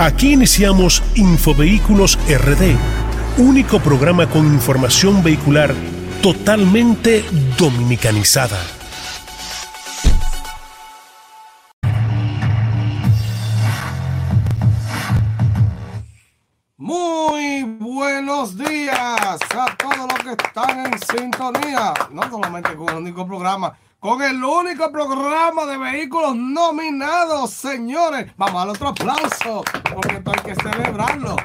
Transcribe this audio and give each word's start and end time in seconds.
Aquí 0.00 0.34
iniciamos 0.34 1.02
Infovehículos 1.16 2.20
RD, 2.28 2.76
único 3.36 3.80
programa 3.80 4.30
con 4.30 4.46
información 4.46 5.24
vehicular 5.24 5.74
totalmente 6.22 7.24
dominicanizada. 7.58 8.60
Muy 16.76 17.64
buenos 17.64 18.56
días 18.56 19.40
a 19.50 19.76
todos 19.76 19.98
los 19.98 20.18
que 20.20 20.30
están 20.30 20.86
en 20.86 20.92
sintonía, 21.00 21.92
no 22.12 22.22
solamente 22.30 22.76
con 22.76 22.88
el 22.90 22.96
único 22.98 23.26
programa 23.26 23.76
con 24.00 24.22
el 24.22 24.42
único 24.44 24.92
programa 24.92 25.66
de 25.66 25.76
vehículos 25.76 26.36
nominados, 26.36 27.50
señores. 27.50 28.30
Vamos 28.36 28.62
al 28.62 28.70
otro 28.70 28.88
aplauso, 28.88 29.64
porque 29.92 30.16
esto 30.16 30.32
hay 30.32 30.54
que 30.54 30.54
celebrarlo. 30.54 31.36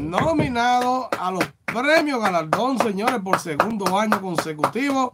Nominado 0.00 1.10
a 1.18 1.30
los 1.30 1.44
premios 1.66 2.20
galardón, 2.20 2.78
señores, 2.78 3.20
por 3.22 3.38
segundo 3.38 3.98
año 3.98 4.20
consecutivo, 4.20 5.10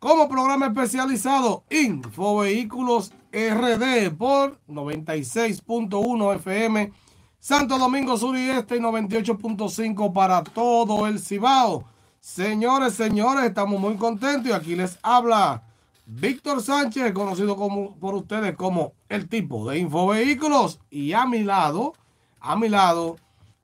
como 0.00 0.28
programa 0.28 0.66
especializado 0.66 1.62
Info 1.70 2.38
Vehículos 2.38 3.12
RD 3.32 4.10
por 4.16 4.58
96.1 4.68 6.36
FM, 6.36 6.92
Santo 7.38 7.78
Domingo 7.78 8.16
Sur 8.16 8.36
y 8.36 8.50
Este 8.50 8.76
y 8.76 8.80
98.5 8.80 10.12
para 10.12 10.42
todo 10.42 11.06
el 11.06 11.20
Cibao. 11.20 11.84
Señores, 12.18 12.94
señores, 12.94 13.44
estamos 13.44 13.80
muy 13.80 13.96
contentos 13.96 14.50
y 14.50 14.52
aquí 14.52 14.74
les 14.74 14.98
habla 15.02 15.62
Víctor 16.10 16.62
Sánchez, 16.62 17.12
conocido 17.12 17.54
como, 17.54 17.94
por 17.96 18.14
ustedes 18.14 18.56
como 18.56 18.94
el 19.10 19.28
tipo 19.28 19.68
de 19.68 19.78
Infovehículos. 19.78 20.80
Y 20.88 21.12
a 21.12 21.26
mi 21.26 21.44
lado, 21.44 21.92
a 22.40 22.56
mi 22.56 22.70
lado, 22.70 23.16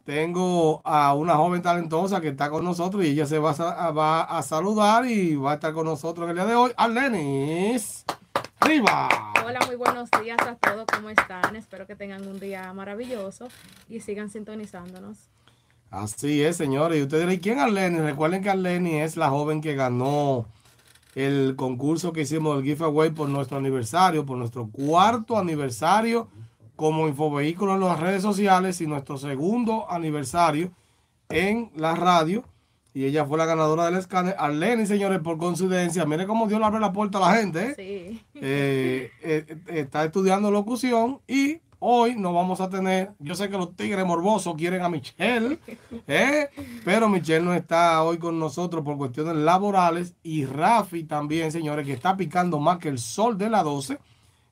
tengo 0.05 0.83
a 0.85 1.15
una 1.15 1.37
joven 1.37 1.63
talentosa 1.63 2.21
que 2.21 2.29
está 2.29 2.51
con 2.51 2.63
nosotros 2.63 3.03
y 3.03 3.09
ella 3.09 3.25
se 3.25 3.39
va 3.39 3.53
a, 3.53 3.91
va 3.93 4.21
a 4.25 4.43
saludar 4.43 5.07
y 5.07 5.37
va 5.37 5.53
a 5.53 5.55
estar 5.55 5.73
con 5.73 5.87
nosotros 5.87 6.29
el 6.29 6.37
día 6.37 6.45
de 6.45 6.55
hoy. 6.55 6.71
Arlenis. 6.77 8.05
¡Arriba! 8.61 9.09
Hola, 9.43 9.61
muy 9.67 9.77
buenos 9.77 10.11
días 10.23 10.39
a 10.47 10.55
todos. 10.57 10.85
¿Cómo 10.95 11.09
están? 11.09 11.57
Espero 11.57 11.87
que 11.87 11.97
tengan 11.97 12.29
un 12.29 12.39
día 12.39 12.71
maravilloso 12.75 13.49
y 13.89 14.01
sigan 14.01 14.29
sintonizándonos. 14.29 15.31
Así 15.91 16.43
es, 16.43 16.59
señores. 16.59 16.99
Y 16.99 17.03
ustedes 17.05 17.27
dirán, 17.27 17.41
¿quién 17.41 17.57
es 17.57 17.65
Arlenis? 17.65 18.03
Recuerden 18.03 18.43
que 18.43 18.51
Arlenis 18.51 19.03
es 19.03 19.17
la 19.17 19.31
joven 19.31 19.63
que 19.63 19.75
ganó 19.75 20.47
el 21.15 21.55
concurso 21.57 22.13
que 22.13 22.23
hicimos 22.23 22.57
del 22.57 22.65
giveaway 22.65 23.11
por 23.11 23.29
nuestro 23.29 23.59
aniversario, 23.59 24.27
por 24.27 24.37
nuestro 24.37 24.69
cuarto 24.69 25.39
aniversario 25.39 26.29
como 26.77 27.07
infovehículo 27.07 27.75
en 27.75 27.81
las 27.81 28.01
redes 28.01 28.23
sociales 28.23 28.81
y 28.81 28.87
nuestro 28.87 29.17
segundo 29.17 29.91
aniversario 29.91 30.73
en 31.29 31.71
la 31.77 31.95
radio. 31.95 32.45
Y 32.93 33.07
ella 33.07 33.25
fue 33.25 33.39
la 33.39 33.47
ganadora 33.47 33.87
del 33.87 33.97
escáner. 33.97 34.37
Arlene, 34.39 34.87
señores, 34.87 35.19
por 35.19 35.37
coincidencia, 35.37 36.05
mire 36.07 36.27
cómo 36.27 36.47
Dios 36.47 36.61
le 36.61 36.67
abre 36.67 36.79
la 36.79 36.93
puerta 36.93 37.19
a 37.19 37.21
la 37.23 37.37
gente. 37.41 37.75
¿eh? 37.77 38.21
Eh, 38.35 39.11
eh, 39.21 39.57
está 39.67 40.05
estudiando 40.05 40.53
locución 40.53 41.21
y 41.27 41.59
Hoy 41.87 42.15
no 42.17 42.33
vamos 42.33 42.63
a 42.63 42.71
tener, 42.71 43.13
yo 43.19 43.35
sé 43.35 43.51
que 43.51 43.59
los 43.59 43.77
tigres 43.77 44.07
morbosos 44.07 44.55
quieren 44.55 44.81
a 44.81 44.89
Michelle, 44.89 45.59
¿eh? 46.09 46.49
pero 46.83 47.11
Michelle 47.11 47.45
no 47.45 47.53
está 47.53 48.03
hoy 48.03 48.17
con 48.17 48.39
nosotros 48.39 48.83
por 48.83 48.97
cuestiones 48.97 49.37
laborales 49.37 50.15
y 50.23 50.47
Rafi 50.47 51.05
también, 51.05 51.53
señores, 51.53 51.85
que 51.85 51.93
está 51.93 52.17
picando 52.17 52.59
más 52.59 52.79
que 52.79 52.89
el 52.89 52.99
sol 52.99 53.37
de 53.37 53.51
la 53.51 53.63
12, 53.63 53.99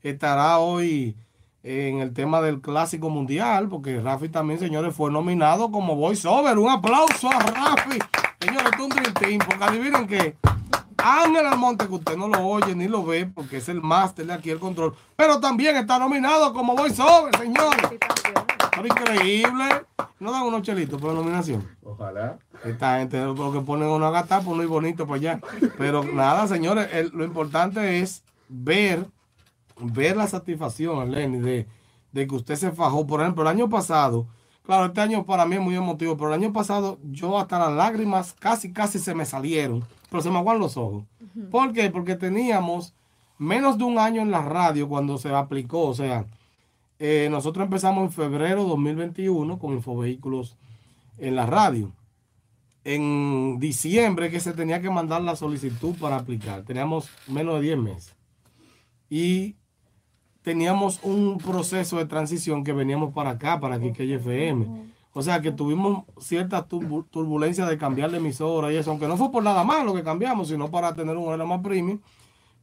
estará 0.02 0.58
hoy 0.58 1.16
en 1.62 2.00
el 2.00 2.12
tema 2.12 2.42
del 2.42 2.60
Clásico 2.60 3.08
Mundial, 3.08 3.70
porque 3.70 3.98
Rafi 3.98 4.28
también, 4.28 4.60
señores, 4.60 4.94
fue 4.94 5.10
nominado 5.10 5.70
como 5.70 5.96
voiceover. 5.96 6.58
Un 6.58 6.68
aplauso 6.68 7.30
a 7.30 7.38
Rafi. 7.38 7.98
Señores, 8.40 8.72
es 8.74 8.78
un 8.78 9.38
porque 9.38 9.64
adivinen 9.64 10.06
que 10.06 10.36
Ángel 11.02 11.46
Almonte, 11.46 11.86
que 11.86 11.94
usted 11.94 12.16
no 12.16 12.28
lo 12.28 12.40
oye 12.46 12.74
ni 12.74 12.88
lo 12.88 13.04
ve 13.04 13.26
porque 13.26 13.58
es 13.58 13.68
el 13.68 13.82
máster 13.82 14.26
de 14.26 14.32
aquí 14.32 14.50
el 14.50 14.58
control, 14.58 14.94
pero 15.16 15.40
también 15.40 15.76
está 15.76 15.98
nominado 15.98 16.52
como 16.52 16.74
voiceover, 16.76 17.36
señores. 17.36 18.00
Es 18.78 18.86
increíble. 18.86 19.64
No 20.18 20.30
dan 20.30 20.42
unos 20.42 20.62
chelitos 20.62 21.00
por 21.00 21.10
la 21.12 21.20
nominación. 21.20 21.68
Ojalá. 21.82 22.38
Esta 22.64 22.98
gente 22.98 23.20
lo 23.20 23.52
que 23.52 23.60
ponen 23.60 23.88
uno 23.88 24.06
a 24.06 24.10
gastar, 24.10 24.44
pues 24.44 24.56
no 24.56 24.62
es 24.62 24.68
bonito 24.68 25.04
para 25.06 25.16
allá. 25.16 25.40
Pero 25.76 26.04
nada, 26.04 26.46
señores, 26.46 27.12
lo 27.12 27.24
importante 27.24 27.98
es 27.98 28.22
ver, 28.48 29.06
ver 29.80 30.16
la 30.16 30.28
satisfacción, 30.28 31.10
Lenny, 31.10 31.38
de, 31.38 31.68
de 32.12 32.26
que 32.26 32.34
usted 32.36 32.54
se 32.54 32.70
fajó. 32.70 33.04
Por 33.04 33.20
ejemplo, 33.20 33.42
el 33.42 33.48
año 33.48 33.68
pasado, 33.68 34.28
claro, 34.62 34.86
este 34.86 35.00
año 35.00 35.24
para 35.24 35.46
mí 35.46 35.56
es 35.56 35.60
muy 35.60 35.74
emotivo, 35.74 36.16
pero 36.16 36.34
el 36.34 36.40
año 36.42 36.52
pasado 36.52 36.98
yo 37.04 37.38
hasta 37.38 37.58
las 37.58 37.72
lágrimas 37.72 38.34
casi, 38.38 38.72
casi 38.72 38.98
se 38.98 39.14
me 39.14 39.24
salieron 39.24 39.84
pero 40.12 40.22
se 40.22 40.30
me 40.30 40.36
aguan 40.36 40.58
los 40.58 40.76
ojos. 40.76 41.04
¿Por 41.50 41.72
qué? 41.72 41.88
Porque 41.88 42.16
teníamos 42.16 42.94
menos 43.38 43.78
de 43.78 43.84
un 43.84 43.98
año 43.98 44.20
en 44.20 44.30
la 44.30 44.42
radio 44.42 44.86
cuando 44.86 45.16
se 45.16 45.30
aplicó. 45.30 45.88
O 45.88 45.94
sea, 45.94 46.26
eh, 46.98 47.28
nosotros 47.30 47.64
empezamos 47.64 48.04
en 48.04 48.12
febrero 48.12 48.62
de 48.62 48.68
2021 48.68 49.58
con 49.58 49.72
Infovehículos 49.72 50.58
en 51.16 51.34
la 51.34 51.46
radio. 51.46 51.92
En 52.84 53.58
diciembre 53.58 54.30
que 54.30 54.38
se 54.38 54.52
tenía 54.52 54.82
que 54.82 54.90
mandar 54.90 55.22
la 55.22 55.34
solicitud 55.34 55.96
para 55.98 56.16
aplicar. 56.16 56.62
Teníamos 56.62 57.08
menos 57.26 57.54
de 57.54 57.62
10 57.62 57.78
meses. 57.78 58.14
Y 59.08 59.56
teníamos 60.42 61.00
un 61.02 61.38
proceso 61.38 61.98
de 61.98 62.06
transición 62.06 62.64
que 62.64 62.72
veníamos 62.72 63.14
para 63.14 63.30
acá, 63.30 63.60
para 63.60 63.76
aquí, 63.76 63.92
que 63.92 64.14
FM. 64.14 64.92
O 65.14 65.22
sea 65.22 65.40
que 65.40 65.52
tuvimos 65.52 66.04
cierta 66.18 66.66
turbulencia 66.66 67.66
de 67.66 67.76
cambiar 67.76 68.10
de 68.10 68.16
emisora 68.16 68.72
y 68.72 68.76
eso, 68.76 68.90
aunque 68.90 69.08
no 69.08 69.16
fue 69.16 69.30
por 69.30 69.42
nada 69.42 69.62
malo 69.62 69.94
que 69.94 70.02
cambiamos, 70.02 70.48
sino 70.48 70.70
para 70.70 70.94
tener 70.94 71.16
un 71.16 71.28
horario 71.28 71.46
más 71.46 71.60
premium. 71.60 71.98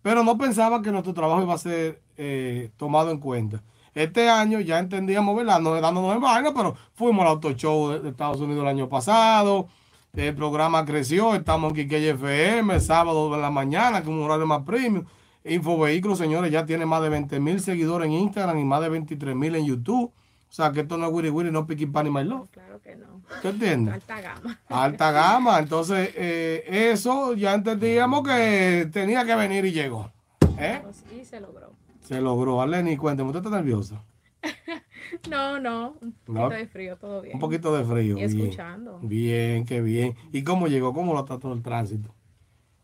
Pero 0.02 0.24
no 0.24 0.38
pensaba 0.38 0.82
que 0.82 0.92
nuestro 0.92 1.14
trabajo 1.14 1.42
iba 1.44 1.54
a 1.54 1.58
ser 1.58 2.02
eh, 2.18 2.72
tomado 2.78 3.12
en 3.12 3.20
cuenta. 3.20 3.62
Este 3.94 4.30
año 4.30 4.60
ya 4.62 4.80
entendíamos, 4.80 5.36
¿verdad? 5.36 5.60
No 5.60 5.80
dándonos 5.80 6.16
en 6.16 6.22
vaina, 6.22 6.54
pero 6.56 6.76
fuimos 6.94 7.22
al 7.24 7.30
auto 7.30 7.52
show 7.54 7.90
de, 7.90 8.10
Estados 8.10 8.40
Unidos 8.40 8.64
el 8.64 8.70
año 8.70 8.88
pasado. 8.88 9.68
El 10.14 10.34
programa 10.36 10.86
creció, 10.86 11.36
estamos 11.36 11.72
en 11.72 11.76
Quique 11.76 12.10
FM, 12.10 12.80
sábado 12.80 13.32
de 13.32 13.42
la 13.42 13.52
mañana, 13.52 14.04
con 14.04 14.16
un 14.16 14.24
horario 14.24 14.48
más 14.48 14.64
premium. 14.64 15.06
Infovehículos, 15.44 16.18
señores, 16.18 16.52
ya 16.52 16.66
tiene 16.66 16.86
más 16.86 17.02
de 17.02 17.10
20 17.10 17.40
mil 17.40 17.60
seguidores 17.60 18.08
en 18.08 18.14
Instagram 18.14 18.60
y 18.60 18.66
más 18.66 18.82
de 18.82 18.90
23 18.90 19.36
mil 19.36 19.56
en 19.56 19.66
YouTube. 19.66 20.12
O 20.50 20.52
sea, 20.52 20.72
que 20.72 20.82
esto 20.82 20.98
no 20.98 21.08
es 21.08 21.14
Wiri 21.14 21.30
Wiri, 21.30 21.52
no 21.52 21.68
Piqui 21.68 21.86
Pan 21.86 22.08
y 22.08 22.10
My 22.10 22.24
Love. 22.24 22.50
Claro 22.50 22.82
que 22.82 22.96
no. 22.96 23.22
¿Qué 23.42 23.50
entiendes? 23.50 23.94
Alta 23.94 24.22
gama. 24.22 24.60
Alta 24.68 25.12
gama. 25.12 25.60
Entonces, 25.60 26.12
eh, 26.16 26.64
eso 26.92 27.36
ya 27.36 27.54
entendíamos 27.54 28.28
que 28.28 28.90
tenía 28.92 29.24
que 29.26 29.36
venir 29.36 29.66
y 29.66 29.72
llegó. 29.72 30.12
¿Eh? 30.58 30.82
Y 31.20 31.24
se 31.24 31.40
logró. 31.40 31.72
Se 32.02 32.20
logró. 32.20 32.62
Arlene, 32.62 32.98
cuénteme, 32.98 33.30
¿usted 33.30 33.46
está 33.46 33.56
nerviosa? 33.56 34.04
no, 35.30 35.60
no. 35.60 35.96
Un 36.02 36.14
poquito 36.26 36.50
de 36.50 36.68
frío, 36.68 36.98
todo 36.98 37.22
bien. 37.22 37.36
Un 37.36 37.40
poquito 37.40 37.78
de 37.78 37.84
frío. 37.86 38.18
Y 38.18 38.24
escuchando. 38.24 39.00
Bien, 39.04 39.66
qué 39.66 39.82
bien. 39.82 40.16
¿Y 40.32 40.44
cómo 40.44 40.68
llegó? 40.68 40.94
¿Cómo 40.94 41.14
lo 41.14 41.24
trató 41.26 41.54
el 41.54 41.62
tránsito? 41.62 42.14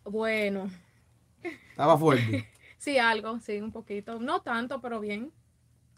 Bueno. 0.03 0.69
¿Estaba 1.75 1.97
fuerte? 1.97 2.47
sí, 2.78 2.97
algo, 2.97 3.38
sí, 3.41 3.59
un 3.59 3.74
poquito. 3.74 4.18
No 4.18 4.40
tanto, 4.40 4.80
pero 4.80 5.02
bien. 5.02 5.34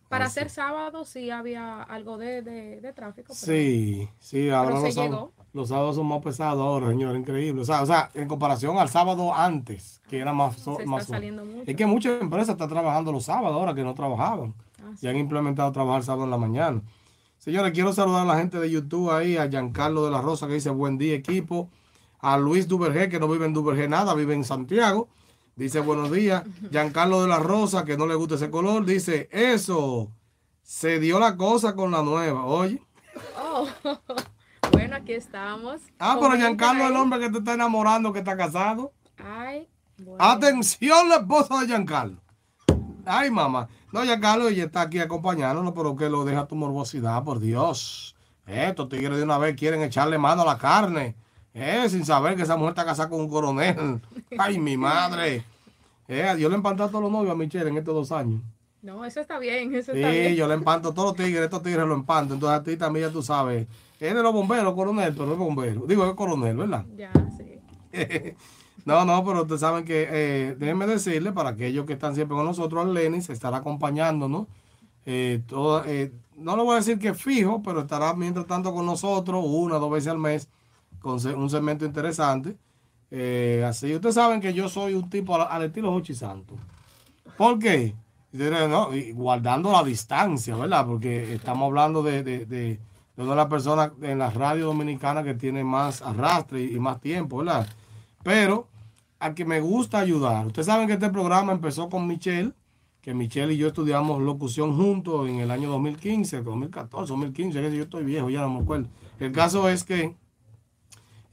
Para 0.10 0.26
ah, 0.26 0.28
hacer 0.28 0.50
sábado 0.50 1.06
sí 1.06 1.30
había 1.30 1.84
algo 1.84 2.18
de, 2.18 2.42
de, 2.42 2.94
tráfico. 2.94 3.36
sí, 3.36 4.10
sí, 4.20 4.50
ahora 4.50 4.80
los, 4.80 4.94
sábados, 4.96 5.30
los, 5.54 5.70
sábados, 5.70 5.96
son 5.98 6.08
más 6.08 6.24
pesados 6.24 6.62
ahora, 6.62 6.88
señor, 6.88 7.16
increíble. 7.16 7.62
O 7.62 7.66
sea, 7.66 7.84
o 7.84 7.86
sea, 7.86 8.10
en 8.16 8.28
comparación 8.28 8.80
al 8.80 8.90
sábado 8.90 9.36
antes, 9.36 10.02
que 10.10 10.18
era 10.18 10.34
más... 10.34 10.56
Se 10.56 10.86
más 10.86 11.04
está 11.04 11.16
saliendo 11.16 11.46
mucho. 11.46 11.70
Es 11.70 11.76
que 11.76 11.86
muchas 11.86 12.20
empresas 12.20 12.50
están 12.50 12.70
trabajando 12.70 13.12
los 13.12 13.26
sábados 13.26 13.56
ahora 13.56 13.76
que 13.76 13.84
no 13.84 13.94
trabajaban. 13.94 14.56
Ah, 14.82 14.94
y 15.00 15.08
han 15.08 15.18
implementado 15.18 15.72
trabajar 15.72 16.04
sábado 16.04 16.24
en 16.24 16.32
la 16.32 16.38
mañana. 16.38 16.82
Señores, 17.38 17.72
quiero 17.72 17.94
saludar 17.94 18.24
a 18.24 18.26
la 18.26 18.38
gente 18.38 18.60
de 18.60 18.72
YouTube 18.72 19.12
ahí, 19.12 19.38
a 19.38 19.48
Giancarlo 19.48 20.06
de 20.06 20.12
la 20.12 20.22
Rosa 20.22 20.48
que 20.48 20.54
dice 20.54 20.72
buen 20.72 20.98
día 20.98 21.14
equipo, 21.14 21.70
a 22.20 22.38
Luis 22.38 22.68
Duvergé 22.68 23.10
que 23.10 23.20
no 23.20 23.28
vive 23.28 23.46
en 23.46 23.54
Duvergé 23.54 23.88
nada, 23.88 24.16
vive 24.16 24.34
en 24.34 24.44
Santiago 24.44 25.10
Dice 25.58 25.80
buenos 25.80 26.12
días. 26.12 26.44
Giancarlo 26.70 27.24
de 27.24 27.28
la 27.28 27.40
Rosa, 27.40 27.84
que 27.84 27.98
no 27.98 28.06
le 28.06 28.14
gusta 28.14 28.36
ese 28.36 28.52
color, 28.52 28.86
dice, 28.86 29.28
eso, 29.32 30.12
se 30.62 31.00
dio 31.00 31.20
la 31.20 31.36
cosa 31.36 31.74
con 31.74 31.90
la 31.90 32.04
nueva, 32.04 32.46
oye. 32.46 32.80
Oh, 33.36 33.68
bueno, 34.72 34.98
aquí 34.98 35.14
estamos. 35.14 35.82
Ah, 35.98 36.20
pero 36.22 36.38
Giancarlo 36.38 36.84
es 36.84 36.92
el 36.92 36.96
hombre 36.96 37.20
que 37.20 37.32
te 37.32 37.40
está 37.40 37.56
enamorando, 37.56 38.14
que 38.14 38.20
está 38.20 38.38
casado. 38.38 38.94
Ay, 39.18 39.68
Atención, 40.20 41.10
la 41.10 41.16
esposa 41.16 41.60
de 41.60 41.66
Giancarlo. 41.66 42.22
Ay, 43.04 43.32
mamá. 43.32 43.68
No, 43.92 44.04
Giancarlo, 44.04 44.50
ella 44.50 44.66
está 44.66 44.82
aquí 44.82 45.00
acompañándonos, 45.00 45.74
pero 45.74 45.96
que 45.96 46.08
lo 46.08 46.24
deja 46.24 46.46
tu 46.46 46.54
morbosidad, 46.54 47.24
por 47.24 47.40
Dios. 47.40 48.16
Estos 48.46 48.90
tigres 48.90 49.18
de 49.18 49.24
una 49.24 49.40
vez 49.40 49.56
quieren 49.56 49.82
echarle 49.82 50.20
mano 50.20 50.44
a 50.44 50.46
la 50.46 50.60
carne. 50.60 51.16
Eh, 51.60 51.90
sin 51.90 52.06
saber 52.06 52.36
que 52.36 52.44
esa 52.44 52.56
mujer 52.56 52.70
está 52.72 52.86
casada 52.86 53.10
con 53.10 53.20
un 53.22 53.30
coronel. 53.30 54.00
Ay, 54.38 54.60
mi 54.60 54.78
madre. 54.78 55.44
Eh, 56.08 56.36
yo 56.40 56.50
le 56.50 56.56
he 56.56 56.60
a 56.60 56.74
todos 56.76 57.02
los 57.02 57.12
novios 57.12 57.32
a 57.32 57.36
Michelle 57.36 57.68
en 57.70 57.78
estos 57.78 57.94
dos 57.96 58.12
años. 58.12 58.42
No, 58.82 59.04
eso 59.04 59.20
está 59.20 59.40
bien, 59.40 59.74
eso 59.76 59.92
Sí, 59.92 59.98
está 60.00 60.12
bien. 60.12 60.36
yo 60.36 60.48
le 60.48 60.54
empanto 60.54 60.94
todos 60.94 61.10
los 61.10 61.26
tigres, 61.26 61.44
estos 61.44 61.64
tigres 61.64 61.86
lo 61.86 61.96
empanto. 61.96 62.36
Entonces 62.36 62.60
a 62.60 62.64
ti 62.64 62.78
también 62.78 63.08
ya 63.08 63.12
tú 63.12 63.22
sabes. 63.24 63.68
Es 64.00 64.14
de 64.14 64.22
los 64.22 64.32
bomberos, 64.32 64.74
coronel, 64.76 65.14
pero 65.18 65.32
es 65.34 65.38
bombero. 65.38 65.86
Digo, 65.88 66.06
es 66.06 66.14
coronel, 66.14 66.56
¿verdad? 66.56 66.86
Ya, 66.96 67.12
sí. 67.38 67.60
No, 68.86 69.04
no, 69.04 69.22
pero 69.26 69.42
ustedes 69.42 69.60
saben 69.60 69.84
que, 69.84 70.08
eh, 70.10 70.56
déjenme 70.58 70.88
decirle, 70.88 71.34
para 71.34 71.50
aquellos 71.50 71.86
que 71.86 71.92
están 71.92 72.16
siempre 72.16 72.38
con 72.38 72.46
nosotros, 72.46 72.86
al 72.86 72.94
Lenny 72.94 73.22
se 73.22 73.34
estará 73.34 73.58
acompañándonos. 73.58 74.48
Eh, 75.06 75.42
toda- 75.46 75.84
eh, 75.88 76.14
no 76.38 76.56
le 76.56 76.64
voy 76.64 76.74
a 76.74 76.78
decir 76.78 76.98
que 76.98 77.14
fijo, 77.14 77.62
pero 77.62 77.82
estará 77.82 78.14
mientras 78.14 78.46
tanto 78.48 78.74
con 78.74 78.86
nosotros 78.86 79.44
una 79.46 79.76
o 79.76 79.80
dos 79.82 79.92
veces 79.92 80.08
al 80.08 80.20
mes 80.20 80.48
con 81.00 81.14
un 81.36 81.50
segmento 81.50 81.86
interesante. 81.86 82.56
Eh, 83.10 83.64
así, 83.68 83.94
ustedes 83.96 84.16
saben 84.16 84.42
que 84.42 84.54
yo 84.54 84.68
soy 84.70 84.94
un 84.94 85.10
tipo 85.10 85.36
al, 85.42 85.64
estilo 85.64 85.92
Jochi 85.92 86.14
Santos. 86.14 86.58
¿Por 87.38 87.60
qué? 87.60 87.96
No, 88.34 88.90
guardando 89.14 89.72
la 89.72 89.84
distancia, 89.84 90.56
¿verdad? 90.56 90.86
Porque 90.86 91.34
estamos 91.34 91.68
hablando 91.68 92.04
de, 92.04 92.24
de, 92.24 92.46
de- 92.46 92.80
de 93.18 93.24
una 93.24 93.32
de 93.32 93.38
las 93.38 93.48
personas 93.48 93.92
en 94.04 94.20
la 94.20 94.30
radio 94.30 94.68
dominicana 94.68 95.24
que 95.24 95.34
tiene 95.34 95.64
más 95.64 96.04
arrastre 96.04 96.64
y, 96.64 96.80
más 96.80 97.02
tiempo, 97.02 97.38
¿verdad? 97.38 97.68
Pero 98.24 98.68
a 99.20 99.34
que 99.34 99.44
me 99.44 99.60
gusta 99.60 99.98
ayudar. 100.00 100.46
Ustedes 100.46 100.68
saben 100.68 100.86
que 100.88 100.94
este 100.94 101.10
programa 101.10 101.52
empezó 101.52 101.90
con 101.90 102.06
Michelle, 102.06 102.52
que 103.02 103.16
Michelle 103.16 103.52
y 103.54 103.58
yo 103.58 103.70
estudiamos 103.70 104.22
locución 104.22 104.78
juntos 104.78 105.28
en 105.28 105.40
el 105.40 105.50
año 105.50 105.70
2015, 105.72 106.44
2014, 106.44 107.12
2015, 107.12 107.60
que 107.60 107.76
yo 107.76 107.84
estoy 107.84 108.04
viejo, 108.04 108.30
ya 108.30 108.42
no 108.42 108.52
me 108.52 108.60
acuerdo. 108.60 108.88
El 109.20 109.32
caso 109.32 109.68
es 109.68 109.84
que 109.84 110.16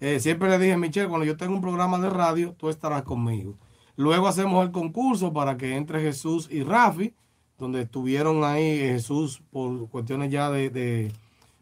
eh, 0.06 0.20
siempre 0.20 0.50
le 0.50 0.58
dije, 0.58 0.76
Michelle, 0.76 1.08
cuando 1.08 1.24
yo 1.24 1.34
tenga 1.34 1.54
un 1.54 1.62
programa 1.62 1.98
de 1.98 2.10
radio, 2.10 2.54
tú 2.58 2.68
estarás 2.68 3.04
conmigo. 3.04 3.56
Luego 3.96 4.28
hacemos 4.28 4.62
el 4.62 4.70
concurso 4.70 5.32
para 5.32 5.56
que 5.56 5.78
entre 5.78 6.02
Jesús 6.02 6.46
y 6.50 6.62
Rafi, 6.62 7.14
donde 7.58 7.80
estuvieron 7.80 8.44
ahí 8.44 8.64
eh, 8.64 8.92
Jesús 8.92 9.40
por 9.50 9.88
cuestiones 9.88 10.30
ya 10.30 10.50
de, 10.50 10.68
de, 10.68 11.10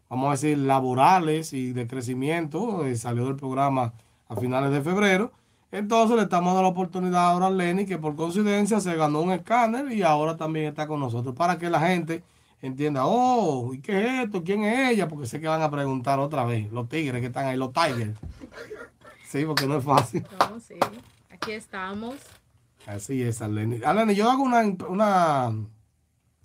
vamos 0.09 0.27
a 0.27 0.31
decir, 0.31 0.57
laborales 0.57 1.53
y 1.53 1.71
de 1.71 1.87
crecimiento, 1.87 2.85
eh, 2.85 2.97
salió 2.97 3.27
del 3.27 3.37
programa 3.37 3.93
a 4.27 4.35
finales 4.35 4.71
de 4.71 4.81
febrero. 4.81 5.31
Entonces 5.71 6.17
le 6.17 6.23
estamos 6.23 6.53
dando 6.53 6.63
la 6.63 6.67
oportunidad 6.67 7.25
ahora 7.27 7.47
a 7.47 7.49
Lenny, 7.49 7.85
que 7.85 7.97
por 7.97 8.17
coincidencia 8.17 8.81
se 8.81 8.93
ganó 8.97 9.21
un 9.21 9.31
escáner 9.31 9.89
y 9.89 10.03
ahora 10.03 10.35
también 10.35 10.65
está 10.65 10.85
con 10.85 10.99
nosotros, 10.99 11.33
para 11.33 11.57
que 11.57 11.69
la 11.69 11.79
gente 11.79 12.23
entienda, 12.67 13.05
oh, 13.05 13.73
¿y 13.73 13.79
qué 13.79 13.99
es 13.99 14.25
esto? 14.25 14.43
¿Quién 14.43 14.63
es 14.63 14.91
ella? 14.91 15.07
Porque 15.07 15.27
sé 15.27 15.39
que 15.39 15.47
van 15.47 15.61
a 15.61 15.69
preguntar 15.69 16.19
otra 16.19 16.45
vez, 16.45 16.71
los 16.71 16.87
tigres 16.87 17.21
que 17.21 17.27
están 17.27 17.45
ahí, 17.45 17.57
los 17.57 17.73
tigers. 17.73 18.17
Sí, 19.27 19.45
porque 19.45 19.65
no 19.65 19.77
es 19.77 19.83
fácil. 19.83 20.23
No, 20.39 20.59
sí. 20.59 20.75
Aquí 21.31 21.53
estamos. 21.53 22.13
Así 22.85 23.23
es, 23.23 23.41
Arlene. 23.41 23.83
Arlene, 23.83 24.13
yo 24.13 24.29
hago 24.29 24.43
una, 24.43 24.61
una, 24.87 25.51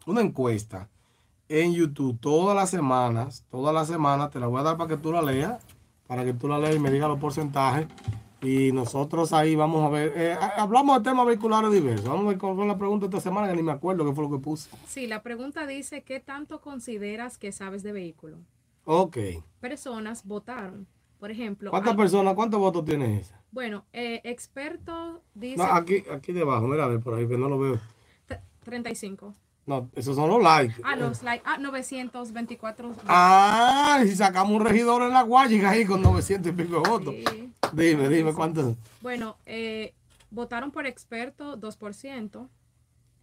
una 0.07 0.21
encuesta 0.23 0.89
en 1.51 1.75
YouTube 1.75 2.19
todas 2.19 2.57
las 2.57 2.71
semanas, 2.71 3.45
todas 3.51 3.75
las 3.75 3.89
semanas, 3.89 4.31
te 4.31 4.41
la 4.41 4.47
voy 4.47 4.61
a 4.61 4.63
dar 4.63 4.79
para 4.79 4.89
que 4.89 4.97
tú 4.97 5.13
la 5.13 5.21
leas, 5.21 5.63
para 6.07 6.25
que 6.25 6.33
tú 6.33 6.49
la 6.49 6.59
leas 6.59 6.77
y 6.77 6.79
me 6.79 6.91
digas 6.91 7.11
los 7.11 7.19
porcentajes. 7.19 7.87
Y 8.41 8.71
nosotros 8.73 9.33
ahí 9.33 9.57
vamos 9.57 9.85
a 9.85 9.89
ver, 9.89 10.13
eh, 10.15 10.37
hablamos 10.57 10.99
de 11.03 11.11
temas 11.11 11.27
vehiculares 11.27 11.73
diversos. 11.73 12.07
Vamos 12.09 12.25
a 12.27 12.29
ver 12.29 12.39
cuál 12.39 12.55
fue 12.55 12.67
la 12.67 12.79
pregunta 12.79 13.07
esta 13.07 13.21
semana, 13.21 13.49
que 13.49 13.57
ni 13.57 13.63
me 13.65 13.73
acuerdo 13.73 14.05
qué 14.05 14.13
fue 14.15 14.25
lo 14.25 14.31
que 14.31 14.39
puse. 14.39 14.71
Sí, 14.87 15.07
la 15.09 15.23
pregunta 15.23 15.67
dice, 15.67 16.03
¿qué 16.05 16.21
tanto 16.21 16.61
consideras 16.61 17.37
que 17.37 17.51
sabes 17.51 17.83
de 17.83 17.91
vehículo? 17.93 18.39
Ok. 18.85 19.19
Personas 19.61 20.25
votaron. 20.25 20.87
Por 21.19 21.33
ejemplo, 21.33 21.71
¿Cuántas 21.73 21.97
personas, 21.97 22.35
cuántos 22.35 22.61
votos 22.61 22.85
tiene 22.85 23.19
esa? 23.19 23.41
bueno, 23.51 23.85
eh, 23.93 24.21
experto 24.23 25.23
dice 25.35 25.57
No, 25.57 25.65
aquí, 25.65 26.05
aquí 26.13 26.33
debajo, 26.33 26.69
mira, 26.69 26.85
a 26.85 26.89
ver 26.89 27.01
por 27.01 27.15
ahí, 27.15 27.27
que 27.27 27.37
no 27.37 27.49
lo 27.49 27.59
veo. 27.59 27.81
t- 28.27 28.39
35. 28.63 29.35
No, 29.67 29.91
esos 29.97 30.15
son 30.15 30.31
los 30.31 30.41
likes. 30.41 30.77
Ah, 30.85 30.95
los 30.95 31.25
like, 31.25 31.43
ah, 31.45 31.59
924. 31.59 32.95
Ah, 33.09 34.01
y 34.05 34.09
si 34.09 34.15
sacamos 34.17 34.53
un 34.57 34.65
regidor 34.65 35.03
en 35.03 35.11
la 35.11 35.23
Guayiga 35.23 35.71
ahí 35.71 35.85
con 35.85 36.01
900 36.03 36.53
y 36.53 36.55
pico 36.55 36.81
de 36.81 36.89
votos. 36.89 37.15
Sí. 37.33 37.48
Dime, 37.75 38.09
dime 38.09 38.33
cuántos. 38.35 38.77
Bueno, 39.01 39.37
eh, 39.47 39.95
votaron 40.31 40.71
por 40.71 40.87
experto 40.87 41.57
2%. 41.59 42.49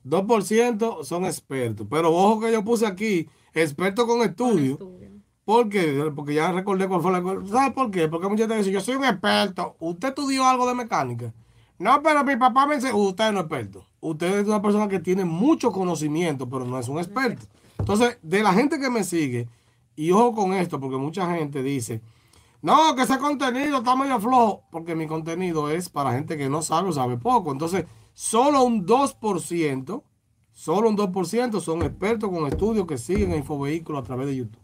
2% 0.05 1.03
son 1.03 1.25
expertos. 1.25 1.87
Pero 1.89 2.13
ojo 2.13 2.41
que 2.41 2.51
yo 2.51 2.63
puse 2.63 2.85
aquí, 2.85 3.27
expertos 3.53 4.05
con 4.05 4.19
con 4.19 4.27
estudio. 4.27 4.73
estudio. 4.73 5.09
¿Por 5.43 5.69
qué? 5.69 6.11
Porque 6.15 6.33
ya 6.33 6.51
recordé 6.51 6.87
cuál 6.87 7.01
fue 7.01 7.11
la. 7.11 7.47
¿Sabe 7.47 7.71
por 7.73 7.91
qué? 7.91 8.07
Porque 8.07 8.27
mucha 8.27 8.43
gente 8.43 8.57
dice, 8.57 8.71
yo 8.71 8.81
soy 8.81 8.95
un 8.95 9.05
experto. 9.05 9.75
¿Usted 9.79 10.09
estudió 10.09 10.43
algo 10.45 10.67
de 10.67 10.73
mecánica? 10.73 11.33
No, 11.77 12.01
pero 12.01 12.23
mi 12.23 12.35
papá 12.35 12.65
me 12.65 12.75
enseñó. 12.75 12.97
Usted 12.97 13.31
no 13.31 13.39
es 13.39 13.45
experto. 13.45 13.85
Usted 13.99 14.39
es 14.39 14.47
una 14.47 14.61
persona 14.61 14.87
que 14.87 14.99
tiene 14.99 15.23
mucho 15.23 15.71
conocimiento, 15.71 16.49
pero 16.49 16.65
no 16.65 16.79
es 16.79 16.87
un 16.87 16.97
experto. 16.97 17.45
Entonces, 17.77 18.17
de 18.23 18.41
la 18.41 18.53
gente 18.53 18.79
que 18.79 18.89
me 18.89 19.03
sigue, 19.03 19.47
y 19.95 20.11
ojo 20.11 20.33
con 20.33 20.53
esto, 20.53 20.79
porque 20.79 20.97
mucha 20.97 21.31
gente 21.35 21.61
dice, 21.61 22.01
no, 22.65 22.95
que 22.95 23.03
ese 23.03 23.19
contenido 23.19 23.77
está 23.77 23.95
medio 23.95 24.19
flojo, 24.19 24.63
porque 24.71 24.95
mi 24.95 25.05
contenido 25.05 25.69
es 25.69 25.87
para 25.87 26.13
gente 26.13 26.35
que 26.35 26.49
no 26.49 26.63
sabe 26.63 26.89
o 26.89 26.91
sabe 26.91 27.15
poco. 27.15 27.51
Entonces, 27.51 27.85
solo 28.15 28.63
un 28.63 28.87
2%, 28.87 30.03
solo 30.51 30.89
un 30.89 30.97
2% 30.97 31.61
son 31.61 31.83
expertos 31.83 32.27
con 32.27 32.47
estudios 32.47 32.87
que 32.87 32.97
siguen 32.97 33.33
a 33.33 33.35
Infovehículos 33.35 34.01
a 34.01 34.03
través 34.03 34.25
de 34.25 34.37
YouTube. 34.37 34.57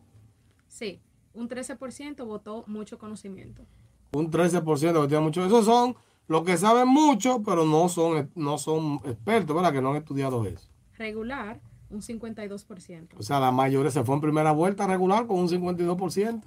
Sí, 0.67 0.99
un 1.35 1.47
13% 1.47 2.25
votó 2.25 2.63
mucho 2.65 2.97
conocimiento. 2.97 3.67
Un 4.13 4.31
13% 4.31 4.99
que 4.99 5.07
tiene 5.07 5.23
mucho. 5.23 5.45
Esos 5.45 5.65
son 5.65 5.95
los 6.25 6.41
que 6.41 6.57
saben 6.57 6.87
mucho, 6.87 7.43
pero 7.43 7.65
no 7.65 7.87
son, 7.87 8.31
no 8.33 8.57
son 8.57 8.95
expertos, 9.05 9.55
¿verdad? 9.55 9.73
Que 9.73 9.81
no 9.83 9.91
han 9.91 9.97
estudiado 9.97 10.43
eso. 10.47 10.67
Regular, 10.97 11.61
un 11.91 12.01
52%. 12.01 13.09
O 13.19 13.21
sea, 13.21 13.39
la 13.39 13.51
mayoría 13.51 13.91
se 13.91 14.03
fue 14.03 14.15
en 14.15 14.21
primera 14.21 14.53
vuelta 14.53 14.87
regular 14.87 15.27
con 15.27 15.37
un 15.37 15.49
52%. 15.49 16.41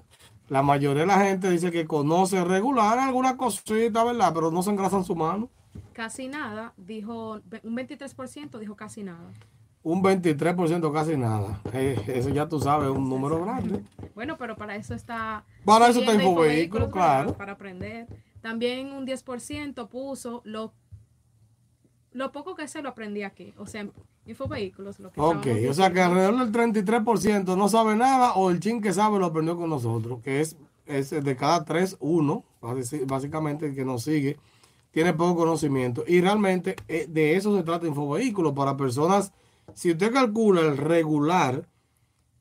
La 0.49 0.63
mayoría 0.63 1.03
de 1.03 1.07
la 1.07 1.21
gente 1.21 1.51
dice 1.51 1.71
que 1.71 1.87
conoce 1.87 2.45
regular 2.45 2.99
alguna 2.99 3.37
cosita, 3.37 4.05
¿verdad? 4.05 4.33
Pero 4.35 4.51
no 4.51 4.63
se 4.63 4.71
engrasan 4.71 5.05
su 5.05 5.17
mano. 5.17 5.49
Casi 5.93 6.29
nada, 6.29 6.75
dijo, 6.77 7.41
un 7.63 7.77
23% 7.77 8.59
dijo 8.59 8.77
casi 8.77 9.03
nada. 9.03 9.31
Un 9.83 10.03
23% 10.03 10.93
casi 10.93 11.17
nada. 11.17 11.61
Eh, 11.73 12.03
eso 12.09 12.31
ya 12.31 12.49
tú 12.49 12.59
sabes, 12.59 12.91
es 12.91 12.97
un 12.97 13.09
número 13.09 13.43
grande. 13.45 13.83
Bueno, 14.15 14.37
pero 14.39 14.57
para 14.57 14.77
eso 14.77 14.95
está... 14.95 15.45
Para 15.65 15.89
eso 15.89 16.01
está 16.01 16.15
Infovehículos, 16.15 16.47
Infovehículos, 16.47 16.89
claro. 16.91 17.27
Para, 17.27 17.39
para 17.39 17.53
aprender. 17.53 18.07
También 18.41 18.93
un 18.93 19.07
10% 19.07 19.89
puso 19.89 20.43
lo, 20.45 20.73
lo 22.13 22.33
poco 22.33 22.55
que 22.55 22.69
se 22.69 22.83
lo 22.83 22.91
aprendí 22.91 23.23
aquí. 23.23 23.55
O 23.59 23.67
sea, 23.67 23.87
Infovehículos. 24.27 24.99
Lo 25.01 25.11
que 25.11 25.21
Ok, 25.21 25.47
o 25.69 25.75
sea 25.75 25.93
que 25.93 26.01
alrededor 26.01 26.39
del 26.39 26.53
33% 26.53 27.57
no 27.57 27.69
sabe 27.69 27.97
nada 27.97 28.35
o 28.35 28.51
el 28.51 28.61
chin 28.61 28.81
que 28.81 28.93
sabe 28.93 29.19
lo 29.19 29.27
aprendió 29.27 29.57
con 29.57 29.71
nosotros, 29.71 30.21
que 30.23 30.41
es, 30.41 30.57
es 30.87 31.11
de 31.11 31.37
cada 31.37 31.65
tres, 31.65 31.97
uno, 32.01 32.45
básicamente 33.07 33.67
el 33.67 33.75
que 33.75 33.85
nos 33.85 34.05
sigue, 34.05 34.39
tiene 34.91 35.13
poco 35.13 35.37
conocimiento. 35.37 36.05
Y 36.07 36.21
realmente 36.21 36.77
eh, 36.89 37.07
de 37.09 37.37
eso 37.37 37.57
se 37.57 37.63
trata 37.65 37.87
Infovehículos, 37.87 38.55
para 38.55 38.77
personas, 38.77 39.33
si 39.75 39.91
usted 39.91 40.13
calcula 40.13 40.63
el 40.63 40.77
regular, 40.77 41.69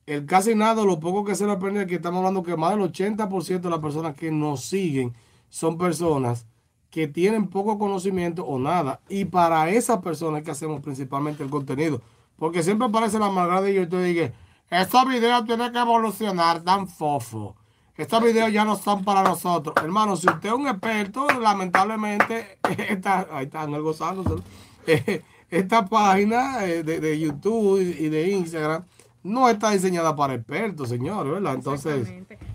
el 0.06 0.26
casi 0.26 0.54
nada, 0.54 0.84
lo 0.84 1.00
poco 1.00 1.24
que 1.24 1.34
se 1.34 1.46
le 1.46 1.52
aprende 1.52 1.80
aquí, 1.80 1.94
estamos 1.94 2.18
hablando 2.18 2.42
que 2.42 2.56
más 2.56 2.76
del 2.76 2.90
80% 2.90 3.60
de 3.60 3.70
las 3.70 3.80
personas 3.80 4.14
que 4.14 4.30
nos 4.30 4.64
siguen 4.64 5.14
son 5.48 5.78
personas 5.78 6.46
que 6.94 7.08
tienen 7.08 7.48
poco 7.48 7.76
conocimiento 7.76 8.44
o 8.44 8.56
nada. 8.56 9.00
Y 9.08 9.24
para 9.24 9.68
esas 9.68 9.98
personas 9.98 10.44
que 10.44 10.52
hacemos 10.52 10.80
principalmente 10.80 11.42
el 11.42 11.50
contenido. 11.50 12.00
Porque 12.38 12.62
siempre 12.62 12.86
aparece 12.86 13.18
la 13.18 13.30
maldad 13.30 13.66
y 13.66 13.74
yo 13.74 13.88
te 13.88 14.00
digo, 14.00 14.28
estos 14.70 15.08
videos 15.08 15.44
tienen 15.44 15.72
que 15.72 15.78
evolucionar, 15.80 16.62
tan 16.62 16.86
fofo. 16.86 17.56
Estos 17.96 18.22
videos 18.22 18.52
ya 18.52 18.64
no 18.64 18.76
son 18.76 19.04
para 19.04 19.24
nosotros. 19.24 19.74
Hermano, 19.82 20.14
si 20.14 20.28
usted 20.28 20.50
es 20.50 20.54
un 20.54 20.68
experto, 20.68 21.26
lamentablemente, 21.40 22.58
esta, 22.88 23.26
ahí 23.32 23.46
están 23.46 23.74
el 23.74 23.82
gozándose. 23.82 24.44
Esta 25.50 25.84
página 25.86 26.64
eh, 26.64 26.84
de, 26.84 27.00
de 27.00 27.18
YouTube 27.18 27.80
y 27.80 28.08
de 28.08 28.30
Instagram 28.30 28.84
no 29.24 29.48
está 29.48 29.70
diseñada 29.70 30.14
para 30.14 30.34
expertos, 30.34 30.88
señores, 30.90 31.32
¿verdad? 31.32 31.54
Entonces. 31.54 32.08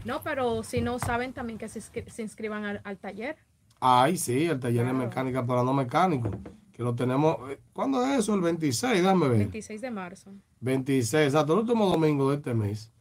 No, 0.05 0.21
pero 0.21 0.63
si 0.63 0.81
no 0.81 0.97
saben 0.97 1.33
también 1.33 1.59
que 1.59 1.67
se, 1.67 1.81
se 1.81 2.21
inscriban 2.21 2.79
al 2.83 2.97
taller. 2.97 3.37
Ay, 3.79 4.17
sí, 4.17 4.45
el 4.45 4.59
taller 4.59 4.85
de 4.85 4.93
mecánica 4.93 5.45
para 5.45 5.63
no 5.63 5.73
mecánicos. 5.73 6.31
Que 6.73 6.83
lo 6.83 6.95
tenemos. 6.95 7.37
eh, 7.49 7.59
¿Cuándo 7.73 8.03
es 8.05 8.19
eso? 8.19 8.33
El 8.35 8.41
26, 8.41 9.01
déjame 9.01 9.27
ver. 9.27 9.37
26 9.39 9.81
de 9.81 9.91
marzo. 9.91 10.31
26, 10.61 11.27
exacto, 11.27 11.53
el 11.53 11.59
último 11.59 11.89
domingo 11.89 12.29
de 12.29 12.37
este 12.37 12.53
mes. 12.53 12.91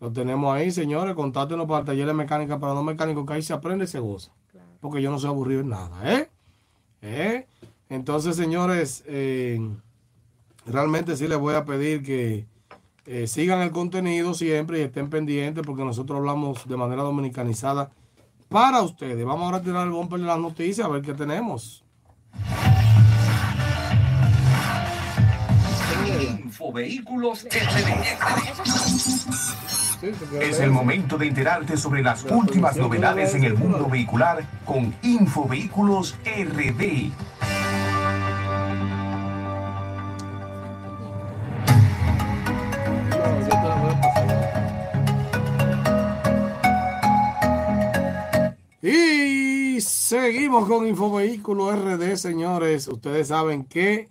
Lo 0.00 0.12
tenemos 0.12 0.54
ahí, 0.54 0.70
señores. 0.70 1.14
Contáctenos 1.14 1.66
para 1.66 1.80
el 1.80 1.86
taller 1.86 2.06
de 2.06 2.14
mecánica 2.14 2.58
para 2.58 2.74
no 2.74 2.82
mecánicos, 2.84 3.26
que 3.26 3.32
ahí 3.32 3.42
se 3.42 3.52
aprende 3.52 3.84
y 3.84 3.88
se 3.88 3.98
goza. 3.98 4.32
Claro. 4.52 4.68
Porque 4.80 5.02
yo 5.02 5.10
no 5.10 5.18
soy 5.18 5.30
aburrido 5.30 5.60
en 5.60 5.68
nada, 5.70 6.12
¿eh? 6.14 6.28
¿Eh? 7.02 7.46
Entonces, 7.88 8.36
señores, 8.36 9.02
eh, 9.06 9.60
realmente 10.66 11.16
sí 11.16 11.26
les 11.26 11.38
voy 11.38 11.54
a 11.54 11.64
pedir 11.64 12.02
que 12.02 12.46
eh, 13.06 13.26
sigan 13.26 13.60
el 13.62 13.70
contenido 13.70 14.34
siempre 14.34 14.78
y 14.80 14.82
estén 14.82 15.08
pendientes 15.10 15.64
porque 15.66 15.84
nosotros 15.84 16.18
hablamos 16.18 16.68
de 16.68 16.76
manera 16.76 17.02
dominicanizada 17.02 17.90
para 18.48 18.82
ustedes. 18.82 19.24
Vamos 19.24 19.44
ahora 19.44 19.58
a 19.58 19.62
tirar 19.62 19.86
el 19.86 19.92
bumper 19.92 20.20
de 20.20 20.26
las 20.26 20.38
noticias 20.38 20.86
a 20.86 20.90
ver 20.90 21.02
qué 21.02 21.14
tenemos. 21.14 21.84
Infovehículos 26.20 27.46
Es 30.40 30.60
el 30.60 30.70
momento 30.70 31.18
de 31.18 31.26
enterarte 31.26 31.76
sobre 31.76 32.02
las 32.02 32.24
últimas 32.24 32.76
novedades 32.76 33.34
en 33.34 33.44
el 33.44 33.54
mundo 33.54 33.88
vehicular 33.88 34.44
con 34.64 34.94
Infovehículos 35.02 36.16
RD. 36.24 37.12
Seguimos 50.08 50.66
con 50.66 50.88
Infovehículo 50.88 51.70
RD, 51.70 52.16
señores. 52.16 52.88
Ustedes 52.88 53.28
saben 53.28 53.64
que 53.64 54.08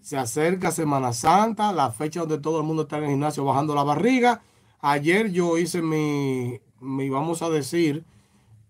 se 0.00 0.16
acerca 0.16 0.70
Semana 0.70 1.12
Santa, 1.12 1.70
la 1.70 1.90
fecha 1.90 2.20
donde 2.20 2.38
todo 2.38 2.60
el 2.60 2.64
mundo 2.64 2.84
está 2.84 2.96
en 2.96 3.04
el 3.04 3.10
gimnasio 3.10 3.44
bajando 3.44 3.74
la 3.74 3.82
barriga. 3.82 4.40
Ayer 4.80 5.30
yo 5.32 5.58
hice 5.58 5.82
mi, 5.82 6.60
mi, 6.80 7.10
vamos 7.10 7.42
a 7.42 7.50
decir, 7.50 8.06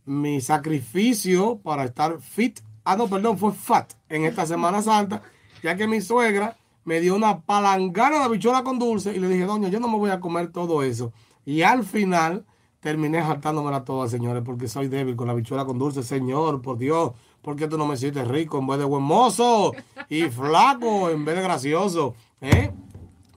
mi 0.05 0.41
sacrificio 0.41 1.61
para 1.63 1.85
estar 1.85 2.19
fit. 2.21 2.59
Ah, 2.83 2.97
no, 2.97 3.07
perdón, 3.07 3.39
fue 3.39 3.53
fat 3.53 3.93
en 4.09 4.25
esta 4.25 4.45
Semana 4.45 4.83
Santa, 4.83 5.23
ya 5.63 5.77
que 5.77 5.87
mi 5.87 6.01
suegra 6.01 6.57
me 6.85 7.01
dio 7.01 7.15
una 7.15 7.39
palangana 7.39 8.21
de 8.25 8.31
bichuela 8.31 8.65
con 8.65 8.81
dulce 8.81 9.15
y 9.15 9.21
le 9.21 9.29
dije, 9.29 9.45
doña, 9.45 9.69
yo 9.69 9.79
no 9.79 9.87
me 9.87 9.97
voy 9.97 10.11
a 10.11 10.19
comer 10.19 10.51
todo 10.51 10.83
eso. 10.83 11.13
Y 11.47 11.63
al 11.63 11.85
final 11.85 12.45
terminé 12.85 13.19
a 13.19 13.41
todas, 13.83 14.11
señores, 14.11 14.43
porque 14.45 14.69
soy 14.69 14.89
débil 14.89 15.17
con 15.17 15.27
la 15.27 15.33
bichuela 15.33 15.65
con 15.65 15.79
dulce. 15.79 16.03
Señor, 16.03 16.61
por 16.61 16.77
Dios, 16.77 17.13
¿por 17.41 17.57
qué 17.57 17.67
tú 17.67 17.79
no 17.79 17.87
me 17.87 17.97
sientes 17.97 18.29
rico 18.29 18.59
en 18.59 18.67
vez 18.67 18.79
de 18.79 18.85
buen 18.85 19.03
mozo? 19.03 19.73
Y 20.11 20.25
flaco 20.31 21.09
en 21.09 21.25
vez 21.25 21.35
de 21.35 21.43
gracioso. 21.43 22.15
¿Eh? 22.43 22.71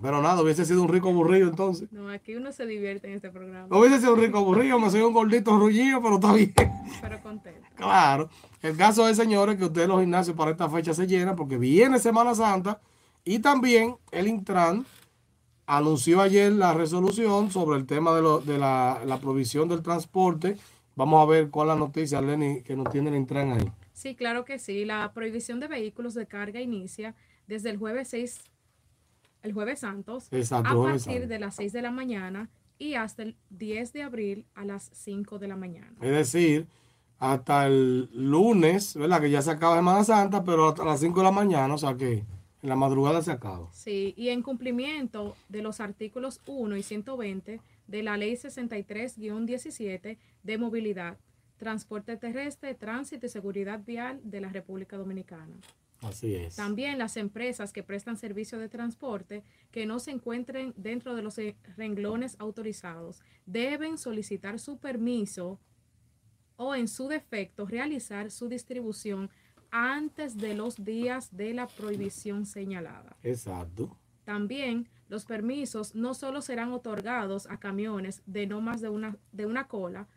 Pero 0.01 0.21
nada, 0.21 0.41
hubiese 0.41 0.65
sido 0.65 0.83
un 0.83 0.89
rico 0.89 1.07
aburrido 1.07 1.47
entonces. 1.47 1.89
No, 1.93 2.09
aquí 2.09 2.35
uno 2.35 2.51
se 2.51 2.65
divierte 2.65 3.07
en 3.07 3.13
este 3.13 3.29
programa. 3.29 3.67
No 3.69 3.79
hubiese 3.79 4.01
sido 4.01 4.15
un 4.15 4.19
rico 4.19 4.39
aburrido, 4.39 4.79
me 4.79 4.89
soy 4.89 4.99
un 4.99 5.13
gordito 5.13 5.57
rullido, 5.57 6.01
pero 6.01 6.15
está 6.15 6.33
bien. 6.33 6.53
Pero 7.01 7.21
contento. 7.23 7.69
Claro. 7.75 8.29
El 8.61 8.75
caso 8.75 9.07
es, 9.07 9.15
señores, 9.15 9.55
que 9.55 9.63
ustedes 9.63 9.87
los 9.87 10.01
gimnasios 10.01 10.35
para 10.35 10.51
esta 10.51 10.69
fecha 10.69 10.93
se 10.93 11.07
llenan 11.07 11.37
porque 11.37 11.57
viene 11.57 11.99
Semana 11.99 12.35
Santa 12.35 12.81
y 13.23 13.39
también 13.39 13.95
el 14.11 14.27
Intran 14.27 14.85
anunció 15.67 16.21
ayer 16.21 16.51
la 16.53 16.73
resolución 16.73 17.51
sobre 17.51 17.77
el 17.77 17.85
tema 17.85 18.15
de, 18.15 18.57
la, 18.57 19.19
provisión 19.21 19.69
del 19.69 19.83
transporte. 19.83 20.57
Vamos 20.95 21.21
a 21.21 21.29
ver 21.29 21.49
cuál 21.49 21.67
es 21.67 21.75
la 21.75 21.79
noticia, 21.79 22.21
Lenny, 22.21 22.61
que 22.63 22.75
nos 22.75 22.89
tiene 22.89 23.09
el 23.09 23.17
Intran 23.17 23.51
ahí. 23.51 23.71
Sí, 23.93 24.15
claro 24.15 24.45
que 24.45 24.57
sí. 24.57 24.85
La 24.85 25.11
prohibición 25.13 25.59
de 25.59 25.67
vehículos 25.67 26.13
de 26.15 26.25
carga 26.25 26.61
inicia 26.61 27.13
desde 27.47 27.69
el 27.69 27.77
jueves 27.77 28.07
6, 28.07 28.39
el 29.43 29.53
jueves 29.53 29.81
santos, 29.81 30.29
a 30.51 30.63
partir 30.63 31.27
de 31.27 31.39
las 31.39 31.55
6 31.55 31.73
de 31.73 31.81
la 31.81 31.91
mañana 31.91 32.49
y 32.79 32.93
hasta 32.93 33.23
el 33.23 33.35
10 33.49 33.93
de 33.93 34.03
abril 34.03 34.45
a 34.55 34.63
las 34.63 34.89
5 34.93 35.37
de 35.37 35.47
la 35.47 35.57
mañana. 35.57 35.93
Es 36.01 36.11
decir, 36.11 36.67
hasta 37.19 37.67
el 37.67 38.09
lunes, 38.13 38.95
¿verdad? 38.95 39.19
Que 39.19 39.29
ya 39.29 39.41
se 39.41 39.51
acaba 39.51 39.75
Semana 39.75 40.03
Santa, 40.03 40.43
pero 40.43 40.69
hasta 40.69 40.85
las 40.85 40.99
5 41.01 41.19
de 41.19 41.23
la 41.23 41.31
mañana, 41.31 41.73
o 41.73 41.77
sea 41.77 41.95
que 41.95 42.23
en 42.67 42.69
la 42.69 42.75
madrugada 42.75 43.21
se 43.21 43.31
acaba. 43.31 43.71
Sí, 43.71 44.13
y 44.17 44.27
en 44.27 44.41
cumplimiento 44.41 45.37
de 45.47 45.61
los 45.61 45.79
artículos 45.79 46.41
1 46.47 46.75
y 46.75 46.83
120 46.83 47.61
de 47.87 48.03
la 48.03 48.17
Ley 48.17 48.33
63-17 48.33 50.17
de 50.43 50.57
movilidad, 50.57 51.17
transporte 51.55 52.17
terrestre, 52.17 52.75
tránsito 52.75 53.25
y 53.25 53.29
seguridad 53.29 53.79
vial 53.85 54.19
de 54.21 54.41
la 54.41 54.49
República 54.49 54.97
Dominicana. 54.97 55.55
Así 56.01 56.35
es. 56.35 56.57
También 56.57 56.97
las 56.97 57.15
empresas 57.15 57.71
que 57.71 57.83
prestan 57.83 58.17
servicio 58.17 58.59
de 58.59 58.67
transporte 58.67 59.43
que 59.71 59.85
no 59.85 59.99
se 59.99 60.11
encuentren 60.11 60.73
dentro 60.75 61.15
de 61.15 61.21
los 61.21 61.39
renglones 61.77 62.35
autorizados 62.37 63.21
deben 63.45 63.97
solicitar 63.97 64.59
su 64.59 64.77
permiso 64.77 65.57
o 66.57 66.75
en 66.75 66.89
su 66.89 67.07
defecto 67.07 67.65
realizar 67.65 68.29
su 68.29 68.49
distribución 68.49 69.29
antes 69.77 70.37
de 70.37 70.55
los 70.55 70.83
días 70.83 71.35
de 71.35 71.53
la 71.53 71.67
prohibición 71.67 72.45
señalada. 72.45 73.15
Exacto. 73.23 73.95
También 74.23 74.89
los 75.07 75.25
permisos 75.25 75.95
no 75.95 76.13
solo 76.13 76.41
serán 76.41 76.73
otorgados 76.73 77.47
a 77.47 77.57
camiones 77.57 78.21
de 78.25 78.47
no 78.47 78.59
más 78.59 78.81
de 78.81 78.89
una, 78.89 79.17
de 79.31 79.45
una 79.45 79.67
cola 79.67 80.07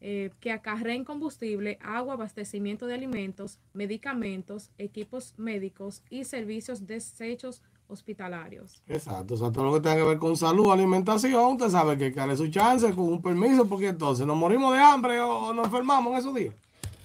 eh, 0.00 0.30
que 0.40 0.52
acarreen 0.52 1.04
combustible, 1.04 1.78
agua, 1.82 2.14
abastecimiento 2.14 2.86
de 2.86 2.94
alimentos, 2.94 3.58
medicamentos, 3.72 4.70
equipos 4.78 5.34
médicos 5.38 6.02
y 6.10 6.24
servicios 6.24 6.86
desechos 6.86 7.62
hospitalarios. 7.88 8.82
Exacto, 8.86 9.34
o 9.34 9.36
sea, 9.36 9.50
todo 9.50 9.64
lo 9.64 9.74
que 9.74 9.80
tenga 9.80 9.96
que 9.96 10.02
ver 10.02 10.18
con 10.18 10.36
salud, 10.36 10.70
alimentación, 10.70 11.52
usted 11.52 11.68
sabe 11.68 11.98
que 11.98 12.12
cae 12.12 12.36
su 12.36 12.48
chance 12.48 12.94
con 12.94 13.04
un 13.04 13.20
permiso, 13.20 13.66
porque 13.66 13.88
entonces 13.88 14.26
nos 14.26 14.36
morimos 14.36 14.72
de 14.74 14.80
hambre 14.80 15.20
o 15.20 15.52
nos 15.52 15.66
enfermamos 15.66 16.12
en 16.12 16.18
esos 16.18 16.34
días. 16.34 16.54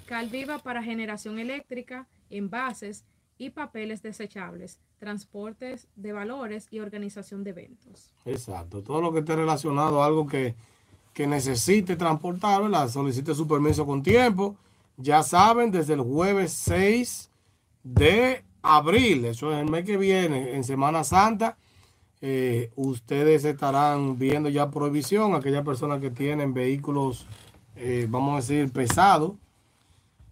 Calviva 0.09 0.57
para 0.57 0.81
generación 0.81 1.37
eléctrica, 1.37 2.07
envases 2.31 3.05
y 3.37 3.51
papeles 3.51 4.01
desechables, 4.01 4.79
transportes 4.97 5.87
de 5.95 6.13
valores 6.13 6.67
y 6.71 6.79
organización 6.79 7.43
de 7.43 7.51
eventos. 7.51 8.11
Exacto, 8.25 8.81
todo 8.81 9.01
lo 9.01 9.13
que 9.13 9.19
esté 9.19 9.35
relacionado 9.35 10.01
a 10.01 10.07
algo 10.07 10.25
que, 10.25 10.55
necesite 11.15 11.95
transportar, 11.95 12.63
¿verdad? 12.63 12.89
Solicite 12.89 13.35
su 13.35 13.47
permiso 13.47 13.85
con 13.85 14.01
tiempo. 14.01 14.55
Ya 14.97 15.21
saben, 15.21 15.69
desde 15.69 15.93
el 15.93 16.01
jueves 16.01 16.53
6 16.53 17.29
de 17.83 18.43
abril, 18.63 19.25
eso 19.25 19.51
es 19.51 19.59
el 19.59 19.69
mes 19.69 19.85
que 19.85 19.97
viene, 19.97 20.55
en 20.55 20.63
Semana 20.63 21.03
Santa, 21.03 21.55
eh, 22.19 22.71
ustedes 22.75 23.45
estarán 23.45 24.17
viendo 24.17 24.49
ya 24.49 24.71
prohibición, 24.71 25.35
aquellas 25.35 25.63
personas 25.63 26.01
que 26.01 26.09
tienen 26.09 26.51
vehículos, 26.51 27.27
eh, 27.75 28.07
vamos 28.09 28.33
a 28.33 28.35
decir, 28.37 28.71
pesados, 28.71 29.33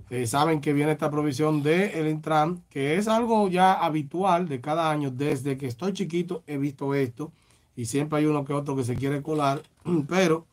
eh, 0.10 0.26
saben 0.26 0.62
que 0.62 0.74
viene 0.74 0.94
esta 0.94 1.12
provisión 1.12 1.62
del 1.62 1.92
el 1.92 2.08
Intran, 2.08 2.64
que 2.70 2.96
es 2.96 3.08
algo 3.08 3.50
ya 3.50 3.74
habitual 3.74 4.48
de 4.48 4.62
cada 4.62 4.90
año. 4.90 5.12
Desde 5.12 5.58
que 5.58 5.68
estoy 5.68 5.94
chiquito 5.94 6.44
he 6.48 6.58
visto 6.58 6.96
esto 6.96 7.32
y 7.76 7.86
siempre 7.86 8.20
hay 8.20 8.26
uno 8.26 8.46
que 8.46 8.54
otro 8.54 8.76
que 8.76 8.84
se 8.84 8.96
quiere 8.96 9.22
colar, 9.22 9.62
pero 10.08 10.46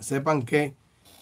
sepan 0.00 0.42
que 0.42 0.74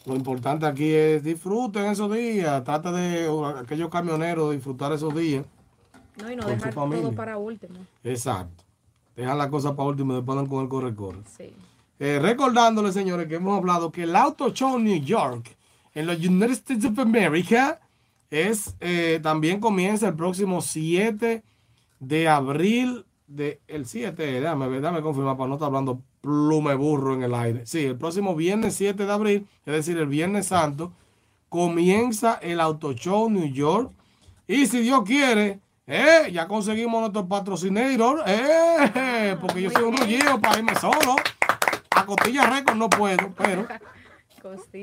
lo 0.07 0.15
importante 0.15 0.65
aquí 0.65 0.91
es 0.91 1.23
disfruten 1.23 1.87
esos 1.87 2.11
días, 2.11 2.65
trata 2.65 2.91
de 2.91 3.29
aquellos 3.59 3.91
camioneros 3.91 4.53
disfrutar 4.53 4.93
esos 4.93 5.15
días. 5.15 5.45
No, 6.17 6.33
y 6.33 6.37
no 6.37 6.47
dejar 6.47 6.75
todo 6.75 7.13
para 7.13 7.37
último. 7.37 7.79
Exacto. 8.03 8.65
Dejan 9.15 9.37
la 9.37 9.51
cosa 9.51 9.77
para 9.77 9.89
último 9.89 10.15
y 10.15 10.17
después 10.17 10.49
con 10.49 10.63
el 10.63 10.69
corre-corre. 10.69 11.19
Sí. 11.37 11.53
Eh, 12.01 12.19
recordándole, 12.21 12.93
señores, 12.93 13.27
que 13.29 13.35
hemos 13.35 13.59
hablado 13.59 13.91
que 13.93 14.05
el 14.05 14.17
Auto 14.17 14.51
Show 14.51 14.79
New 14.79 15.03
York 15.03 15.58
en 15.99 16.07
los 16.07 16.19
United 16.19 16.53
States 16.53 16.85
of 16.85 16.99
America 17.01 17.81
es 18.31 18.77
eh, 18.81 19.19
también 19.21 19.59
comienza 19.59 20.07
el 20.07 20.15
próximo 20.15 20.61
7 20.61 21.43
de 21.99 22.29
abril 22.29 23.05
de 23.27 23.61
el 23.67 23.85
7, 23.85 24.41
déjame, 24.41 24.69
déjame 24.69 25.03
confirmar 25.03 25.37
para 25.37 25.49
no 25.49 25.55
estar 25.55 25.67
hablando 25.67 26.01
plume 26.21 26.77
burro 26.77 27.15
en 27.15 27.25
el 27.25 27.35
aire. 27.35 27.67
Sí, 27.67 27.85
el 27.85 27.97
próximo 27.97 28.37
viernes 28.37 28.77
7 28.77 29.07
de 29.07 29.13
abril, 29.13 29.49
es 29.67 29.75
decir, 29.75 29.99
el 29.99 30.07
viernes 30.07 30.47
santo, 30.47 30.93
comienza 31.49 32.35
el 32.35 32.61
Auto 32.61 32.93
Show 32.93 33.29
New 33.29 33.53
York. 33.53 33.91
Y 34.47 34.67
si 34.67 34.81
Dios 34.83 35.03
quiere, 35.05 35.59
eh, 35.89 36.31
ya 36.33 36.47
conseguimos 36.47 37.01
nuestro 37.01 37.27
patrocinador, 37.27 38.23
eh, 38.25 39.37
porque 39.41 39.63
yo 39.63 39.71
soy 39.71 39.83
un 39.83 39.97
rugido 39.97 40.41
para 40.41 40.59
irme 40.59 40.77
solo. 40.77 41.17
A 41.91 42.07
Costilla 42.07 42.49
Record 42.49 42.77
no 42.77 42.89
puedo, 42.89 43.33
pero 43.37 43.67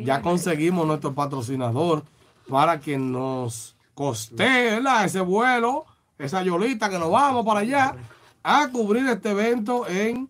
ya 0.03 0.22
conseguimos 0.22 0.86
nuestro 0.88 1.13
patrocinador 1.13 2.03
para 2.48 2.79
que 2.79 2.98
nos 2.98 3.75
coste 3.93 4.79
ese 5.03 5.22
vuelo, 5.22 5.86
esa 6.17 6.43
yolita 6.43 6.89
que 6.89 7.00
nos 7.00 7.12
vamos 7.12 7.45
para 7.45 7.62
allá 7.62 7.95
a 8.43 8.67
cubrir 8.69 9.07
este 9.07 9.31
evento 9.31 9.88
en 9.88 10.29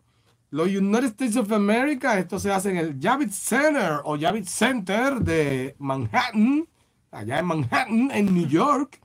los 0.51 0.67
United 0.67 1.05
States 1.05 1.35
of 1.35 1.51
America. 1.51 2.17
Esto 2.17 2.39
se 2.39 2.51
hace 2.51 2.69
en 2.69 2.77
el 2.77 2.99
Javits 3.01 3.35
Center 3.35 3.99
o 4.03 4.17
Javits 4.17 4.49
Center 4.49 5.15
de 5.15 5.75
Manhattan, 5.79 6.67
allá 7.11 7.39
en 7.39 7.45
Manhattan, 7.45 8.11
en 8.11 8.33
New 8.33 8.47
York. 8.47 9.01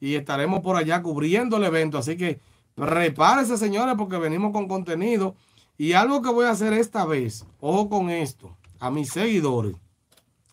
Y 0.00 0.14
estaremos 0.14 0.60
por 0.60 0.76
allá 0.76 1.02
cubriendo 1.02 1.56
el 1.56 1.64
evento. 1.64 1.98
Así 1.98 2.16
que 2.16 2.40
prepárense, 2.74 3.56
señores, 3.58 3.94
porque 3.98 4.16
venimos 4.16 4.52
con 4.52 4.68
contenido. 4.68 5.34
Y 5.76 5.92
algo 5.92 6.22
que 6.22 6.30
voy 6.30 6.46
a 6.46 6.50
hacer 6.50 6.72
esta 6.72 7.04
vez, 7.04 7.44
ojo 7.60 7.90
con 7.90 8.08
esto 8.08 8.56
a 8.78 8.90
mis 8.90 9.10
seguidores, 9.10 9.76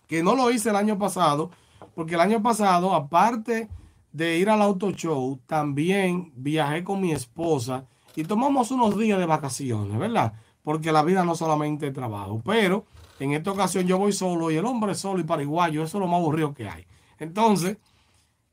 que 0.08 0.24
no 0.24 0.36
lo 0.36 0.52
hice 0.52 0.70
el 0.70 0.76
año 0.76 0.98
pasado, 0.98 1.52
porque 1.96 2.16
el 2.16 2.22
año 2.22 2.42
pasado, 2.42 2.94
aparte 2.94 3.70
de 4.12 4.38
ir 4.38 4.50
al 4.50 4.62
auto 4.62 4.92
show, 4.92 5.40
también 5.46 6.32
viajé 6.36 6.84
con 6.84 7.02
mi 7.02 7.12
esposa 7.12 7.86
y 8.16 8.24
tomamos 8.24 8.72
unos 8.72 8.98
días 8.98 9.20
de 9.20 9.26
vacaciones, 9.26 9.98
¿verdad? 9.98 10.34
Porque 10.64 10.92
la 10.92 11.04
vida 11.04 11.26
no 11.26 11.36
solamente 11.36 11.88
es 11.88 11.94
trabajo, 11.94 12.42
pero 12.46 12.86
en 13.20 13.34
esta 13.34 13.52
ocasión 13.52 13.86
yo 13.86 13.98
voy 13.98 14.14
solo 14.14 14.52
y 14.52 14.56
el 14.56 14.66
hombre 14.66 14.96
solo 14.96 15.20
y 15.20 15.24
paraguayo, 15.24 15.84
eso 15.84 15.98
es 15.98 16.02
lo 16.02 16.08
más 16.08 16.20
aburrido 16.20 16.54
que 16.54 16.70
hay. 16.70 16.86
Entonces, 17.20 17.78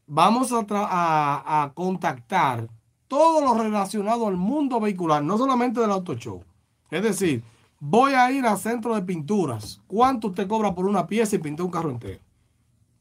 vamos 0.07 0.53
a, 0.53 0.65
a, 0.71 1.63
a 1.63 1.73
contactar 1.73 2.69
todo 3.07 3.41
lo 3.41 3.61
relacionado 3.61 4.29
al 4.29 4.37
mundo 4.37 4.81
vehicular, 4.81 5.23
no 5.23 5.37
solamente 5.37 5.81
del 5.81 5.91
auto 5.91 6.15
show. 6.15 6.43
Es 6.91 7.03
decir, 7.03 7.43
voy 7.81 8.13
a 8.13 8.31
ir 8.31 8.47
al 8.47 8.59
centro 8.59 8.95
de 8.95 9.03
pinturas. 9.03 9.81
¿Cuánto 9.87 10.29
usted 10.29 10.47
cobra 10.47 10.75
por 10.75 10.87
una 10.87 11.07
pieza 11.07 11.35
y 11.35 11.39
pintar 11.41 11.65
un 11.65 11.73
carro 11.73 11.91
entero? 11.91 12.21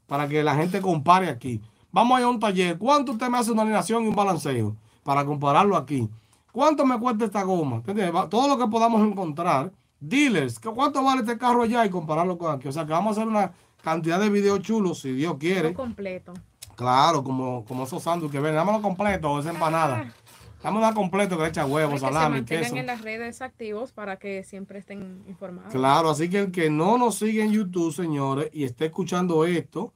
Para 0.08 0.28
que 0.28 0.42
la 0.42 0.56
gente 0.56 0.82
compare 0.82 1.30
aquí. 1.30 1.62
Vamos 1.92 2.18
a 2.18 2.22
ir 2.22 2.26
a 2.26 2.30
un 2.30 2.40
taller. 2.40 2.78
¿Cuánto 2.78 3.12
usted 3.12 3.30
me 3.30 3.38
hace 3.38 3.52
una 3.52 3.62
alineación 3.62 4.04
y 4.06 4.08
un 4.08 4.16
balanceo? 4.16 4.76
Para 5.04 5.26
compararlo 5.26 5.76
aquí. 5.76 6.10
¿Cuánto 6.52 6.86
me 6.86 6.98
cuesta 6.98 7.26
esta 7.26 7.44
goma? 7.44 7.84
Todo 8.30 8.48
lo 8.48 8.58
que 8.58 8.68
podamos 8.68 9.06
encontrar. 9.08 9.72
Dealers, 10.00 10.60
¿cuánto 10.60 11.04
vale 11.04 11.22
este 11.22 11.38
carro 11.38 11.64
allá? 11.64 11.86
Y 11.86 11.90
compararlo 11.90 12.38
con 12.38 12.56
aquí. 12.56 12.68
O 12.70 12.72
sea 12.72 12.86
que 12.86 12.94
vamos 12.94 13.18
a 13.18 13.22
hacer 13.22 13.28
una 13.28 13.52
cantidad 13.84 14.20
de 14.20 14.30
videos 14.30 14.62
chulos, 14.62 15.02
si 15.02 15.12
Dios 15.12 15.36
quiere. 15.38 15.74
completo. 15.74 16.34
Claro, 16.76 17.24
como, 17.26 17.66
como 17.66 17.84
esos 17.84 18.02
sándwiches 18.02 18.32
que 18.32 18.40
ven. 18.40 18.56
Dámelo 18.56 18.82
completo, 18.82 19.38
esa 19.40 19.50
empanada. 19.50 20.14
Dámelo 20.62 20.94
completo 20.94 21.38
que 21.38 21.44
le 21.44 21.50
echa 21.50 21.66
huevos, 21.66 22.02
salami, 22.02 22.44
que 22.44 22.64
se 22.66 22.78
en 22.78 22.86
las 22.86 23.02
redes 23.02 23.42
activos 23.42 23.94
para 23.94 24.18
que 24.18 24.44
siempre 24.44 24.80
estén 24.80 25.24
informados. 25.28 25.72
Claro, 25.72 26.10
así 26.10 26.30
que 26.30 26.40
el 26.40 26.52
que 26.52 26.70
no 26.70 26.98
nos 26.98 27.16
sigue 27.16 27.44
en 27.44 27.52
YouTube, 27.52 27.94
señores, 27.94 28.50
y 28.52 28.66
esté 28.66 28.88
escuchando 28.88 29.46
esto, 29.46 29.94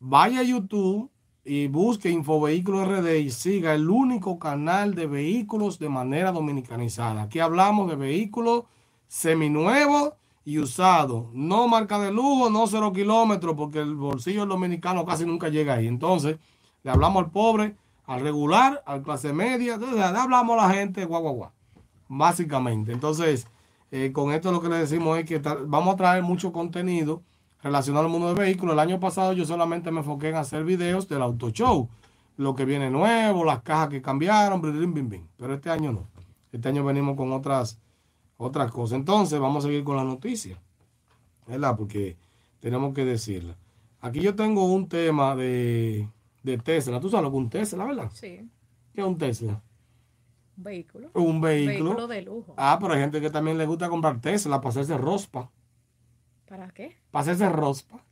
vaya 0.00 0.40
a 0.40 0.42
YouTube 0.42 1.10
y 1.44 1.68
busque 1.68 2.10
Infovehículos 2.10 2.88
RD 2.88 3.18
y 3.18 3.30
siga 3.30 3.74
el 3.74 3.88
único 3.88 4.38
canal 4.40 4.96
de 4.96 5.06
vehículos 5.06 5.78
de 5.78 5.88
manera 5.88 6.32
dominicanizada. 6.32 7.22
Aquí 7.22 7.38
hablamos 7.38 7.88
de 7.88 7.94
vehículos 7.94 8.64
seminuevos 9.06 10.14
y 10.44 10.58
usados. 10.58 11.26
No 11.32 11.68
marca 11.68 12.00
de 12.00 12.10
lujo, 12.10 12.50
no 12.50 12.66
cero 12.66 12.92
kilómetros, 12.92 13.54
porque 13.56 13.78
el 13.78 13.94
bolsillo 13.94 14.44
dominicano 14.46 15.04
casi 15.04 15.24
nunca 15.24 15.48
llega 15.48 15.74
ahí. 15.74 15.86
Entonces, 15.86 16.38
le 16.82 16.90
hablamos 16.90 17.24
al 17.24 17.30
pobre, 17.30 17.76
al 18.06 18.20
regular, 18.20 18.82
al 18.86 19.02
clase 19.02 19.32
media. 19.32 19.74
Entonces, 19.74 20.00
hablamos 20.00 20.56
la 20.56 20.70
gente, 20.70 21.04
guau, 21.04 21.22
guau, 21.22 21.34
guau. 21.34 21.50
Básicamente. 22.08 22.92
Entonces, 22.92 23.46
eh, 23.90 24.12
con 24.12 24.32
esto 24.32 24.52
lo 24.52 24.60
que 24.60 24.68
le 24.68 24.78
decimos 24.78 25.18
es 25.18 25.24
que 25.24 25.38
vamos 25.38 25.94
a 25.94 25.96
traer 25.96 26.22
mucho 26.22 26.52
contenido 26.52 27.22
relacionado 27.62 28.06
al 28.06 28.12
mundo 28.12 28.28
de 28.28 28.34
vehículos. 28.34 28.74
El 28.74 28.80
año 28.80 29.00
pasado 29.00 29.32
yo 29.32 29.44
solamente 29.44 29.90
me 29.90 30.00
enfoqué 30.00 30.28
en 30.28 30.36
hacer 30.36 30.64
videos 30.64 31.08
del 31.08 31.22
auto 31.22 31.50
show, 31.50 31.88
lo 32.36 32.54
que 32.54 32.64
viene 32.64 32.90
nuevo, 32.90 33.44
las 33.44 33.62
cajas 33.62 33.88
que 33.88 34.02
cambiaron, 34.02 34.60
pero 34.60 35.54
este 35.54 35.70
año 35.70 35.92
no. 35.92 36.08
Este 36.52 36.68
año 36.68 36.84
venimos 36.84 37.16
con 37.16 37.32
otras, 37.32 37.80
otras 38.36 38.70
cosas. 38.70 38.98
Entonces 38.98 39.40
vamos 39.40 39.64
a 39.64 39.68
seguir 39.68 39.84
con 39.84 39.96
la 39.96 40.04
noticia, 40.04 40.60
¿verdad? 41.46 41.76
Porque 41.76 42.16
tenemos 42.60 42.94
que 42.94 43.04
decirla. 43.04 43.56
Aquí 44.00 44.20
yo 44.20 44.34
tengo 44.34 44.64
un 44.66 44.88
tema 44.88 45.34
de, 45.34 46.08
de 46.46 46.58
Tesla. 46.58 47.00
¿Tú 47.00 47.10
sabes 47.10 47.24
lo 47.24 47.30
que 47.30 47.36
es 47.36 47.42
un 47.42 47.50
Tesla, 47.50 47.84
verdad? 47.84 48.10
Sí. 48.14 48.48
¿Qué 48.94 49.00
es 49.00 49.06
un 49.06 49.18
Tesla? 49.18 49.60
Vehículo. 50.56 51.10
Un 51.12 51.40
vehículo. 51.40 51.90
Vehículo 51.90 52.06
de 52.06 52.22
lujo. 52.22 52.54
Ah, 52.56 52.78
pero 52.80 52.94
hay 52.94 53.00
gente 53.00 53.20
que 53.20 53.30
también 53.30 53.58
le 53.58 53.66
gusta 53.66 53.88
comprar 53.88 54.20
Tesla 54.20 54.60
para 54.60 54.70
hacerse 54.70 54.96
rospa. 54.96 55.50
¿Para 56.48 56.70
qué? 56.70 56.96
Para 57.10 57.22
hacerse 57.22 57.48
rospa. 57.48 58.02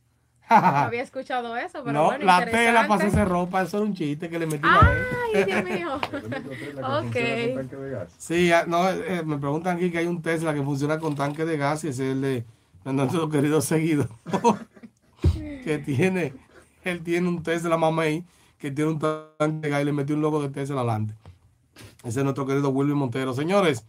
No 0.47 0.55
había 0.57 1.01
escuchado 1.09 1.57
eso, 1.57 1.83
pero 1.83 1.91
no, 1.91 2.05
bueno, 2.05 2.25
la 2.25 2.45
tela 2.45 2.87
para 2.87 3.01
hacerse 3.01 3.25
ropa, 3.25 3.63
eso 3.63 3.77
era 3.77 3.85
un 3.87 3.95
chiste 3.95 4.29
que 4.29 4.37
le 4.37 4.45
metí 4.45 4.61
Ay, 4.63 5.43
Dios 5.43 5.63
mío. 5.63 5.95
ok. 6.99 8.07
Sí, 8.17 8.51
ah, 8.51 8.65
no, 8.67 8.87
eh, 8.89 9.23
me 9.25 9.39
preguntan 9.39 9.77
aquí 9.77 9.89
que 9.89 9.97
hay 9.99 10.05
un 10.05 10.21
Tesla 10.21 10.53
que 10.53 10.61
funciona 10.61 10.99
con 10.99 11.15
tanque 11.15 11.45
de 11.45 11.57
gas 11.57 11.83
y 11.83 11.87
ese 11.87 12.11
es 12.11 12.11
el 12.11 12.21
de 12.21 12.45
nuestro 12.83 13.27
querido 13.31 13.59
seguido. 13.61 14.07
que 15.63 15.79
tiene, 15.79 16.33
él 16.91 17.03
tiene 17.03 17.27
un 17.27 17.43
Tesla 17.43 17.77
mamey 17.77 18.23
que 18.57 18.71
tiene 18.71 18.91
un 18.91 18.99
tanque 18.99 19.81
y 19.81 19.85
le 19.85 19.91
metió 19.91 20.15
un 20.15 20.21
logo 20.21 20.41
de 20.41 20.49
Tesla 20.49 20.77
adelante. 20.81 21.13
Ese 22.03 22.19
es 22.19 22.23
nuestro 22.23 22.45
querido 22.45 22.69
Willy 22.69 22.93
Montero. 22.93 23.33
Señores, 23.33 23.85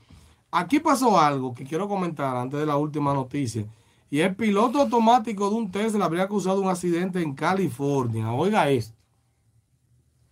aquí 0.51 0.81
pasó 0.81 1.19
algo 1.19 1.55
que 1.55 1.65
quiero 1.65 1.89
comentar 1.89 2.37
antes 2.37 2.59
de 2.59 2.67
la 2.67 2.77
última 2.77 3.15
noticia. 3.15 3.65
Y 4.11 4.21
el 4.21 4.35
piloto 4.37 4.81
automático 4.81 5.51
de 5.51 5.57
un 5.57 5.71
Tesla 5.71 6.05
habría 6.05 6.29
causado 6.29 6.61
un 6.61 6.69
accidente 6.69 7.21
en 7.21 7.35
California. 7.35 8.33
Oiga 8.33 8.69
esto. 8.71 8.97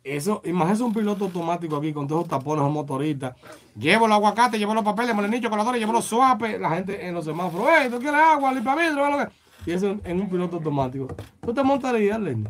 Eso, 0.04 0.42
imagínese 0.44 0.82
un 0.82 0.92
piloto 0.92 1.24
automático 1.24 1.76
aquí 1.76 1.92
con 1.92 2.06
todos 2.06 2.22
los 2.22 2.28
tapones 2.28 2.62
o 2.62 2.68
motoristas. 2.68 3.34
Llevo 3.74 4.04
el 4.04 4.12
aguacate, 4.12 4.58
llevo 4.58 4.74
los 4.74 4.84
papeles, 4.84 5.14
molenillos, 5.14 5.50
coladores, 5.50 5.80
llevo 5.80 5.94
los 5.94 6.04
suapes. 6.04 6.60
La 6.60 6.70
gente 6.70 7.06
en 7.06 7.14
los 7.14 7.24
semáforos, 7.24 7.68
¡Ey, 7.68 7.88
tú 7.88 7.98
quieres 7.98 8.20
agua, 8.20 8.52
limpia 8.52 8.74
vidrio! 8.74 9.30
Y 9.66 9.72
eso 9.72 9.98
en 10.04 10.20
un 10.20 10.28
piloto 10.28 10.56
automático. 10.56 11.08
¿Tú 11.40 11.54
te 11.54 11.62
montarías, 11.62 12.20
Lenny? 12.20 12.48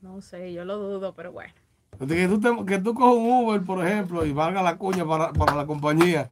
No 0.00 0.20
sé, 0.20 0.52
yo 0.52 0.64
lo 0.64 0.78
dudo, 0.78 1.14
pero 1.14 1.32
bueno. 1.32 1.52
Que 1.98 2.28
tú, 2.28 2.66
que 2.66 2.78
tú 2.78 2.94
coges 2.94 3.18
un 3.18 3.44
Uber, 3.44 3.62
por 3.62 3.84
ejemplo, 3.84 4.24
y 4.26 4.32
valga 4.32 4.62
la 4.62 4.76
cuña 4.76 5.06
para, 5.06 5.32
para 5.32 5.54
la 5.54 5.66
compañía 5.66 6.30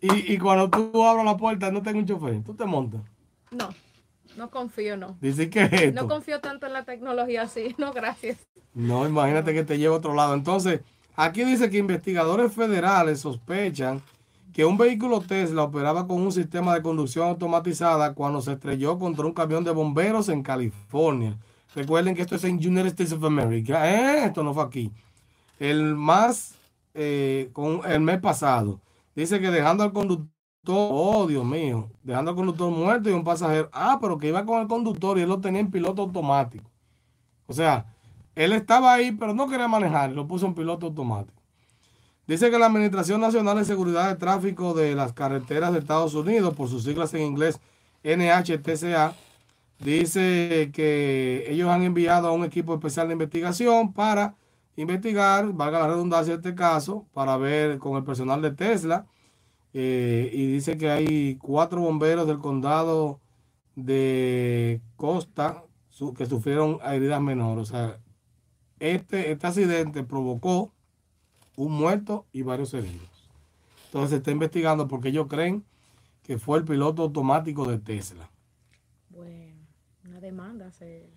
y, 0.00 0.34
y 0.34 0.38
cuando 0.38 0.70
tú 0.70 1.04
abres 1.04 1.24
la 1.24 1.36
puerta 1.36 1.70
no 1.70 1.82
tengo 1.82 1.98
un 1.98 2.06
chofer, 2.06 2.42
¿tú 2.44 2.54
te 2.54 2.64
montas? 2.64 3.00
No, 3.50 3.68
no 4.36 4.50
confío, 4.50 4.96
no. 4.96 5.16
Dice 5.20 5.50
que 5.50 5.92
No 5.92 6.06
confío 6.06 6.40
tanto 6.40 6.66
en 6.66 6.72
la 6.72 6.84
tecnología 6.84 7.42
así, 7.42 7.74
no, 7.78 7.92
gracias. 7.92 8.38
No, 8.74 9.06
imagínate 9.08 9.52
que 9.52 9.64
te 9.64 9.78
lleve 9.78 9.94
a 9.94 9.98
otro 9.98 10.14
lado. 10.14 10.34
Entonces, 10.34 10.82
aquí 11.16 11.44
dice 11.44 11.68
que 11.68 11.78
investigadores 11.78 12.52
federales 12.52 13.20
sospechan 13.20 14.02
que 14.58 14.64
un 14.64 14.76
vehículo 14.76 15.20
Tesla 15.20 15.62
operaba 15.62 16.08
con 16.08 16.20
un 16.20 16.32
sistema 16.32 16.74
de 16.74 16.82
conducción 16.82 17.28
automatizada 17.28 18.12
cuando 18.12 18.42
se 18.42 18.54
estrelló 18.54 18.98
contra 18.98 19.24
un 19.24 19.32
camión 19.32 19.62
de 19.62 19.70
bomberos 19.70 20.28
en 20.30 20.42
California. 20.42 21.38
Recuerden 21.76 22.16
que 22.16 22.22
esto 22.22 22.34
es 22.34 22.42
en 22.42 22.56
United 22.56 22.86
States 22.86 23.12
of 23.12 23.22
America. 23.22 23.88
Eh, 23.88 24.24
esto 24.24 24.42
no 24.42 24.52
fue 24.52 24.64
aquí. 24.64 24.90
El 25.60 25.94
más, 25.94 26.56
eh, 26.92 27.50
con 27.52 27.82
el 27.88 28.00
mes 28.00 28.18
pasado. 28.18 28.80
Dice 29.14 29.38
que 29.38 29.48
dejando 29.52 29.84
al 29.84 29.92
conductor, 29.92 30.28
oh 30.66 31.28
Dios 31.28 31.44
mío, 31.44 31.88
dejando 32.02 32.32
al 32.32 32.36
conductor 32.36 32.68
muerto 32.68 33.08
y 33.10 33.12
un 33.12 33.22
pasajero. 33.22 33.70
Ah, 33.72 33.98
pero 34.00 34.18
que 34.18 34.26
iba 34.26 34.44
con 34.44 34.60
el 34.60 34.66
conductor 34.66 35.18
y 35.18 35.20
él 35.20 35.28
lo 35.28 35.40
tenía 35.40 35.60
en 35.60 35.70
piloto 35.70 36.02
automático. 36.02 36.68
O 37.46 37.52
sea, 37.52 37.94
él 38.34 38.52
estaba 38.52 38.92
ahí, 38.92 39.12
pero 39.12 39.32
no 39.34 39.46
quería 39.46 39.68
manejar, 39.68 40.10
lo 40.10 40.26
puso 40.26 40.46
en 40.46 40.54
piloto 40.54 40.86
automático. 40.86 41.37
Dice 42.28 42.50
que 42.50 42.58
la 42.58 42.66
Administración 42.66 43.22
Nacional 43.22 43.56
de 43.56 43.64
Seguridad 43.64 44.10
de 44.10 44.16
Tráfico 44.16 44.74
de 44.74 44.94
las 44.94 45.14
Carreteras 45.14 45.72
de 45.72 45.78
Estados 45.78 46.12
Unidos, 46.12 46.54
por 46.54 46.68
sus 46.68 46.84
siglas 46.84 47.14
en 47.14 47.22
inglés 47.22 47.58
NHTCA, 48.04 49.14
dice 49.78 50.70
que 50.74 51.46
ellos 51.48 51.70
han 51.70 51.84
enviado 51.84 52.28
a 52.28 52.32
un 52.32 52.44
equipo 52.44 52.74
especial 52.74 53.06
de 53.08 53.14
investigación 53.14 53.94
para 53.94 54.34
investigar, 54.76 55.54
valga 55.54 55.78
la 55.78 55.88
redundancia 55.88 56.34
este 56.34 56.54
caso, 56.54 57.06
para 57.14 57.38
ver 57.38 57.78
con 57.78 57.96
el 57.96 58.04
personal 58.04 58.42
de 58.42 58.50
Tesla. 58.50 59.06
Eh, 59.72 60.30
y 60.30 60.52
dice 60.52 60.76
que 60.76 60.90
hay 60.90 61.36
cuatro 61.36 61.80
bomberos 61.80 62.26
del 62.26 62.40
condado 62.40 63.20
de 63.74 64.82
Costa 64.96 65.64
que 66.14 66.26
sufrieron 66.26 66.78
heridas 66.84 67.22
menores. 67.22 67.70
O 67.70 67.72
sea, 67.72 67.98
este, 68.80 69.32
este 69.32 69.46
accidente 69.46 70.02
provocó 70.04 70.74
un 71.58 71.72
muerto 71.72 72.24
y 72.32 72.42
varios 72.42 72.72
heridos. 72.72 73.28
Entonces 73.86 74.10
se 74.10 74.16
está 74.16 74.30
investigando 74.30 74.86
porque 74.86 75.08
ellos 75.08 75.26
creen 75.28 75.64
que 76.22 76.38
fue 76.38 76.58
el 76.58 76.64
piloto 76.64 77.02
automático 77.02 77.66
de 77.66 77.78
Tesla. 77.78 78.30
Bueno, 79.10 79.56
una 80.04 80.20
demanda 80.20 80.70
se, 80.70 81.10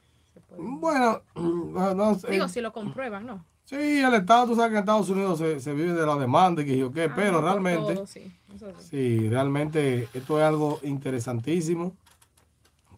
puede... 0.48 0.64
Bueno, 0.64 1.22
no, 1.36 2.16
Digo, 2.16 2.48
si 2.48 2.60
lo 2.60 2.74
comprueban, 2.74 3.28
¿no? 3.28 3.46
Sí, 3.66 4.00
el 4.00 4.16
Estado, 4.16 4.48
tú 4.48 4.56
sabes 4.56 4.72
que 4.72 4.78
en 4.78 4.80
Estados 4.80 5.10
Unidos 5.10 5.38
se, 5.38 5.74
vive 5.74 5.94
de 5.94 6.06
la 6.06 6.16
demanda 6.16 6.64
y 6.64 6.66
que 6.66 6.78
yo 6.78 6.92
qué, 6.92 7.04
ah, 7.04 7.14
pero 7.16 7.40
realmente, 7.40 8.04
sí. 8.08 9.30
realmente 9.30 10.10
esto 10.12 10.40
es 10.40 10.44
algo 10.44 10.80
interesantísimo 10.82 11.96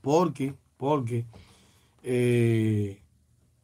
porque, 0.02 0.56
porque 0.78 1.26
eh, 2.04 3.02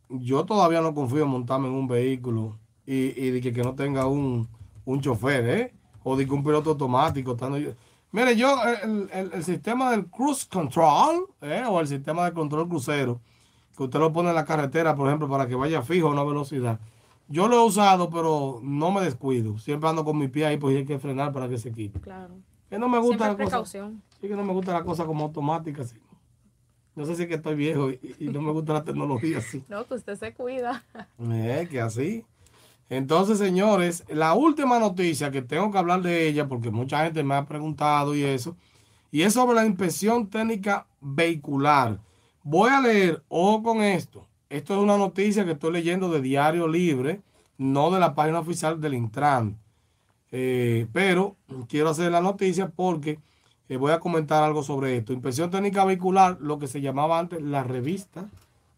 yo 0.10 0.46
todavía 0.46 0.82
no 0.82 0.94
confío 0.94 1.24
en 1.24 1.30
montarme 1.30 1.70
en 1.70 1.76
un 1.76 1.88
vehículo 1.88 2.59
y, 2.94 3.26
y 3.26 3.32
de 3.32 3.42
que, 3.42 3.52
no 3.64 3.76
tenga 3.76 4.08
un, 4.08 4.48
un 4.86 5.02
chofer, 5.02 5.50
¿eh? 5.50 5.74
O 6.04 6.16
de 6.18 6.26
que 6.26 6.34
un 6.34 6.44
piloto 6.44 6.72
automático. 6.72 7.32
Estando 7.34 7.58
yo. 7.58 7.72
Mire, 8.12 8.36
yo, 8.36 8.56
el, 8.84 9.10
el, 9.34 9.44
sistema 9.44 9.92
del 9.92 10.08
cruise 10.08 10.46
control, 10.46 11.28
¿eh? 11.42 11.64
o 11.68 11.80
el 11.80 11.88
sistema 11.88 12.26
de 12.26 12.34
control 12.34 12.68
crucero, 12.68 13.22
que 13.78 13.84
usted 13.84 14.00
lo 14.00 14.12
pone 14.12 14.30
en 14.30 14.36
la 14.36 14.46
carretera, 14.46 14.96
por 14.96 15.08
ejemplo, 15.08 15.30
para 15.30 15.48
que 15.48 15.54
vaya 15.56 15.84
fijo 15.84 16.08
a 16.08 16.12
una 16.12 16.24
velocidad 16.24 16.80
yo 17.30 17.48
lo 17.48 17.58
he 17.58 17.64
usado, 17.64 18.10
pero 18.10 18.60
no 18.64 18.92
me 18.92 19.02
descuido. 19.02 19.58
Siempre 19.60 19.88
ando 19.88 20.04
con 20.04 20.18
mi 20.18 20.28
pie 20.28 20.48
ahí, 20.48 20.58
pues 20.58 20.76
hay 20.76 20.86
que 20.86 20.98
frenar 21.00 21.32
para 21.32 21.48
que 21.48 21.58
se 21.58 21.72
quite. 21.72 22.00
Claro. 22.02 22.36
Que 22.70 22.80
no 22.80 22.90
me 22.90 22.98
gusta 22.98 23.28
la 23.28 23.38
precaución. 23.38 24.02
cosa. 24.02 24.18
Sí, 24.20 24.28
que 24.28 24.36
no 24.36 24.44
me 24.44 24.52
gusta 24.52 24.74
la 24.74 24.84
cosa 24.84 25.06
como 25.06 25.26
automática, 25.26 25.84
sí. 25.84 25.98
No 26.96 27.06
sé 27.06 27.16
si 27.16 27.22
es 27.24 27.28
que 27.30 27.36
estoy 27.36 27.56
viejo 27.56 27.92
y, 27.92 28.16
no 28.20 28.42
me 28.42 28.52
gusta 28.52 28.74
la 28.74 28.84
tecnología 28.84 29.38
así. 29.38 29.64
No, 29.70 29.86
que 29.86 29.94
usted 29.94 30.16
se 30.16 30.34
cuida. 30.34 30.84
Eh, 31.20 31.68
que 31.70 31.80
así. 31.80 32.26
Entonces, 32.90 33.38
señores, 33.38 34.04
la 34.10 34.34
última 34.34 34.80
noticia 34.80 35.30
que 35.32 35.44
tengo 35.44 35.72
que 35.72 35.78
hablar 35.78 36.02
de 36.02 36.28
ella, 36.28 36.48
porque 36.48 36.72
mucha 36.72 37.04
gente 37.04 37.24
me 37.24 37.36
ha 37.36 37.46
preguntado 37.46 38.16
y 38.16 38.24
eso, 38.24 38.56
y 39.12 39.22
es 39.22 39.34
sobre 39.34 39.56
la 39.56 39.66
inspección 39.66 40.28
técnica 40.28 40.88
vehicular. 41.00 42.00
Voy 42.44 42.70
a 42.70 42.82
leer, 42.82 43.24
ojo 43.28 43.62
con 43.62 43.82
esto, 43.82 44.28
esto 44.50 44.74
es 44.74 44.80
una 44.80 44.98
noticia 44.98 45.46
que 45.46 45.52
estoy 45.52 45.72
leyendo 45.72 46.10
de 46.10 46.22
Diario 46.22 46.68
Libre, 46.68 47.22
no 47.60 47.92
de 47.92 48.00
la 48.00 48.16
página 48.16 48.40
oficial 48.40 48.82
del 48.82 48.96
Intran. 48.96 49.58
Eh, 50.32 50.88
pero 50.92 51.36
quiero 51.68 51.90
hacer 51.90 52.12
la 52.12 52.22
noticia 52.22 52.70
porque 52.70 53.20
eh, 53.68 53.78
voy 53.78 53.92
a 53.92 54.00
comentar 54.00 54.44
algo 54.44 54.64
sobre 54.64 54.98
esto. 54.98 55.14
Inspección 55.14 55.52
técnica 55.52 55.86
vehicular, 55.86 56.38
lo 56.40 56.58
que 56.58 56.68
se 56.68 56.82
llamaba 56.82 57.20
antes 57.20 57.42
la 57.42 57.64
revista 57.64 58.26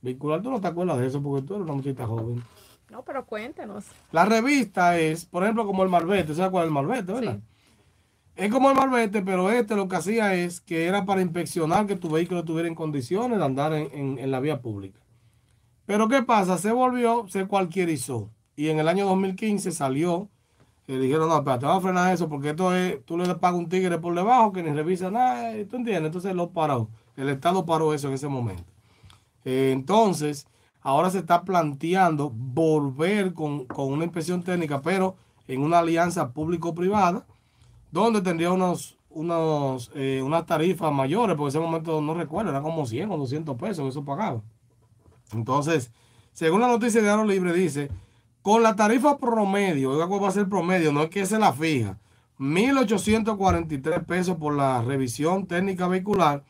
vehicular. 0.01 0.41
Tú 0.41 0.51
no 0.51 0.59
te 0.59 0.67
acuerdas 0.67 0.97
de 0.99 1.07
eso 1.07 1.21
porque 1.21 1.47
tú 1.47 1.55
eres 1.55 1.65
una 1.65 1.73
muchachita 1.73 2.05
joven. 2.05 2.43
No, 2.91 3.03
pero 3.05 3.25
cuéntenos. 3.25 3.85
La 4.11 4.25
revista 4.25 4.99
es, 4.99 5.25
por 5.25 5.43
ejemplo, 5.43 5.65
como 5.65 5.81
el 5.83 5.89
Malvete. 5.89 6.35
¿Sabes 6.35 6.51
cuál 6.51 6.65
es 6.65 6.67
el 6.67 6.73
Malvete, 6.73 7.13
verdad? 7.13 7.39
Es 8.35 8.51
como 8.51 8.69
el 8.69 8.75
Malvete, 8.75 9.21
pero 9.21 9.49
este 9.49 9.77
lo 9.77 9.87
que 9.87 9.95
hacía 9.95 10.33
es 10.35 10.59
que 10.59 10.87
era 10.87 11.05
para 11.05 11.21
inspeccionar 11.21 11.87
que 11.87 11.95
tu 11.95 12.09
vehículo 12.09 12.41
estuviera 12.41 12.67
en 12.67 12.75
condiciones 12.75 13.39
de 13.39 13.45
andar 13.45 13.71
en, 13.73 14.29
la 14.29 14.41
vía 14.41 14.61
pública. 14.61 14.99
Pero 15.85 16.09
¿qué 16.09 16.21
pasa? 16.21 16.57
Se 16.57 16.73
volvió, 16.73 17.25
se 17.29 17.45
cualquierizó. 17.45 18.29
Y 18.57 18.67
en 18.67 18.79
el 18.79 18.89
año 18.89 19.05
2015 19.05 19.71
salió, 19.71 20.27
le 20.87 20.99
dijeron, 20.99 21.29
no, 21.29 21.37
espérate, 21.37 21.65
vamos 21.65 21.85
a 21.85 21.87
frenar 21.87 22.13
eso 22.13 22.27
porque 22.27 22.49
esto 22.49 22.75
es, 22.75 23.05
tú 23.05 23.17
le 23.17 23.33
pagas 23.35 23.57
un 23.57 23.69
tigre 23.69 23.99
por 23.99 24.13
debajo 24.13 24.51
que 24.51 24.63
ni 24.63 24.71
revisa 24.71 25.09
nada, 25.09 25.53
¿tú 25.69 25.77
entiendes? 25.77 26.07
Entonces 26.07 26.35
lo 26.35 26.49
paró. 26.49 26.89
El 27.15 27.29
Estado 27.29 27.65
paró 27.65 27.93
eso 27.93 28.09
en 28.09 28.15
ese 28.15 28.27
momento. 28.27 28.65
Eh, 29.45 29.71
entonces, 29.71 30.45
ahora 30.81 31.09
se 31.09 31.19
está 31.19 31.43
planteando 31.43 32.29
volver 32.29 33.33
con, 33.33 33.67
una 33.75 34.03
inspección 34.03 34.43
técnica, 34.43 34.81
pero 34.81 35.15
en 35.47 35.61
una 35.61 35.79
alianza 35.79 36.31
público-privada, 36.31 37.25
donde 37.91 38.21
tendría 38.21 38.51
unos, 38.51 38.97
unos, 39.09 39.91
eh, 39.95 40.21
unas 40.23 40.45
tarifas 40.45 40.91
mayores, 40.91 41.35
porque 41.35 41.57
en 41.57 41.61
ese 41.61 41.71
momento 41.71 42.01
no 42.01 42.13
recuerdo, 42.13 42.51
era 42.51 42.61
como 42.61 42.85
100 42.85 43.11
o 43.11 43.17
200 43.17 43.57
pesos, 43.57 43.89
eso 43.89 44.03
pagaba. 44.03 44.41
Entonces, 45.33 45.91
según 46.33 46.61
la 46.61 46.67
noticia 46.67 47.01
de 47.01 47.09
Aro 47.09 47.25
Libre, 47.25 47.53
dice, 47.53 47.89
con 48.41 48.63
la 48.63 48.75
tarifa 48.75 49.17
promedio, 49.17 49.91
oiga 49.91 50.07
cuál 50.07 50.23
va 50.23 50.29
a 50.29 50.31
ser 50.31 50.49
promedio, 50.49 50.91
no 50.91 51.03
es 51.03 51.09
que 51.09 51.25
se 51.25 51.37
la 51.37 51.53
fija, 51.53 51.97
1.843 52.39 54.05
pesos 54.05 54.37
por 54.37 54.55
la 54.55 54.81
revisión 54.81 55.45
técnica 55.45 55.87
vehicular, 55.87 56.43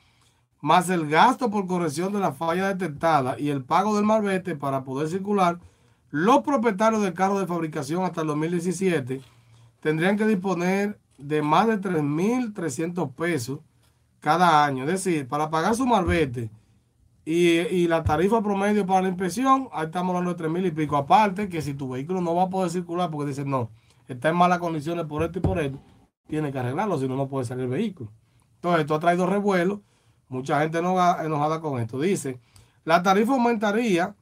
más 0.61 0.89
el 0.89 1.07
gasto 1.09 1.49
por 1.49 1.67
corrección 1.67 2.13
de 2.13 2.19
la 2.19 2.31
falla 2.31 2.73
detectada 2.73 3.37
y 3.39 3.49
el 3.49 3.63
pago 3.63 3.95
del 3.95 4.05
marbete 4.05 4.55
para 4.55 4.83
poder 4.83 5.09
circular, 5.09 5.59
los 6.11 6.41
propietarios 6.41 7.01
del 7.01 7.13
carro 7.13 7.39
de 7.39 7.47
fabricación 7.47 8.03
hasta 8.03 8.21
el 8.21 8.27
2017 8.27 9.21
tendrían 9.79 10.17
que 10.17 10.27
disponer 10.27 10.99
de 11.17 11.41
más 11.41 11.67
de 11.67 11.81
3.300 11.81 13.13
pesos 13.13 13.59
cada 14.19 14.63
año. 14.63 14.83
Es 14.83 15.03
decir, 15.03 15.27
para 15.27 15.49
pagar 15.49 15.75
su 15.75 15.85
marbete 15.85 16.51
y, 17.25 17.87
la 17.87 18.03
tarifa 18.03 18.41
promedio 18.41 18.85
para 18.85 19.03
la 19.03 19.09
inspección, 19.09 19.67
ahí 19.71 19.85
estamos 19.85 20.15
hablando 20.15 20.33
de 20.35 20.49
3.000 20.49 20.67
y 20.67 20.71
pico. 20.71 20.97
Aparte 20.97 21.49
que 21.49 21.61
si 21.61 21.73
tu 21.73 21.89
vehículo 21.89 22.21
no 22.21 22.35
va 22.35 22.43
a 22.43 22.49
poder 22.49 22.69
circular 22.69 23.09
porque 23.09 23.29
dicen 23.29 23.49
no, 23.49 23.69
está 24.07 24.29
en 24.29 24.35
malas 24.35 24.59
condiciones 24.59 25.05
por 25.05 25.23
esto 25.23 25.39
y 25.39 25.41
por 25.41 25.59
esto, 25.59 25.79
tiene 26.27 26.51
que 26.51 26.59
arreglarlo, 26.59 26.99
si 26.99 27.07
no, 27.07 27.15
no 27.15 27.27
puede 27.27 27.45
salir 27.45 27.63
el 27.63 27.69
vehículo. 27.69 28.11
Entonces, 28.55 28.81
esto 28.81 28.95
ha 28.95 28.99
traído 28.99 29.25
revuelo 29.25 29.81
Mucha 30.31 30.61
gente 30.61 30.77
enojada 30.77 31.59
con 31.59 31.81
esto. 31.81 31.99
Dice, 31.99 32.39
la 32.85 33.03
tarifa 33.03 33.33
aumentaría 33.33 34.15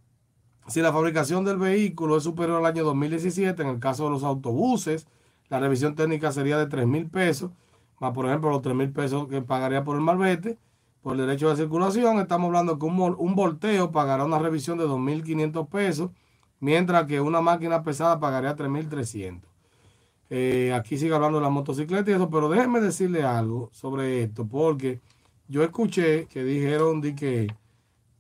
si 0.68 0.82
la 0.82 0.92
fabricación 0.92 1.46
del 1.46 1.58
vehículo 1.58 2.18
es 2.18 2.24
superior 2.24 2.58
al 2.58 2.66
año 2.66 2.84
2017. 2.84 3.62
En 3.62 3.68
el 3.70 3.80
caso 3.80 4.06
de 4.06 4.10
los 4.10 4.24
autobuses, 4.24 5.06
la 5.50 5.60
revisión 5.60 5.94
técnica 5.94 6.32
sería 6.32 6.58
de 6.58 6.66
3 6.66 6.88
mil 6.88 7.08
pesos, 7.08 7.52
más 8.00 8.12
por 8.14 8.26
ejemplo 8.26 8.50
los 8.50 8.64
3 8.64 8.76
mil 8.76 8.90
pesos 8.90 9.28
que 9.28 9.44
pagaría 9.44 9.84
por 9.84 9.98
el 9.98 10.02
malvete, 10.02 10.58
por 11.04 11.14
el 11.14 11.28
derecho 11.28 11.48
de 11.52 11.58
circulación. 11.58 12.18
Estamos 12.18 12.48
hablando 12.48 12.80
que 12.80 12.88
un, 12.88 13.36
volteo 13.36 13.92
pagará 13.92 14.26
una 14.26 14.40
revisión 14.40 14.80
de 14.80 14.86
2.500 14.86 15.68
pesos, 15.70 16.10
mientras 16.60 17.06
que 17.06 17.22
una 17.22 17.40
máquina 17.40 17.84
pesada 17.84 18.20
pagaría 18.20 18.56
3.300. 18.56 19.42
Eh, 20.32 20.74
aquí 20.74 20.98
sigue 20.98 21.14
hablando 21.14 21.38
de 21.38 21.44
la 21.44 21.52
motocicleta 21.52 22.10
y 22.10 22.16
eso, 22.16 22.32
pero 22.32 22.50
déjenme 22.50 22.82
decirle 22.82 23.22
algo 23.22 23.70
sobre 23.74 24.24
esto, 24.24 24.48
porque 24.48 25.02
yo 25.50 25.64
escuché 25.64 26.28
que 26.28 26.44
dijeron 26.44 27.02
de 27.02 27.16
que, 27.16 27.48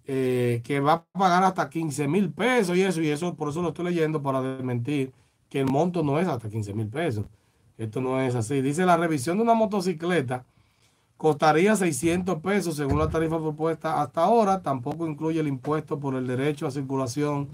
eh, 0.08 0.62
que 0.63 0.80
va 0.80 0.94
a 0.94 1.04
pagar 1.06 1.44
hasta 1.44 1.70
15 1.70 2.08
mil 2.08 2.32
pesos 2.32 2.76
y 2.76 2.82
eso, 2.82 3.02
y 3.02 3.10
eso 3.10 3.36
por 3.36 3.50
eso 3.50 3.62
lo 3.62 3.70
estoy 3.70 3.86
leyendo 3.86 4.22
para 4.22 4.42
desmentir 4.42 5.13
que 5.48 5.60
el 5.60 5.68
monto 5.68 6.04
no 6.04 6.20
es 6.20 6.28
hasta 6.28 6.50
15 6.50 6.74
mil 6.74 6.88
pesos. 6.88 7.26
Esto 7.78 8.02
no 8.02 8.20
es 8.20 8.36
así. 8.36 8.62
Dice 8.62 8.86
la 8.86 8.98
revisión 8.98 9.38
de 9.38 9.44
una 9.44 9.54
motocicleta 9.54 10.44
costaría 11.18 11.76
600 11.76 12.39
pesos 12.42 12.76
según 12.76 12.98
la 12.98 13.10
tarifa 13.10 13.38
propuesta 13.38 14.02
hasta 14.02 14.24
ahora. 14.24 14.62
Tampoco 14.62 15.08
incluye 15.08 15.39
el 15.39 15.48
impuesto 15.48 16.00
por 16.00 16.15
el 16.15 16.26
derecho 16.26 16.65
a 16.65 16.72
circulación 16.72 17.48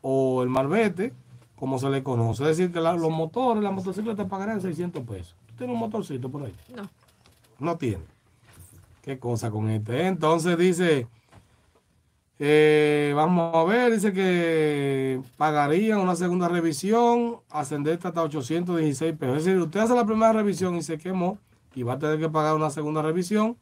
o 0.00 0.42
el 0.42 0.48
malvete, 0.48 1.12
como 1.56 1.78
se 1.78 1.90
le 1.90 2.02
conoce. 2.02 2.44
Es 2.44 2.56
decir, 2.56 2.72
que 2.72 2.80
los 2.80 3.10
motores, 3.10 3.62
las 3.62 3.72
motocicletas 3.72 4.26
pagarían 4.26 4.60
600 4.60 5.04
pesos. 5.04 5.36
¿Tú 5.48 5.54
tienes 5.58 5.74
un 5.74 5.80
motorcito 5.80 6.30
por 6.30 6.44
ahí? 6.44 6.54
No. 6.74 6.88
No 7.58 7.76
tiene. 7.76 8.17
Qué 9.08 9.18
cosa 9.18 9.50
con 9.50 9.70
este. 9.70 10.06
Entonces 10.06 10.58
dice, 10.58 11.06
eh, 12.38 13.14
vamos 13.16 13.56
a 13.56 13.64
ver, 13.64 13.90
dice 13.90 14.12
que 14.12 15.22
pagarían 15.38 16.00
una 16.00 16.14
segunda 16.14 16.46
revisión, 16.46 17.38
ascender 17.48 17.98
hasta 18.02 18.22
816 18.22 19.16
pesos. 19.16 19.38
Es 19.38 19.44
decir, 19.46 19.58
usted 19.62 19.80
hace 19.80 19.94
la 19.94 20.04
primera 20.04 20.34
revisión 20.34 20.76
y 20.76 20.82
se 20.82 20.98
quemó 20.98 21.38
y 21.74 21.84
va 21.84 21.94
a 21.94 21.98
tener 21.98 22.18
que 22.18 22.28
pagar 22.28 22.54
una 22.54 22.68
segunda 22.68 23.00
revisión 23.00 23.56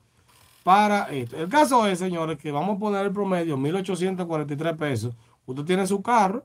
para 0.64 1.04
esto. 1.12 1.36
El 1.36 1.48
caso 1.48 1.86
es, 1.86 2.00
señores, 2.00 2.38
que 2.38 2.50
vamos 2.50 2.78
a 2.78 2.80
poner 2.80 3.06
el 3.06 3.12
promedio, 3.12 3.56
1.843 3.56 4.76
pesos. 4.76 5.14
Usted 5.46 5.62
tiene 5.62 5.86
su 5.86 6.02
carro, 6.02 6.42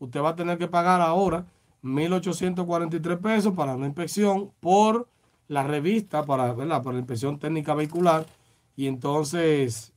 usted 0.00 0.20
va 0.20 0.30
a 0.30 0.34
tener 0.34 0.58
que 0.58 0.66
pagar 0.66 1.00
ahora 1.00 1.46
1.843 1.84 3.20
pesos 3.20 3.54
para 3.54 3.76
una 3.76 3.86
inspección 3.86 4.50
por 4.58 5.06
la 5.52 5.62
revista 5.62 6.24
para, 6.24 6.54
¿verdad? 6.54 6.82
para 6.82 6.94
la 6.94 7.00
inspección 7.00 7.38
técnica 7.38 7.74
vehicular 7.74 8.26
y 8.74 8.86
entonces 8.86 9.92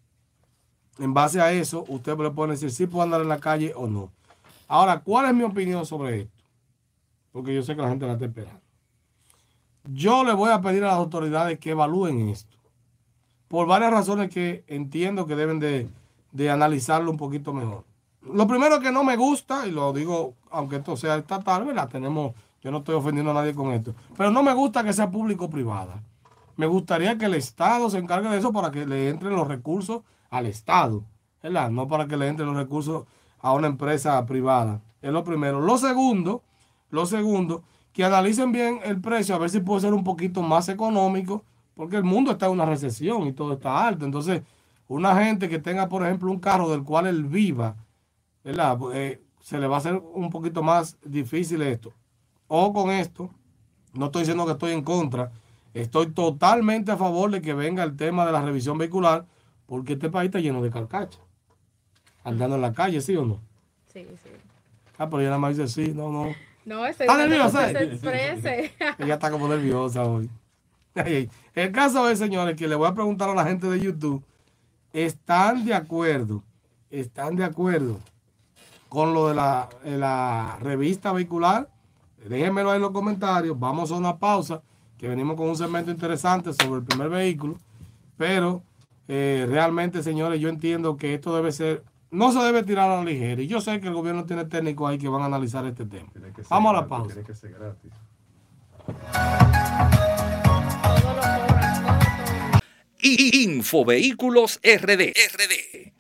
en 1.00 1.14
base 1.14 1.40
a 1.40 1.54
eso 1.54 1.86
usted 1.88 2.18
le 2.18 2.32
puede 2.32 2.52
decir 2.52 2.72
si 2.72 2.88
puedo 2.88 3.04
andar 3.04 3.22
en 3.22 3.30
la 3.30 3.40
calle 3.40 3.72
o 3.74 3.88
no. 3.88 4.12
Ahora, 4.68 5.00
¿cuál 5.00 5.28
es 5.28 5.34
mi 5.34 5.44
opinión 5.44 5.86
sobre 5.86 6.22
esto? 6.22 6.44
Porque 7.32 7.56
yo 7.56 7.64
sé 7.64 7.74
que 7.74 7.82
la 7.82 7.88
gente 7.88 8.06
la 8.06 8.14
está 8.14 8.26
esperando. 8.26 8.60
Yo 9.86 10.26
le 10.26 10.34
voy 10.34 10.52
a 10.52 10.60
pedir 10.60 10.84
a 10.84 10.88
las 10.88 10.98
autoridades 10.98 11.58
que 11.60 11.72
evalúen 11.72 12.28
esto. 12.30 12.58
Por 13.48 13.66
varias 13.68 13.92
razones 13.92 14.32
que 14.32 14.66
entiendo 14.68 15.26
que 15.26 15.36
deben 15.38 15.60
de, 15.60 15.88
de 16.34 16.50
analizarlo 16.50 17.12
un 17.12 17.18
poquito 17.18 17.54
mejor. 17.54 17.86
Lo 18.22 18.46
primero 18.46 18.82
que 18.82 18.92
no 18.92 19.06
me 19.06 19.16
gusta, 19.16 19.68
y 19.68 19.72
lo 19.72 19.94
digo, 19.94 20.34
aunque 20.50 20.78
esto 20.78 20.98
sea 20.98 21.16
estatal, 21.16 21.64
¿verdad? 21.64 21.88
Tenemos 21.88 22.34
yo 22.66 22.72
no 22.72 22.80
estoy 22.80 22.96
ofendiendo 22.96 23.30
a 23.30 23.36
nadie 23.36 23.54
con 23.54 23.72
esto. 23.74 23.94
Pero 24.18 24.32
no 24.32 24.42
me 24.42 24.52
gusta 24.56 24.84
que 24.84 24.92
sea 24.92 25.12
público-privada. 25.12 26.02
Me 26.58 26.66
gustaría 26.66 27.16
que 27.16 27.26
el 27.26 27.36
Estado 27.36 27.92
se 27.92 28.00
encargue 28.00 28.28
de 28.28 28.40
eso 28.40 28.52
para 28.52 28.72
que 28.72 28.88
le 28.88 29.10
entren 29.10 29.36
los 29.36 29.48
recursos 29.48 30.02
al 30.32 30.48
Estado. 30.48 31.04
¿verdad? 31.44 31.70
No 31.70 31.88
para 31.88 32.08
que 32.08 32.18
le 32.18 32.28
entren 32.28 32.48
los 32.48 32.58
recursos 32.58 33.06
a 33.40 33.54
una 33.54 33.68
empresa 33.68 34.26
privada. 34.26 34.82
Es 35.04 35.12
lo 35.12 35.24
primero. 35.24 35.62
Lo 35.62 35.78
segundo, 35.78 36.42
lo 36.90 37.06
segundo, 37.06 37.62
que 37.94 38.04
analicen 38.04 38.52
bien 38.52 38.80
el 38.84 39.00
precio, 39.00 39.36
a 39.36 39.38
ver 39.38 39.52
si 39.52 39.60
puede 39.60 39.82
ser 39.82 39.94
un 39.94 40.04
poquito 40.04 40.42
más 40.42 40.68
económico, 40.68 41.44
porque 41.76 41.98
el 41.98 42.04
mundo 42.04 42.32
está 42.32 42.48
en 42.48 42.54
una 42.54 42.66
recesión 42.66 43.28
y 43.28 43.34
todo 43.34 43.54
está 43.54 43.86
alto. 43.86 44.06
Entonces, 44.06 44.42
una 44.88 45.16
gente 45.24 45.50
que 45.50 45.60
tenga, 45.60 45.88
por 45.88 46.04
ejemplo, 46.04 46.32
un 46.32 46.40
carro 46.40 46.72
del 46.72 46.82
cual 46.82 47.06
él 47.06 47.26
viva, 47.26 47.76
¿verdad? 48.44 48.80
Eh, 48.96 49.22
se 49.40 49.60
le 49.60 49.68
va 49.68 49.76
a 49.76 49.78
hacer 49.78 50.02
un 50.16 50.32
poquito 50.32 50.64
más 50.64 50.98
difícil 51.06 51.62
esto 51.62 51.94
o 52.48 52.74
con 52.74 52.92
esto, 52.92 53.30
no 53.94 54.08
estoy 54.08 54.22
diciendo 54.22 54.46
que 54.46 54.54
estoy 54.54 54.72
en 54.74 54.84
contra, 54.84 55.32
estoy 55.74 56.08
totalmente 56.08 56.92
a 56.92 56.98
favor 56.98 57.32
de 57.32 57.42
que 57.42 57.54
venga 57.54 57.84
el 57.84 57.96
tema 57.96 58.26
de 58.26 58.32
la 58.32 58.42
revisión 58.42 58.78
vehicular, 58.78 59.26
porque 59.66 59.94
este 59.94 60.10
país 60.10 60.28
está 60.28 60.40
lleno 60.40 60.62
de 60.62 60.70
carcachas, 60.70 61.22
andando 62.24 62.56
en 62.56 62.62
la 62.62 62.74
calle, 62.74 63.02
¿sí 63.02 63.16
o 63.16 63.26
no? 63.26 63.40
Sí, 63.92 64.06
sí. 64.24 64.30
Ah, 64.98 65.10
pero 65.10 65.20
ella 65.22 65.30
nada 65.30 65.40
más 65.40 65.58
dice 65.58 65.68
sí, 65.68 65.94
no, 65.94 66.12
no. 66.12 66.34
No, 66.66 66.86
estoy 66.86 67.06
¿Está 67.06 67.18
nerviosa? 67.18 67.70
ella 67.70 69.14
está 69.14 69.30
como 69.30 69.48
nerviosa 69.48 70.04
hoy. 70.04 70.30
El 70.96 71.72
caso 71.72 72.10
es, 72.10 72.20
señores, 72.20 72.56
que 72.56 72.68
le 72.68 72.76
voy 72.76 72.88
a 72.88 72.94
preguntar 72.94 73.30
a 73.30 73.36
la 73.36 73.46
gente 73.46 73.68
de 73.68 73.80
YouTube, 73.80 74.24
¿están 74.94 75.66
de 75.66 75.74
acuerdo? 75.74 76.42
¿Están 76.90 77.36
de 77.36 77.44
acuerdo 77.44 78.00
con 78.88 79.14
lo 79.14 79.28
de 79.28 79.36
la, 79.36 79.70
la 79.84 80.58
revista 80.62 81.12
vehicular? 81.12 81.70
Déjenmelo 82.30 82.72
ahí 82.72 82.78
en 82.78 82.82
los 82.82 82.92
comentarios. 82.92 83.58
Vamos 83.60 83.92
a 83.92 83.96
una 83.96 84.18
pausa, 84.18 84.62
que 84.98 85.08
venimos 85.08 85.36
con 85.36 85.50
un 85.50 85.56
segmento 85.56 85.92
interesante 85.92 86.54
sobre 86.54 86.80
el 86.80 86.86
primer 86.86 87.10
vehículo. 87.10 87.58
Pero 88.18 88.64
eh, 89.08 89.46
realmente, 89.48 90.02
señores, 90.02 90.40
yo 90.40 90.50
entiendo 90.50 90.98
que 90.98 91.14
esto 91.14 91.36
debe 91.36 91.52
ser, 91.52 91.84
no 92.12 92.32
se 92.32 92.40
debe 92.40 92.64
tirar 92.64 92.90
a 92.90 92.98
la 92.98 93.04
ligera. 93.04 93.42
Y 93.42 93.48
yo 93.48 93.62
sé 93.62 93.80
que 93.80 93.88
el 93.88 93.94
gobierno 93.94 94.26
tiene 94.26 94.46
técnicos 94.46 94.90
ahí 94.90 94.98
que 94.98 95.08
van 95.08 95.22
a 95.22 95.26
analizar 95.26 95.66
este 95.66 95.86
tema. 95.86 96.10
Vamos 96.50 96.72
a 96.72 96.74
la 96.82 96.88
pausa. 96.88 97.14
Tiene 97.14 97.28
que 97.28 97.36
ser 97.36 97.52
gratis. 97.52 97.92
Infovehículos 103.02 104.60
RD. 104.64 105.14
RD. 105.14 105.94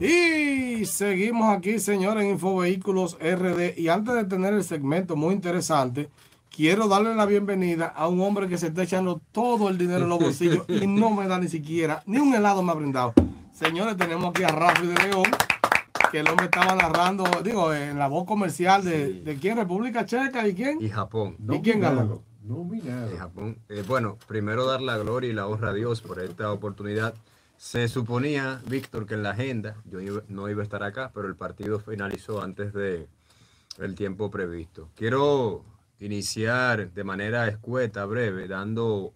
Y 0.00 0.86
seguimos 0.86 1.54
aquí, 1.54 1.78
señores, 1.78 2.24
en 2.24 2.30
Infovehículos 2.30 3.18
RD. 3.20 3.76
Y 3.76 3.88
antes 3.88 4.14
de 4.14 4.24
tener 4.24 4.54
el 4.54 4.64
segmento 4.64 5.14
muy 5.14 5.34
interesante, 5.34 6.08
quiero 6.48 6.88
darle 6.88 7.14
la 7.14 7.26
bienvenida 7.26 7.88
a 7.88 8.08
un 8.08 8.22
hombre 8.22 8.48
que 8.48 8.56
se 8.56 8.68
está 8.68 8.84
echando 8.84 9.20
todo 9.30 9.68
el 9.68 9.76
dinero 9.76 10.04
en 10.04 10.08
los 10.08 10.18
bolsillos 10.18 10.64
y 10.68 10.86
no 10.86 11.10
me 11.10 11.28
da 11.28 11.38
ni 11.38 11.48
siquiera, 11.48 12.02
ni 12.06 12.16
un 12.16 12.34
helado 12.34 12.62
me 12.62 12.72
ha 12.72 12.76
brindado. 12.76 13.12
Señores, 13.52 13.98
tenemos 13.98 14.30
aquí 14.30 14.42
a 14.42 14.48
Rafi 14.48 14.86
de 14.86 14.94
León, 14.94 15.26
que 16.10 16.20
el 16.20 16.28
hombre 16.28 16.46
estaba 16.46 16.74
narrando, 16.74 17.24
digo, 17.44 17.74
en 17.74 17.98
la 17.98 18.08
voz 18.08 18.24
comercial 18.24 18.82
de, 18.82 19.20
de 19.20 19.36
quién, 19.36 19.58
República 19.58 20.06
Checa 20.06 20.48
y 20.48 20.54
quién. 20.54 20.80
Y 20.80 20.88
Japón. 20.88 21.36
¿Y 21.46 21.60
quién 21.60 21.78
ganó? 21.80 22.22
Y 22.42 23.16
Japón. 23.18 23.58
Eh, 23.68 23.84
bueno, 23.86 24.16
primero 24.26 24.64
dar 24.64 24.80
la 24.80 24.96
gloria 24.96 25.28
y 25.28 25.34
la 25.34 25.46
honra 25.46 25.70
a 25.70 25.74
Dios 25.74 26.00
por 26.00 26.20
esta 26.20 26.50
oportunidad. 26.50 27.14
Se 27.62 27.88
suponía, 27.88 28.62
Víctor, 28.68 29.04
que 29.04 29.12
en 29.12 29.22
la 29.22 29.32
agenda 29.32 29.76
yo 29.84 30.00
iba- 30.00 30.22
no 30.28 30.48
iba 30.48 30.62
a 30.62 30.64
estar 30.64 30.82
acá, 30.82 31.10
pero 31.14 31.28
el 31.28 31.36
partido 31.36 31.78
finalizó 31.78 32.40
antes 32.40 32.72
de 32.72 33.06
el 33.76 33.94
tiempo 33.94 34.30
previsto. 34.30 34.88
Quiero 34.96 35.62
iniciar 35.98 36.90
de 36.90 37.04
manera 37.04 37.46
escueta, 37.48 38.06
breve, 38.06 38.48
dando 38.48 39.12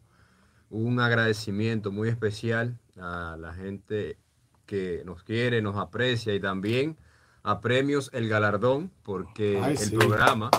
un 0.68 1.00
agradecimiento 1.00 1.90
muy 1.90 2.10
especial 2.10 2.78
a 3.00 3.38
la 3.40 3.54
gente 3.54 4.18
que 4.66 5.02
nos 5.06 5.22
quiere, 5.22 5.62
nos 5.62 5.76
aprecia 5.78 6.34
y 6.34 6.38
también 6.40 6.98
a 7.44 7.62
Premios 7.62 8.10
El 8.12 8.28
Galardón, 8.28 8.90
porque 9.04 9.58
Ay, 9.62 9.72
el 9.72 9.78
sí. 9.78 9.96
programa 9.96 10.50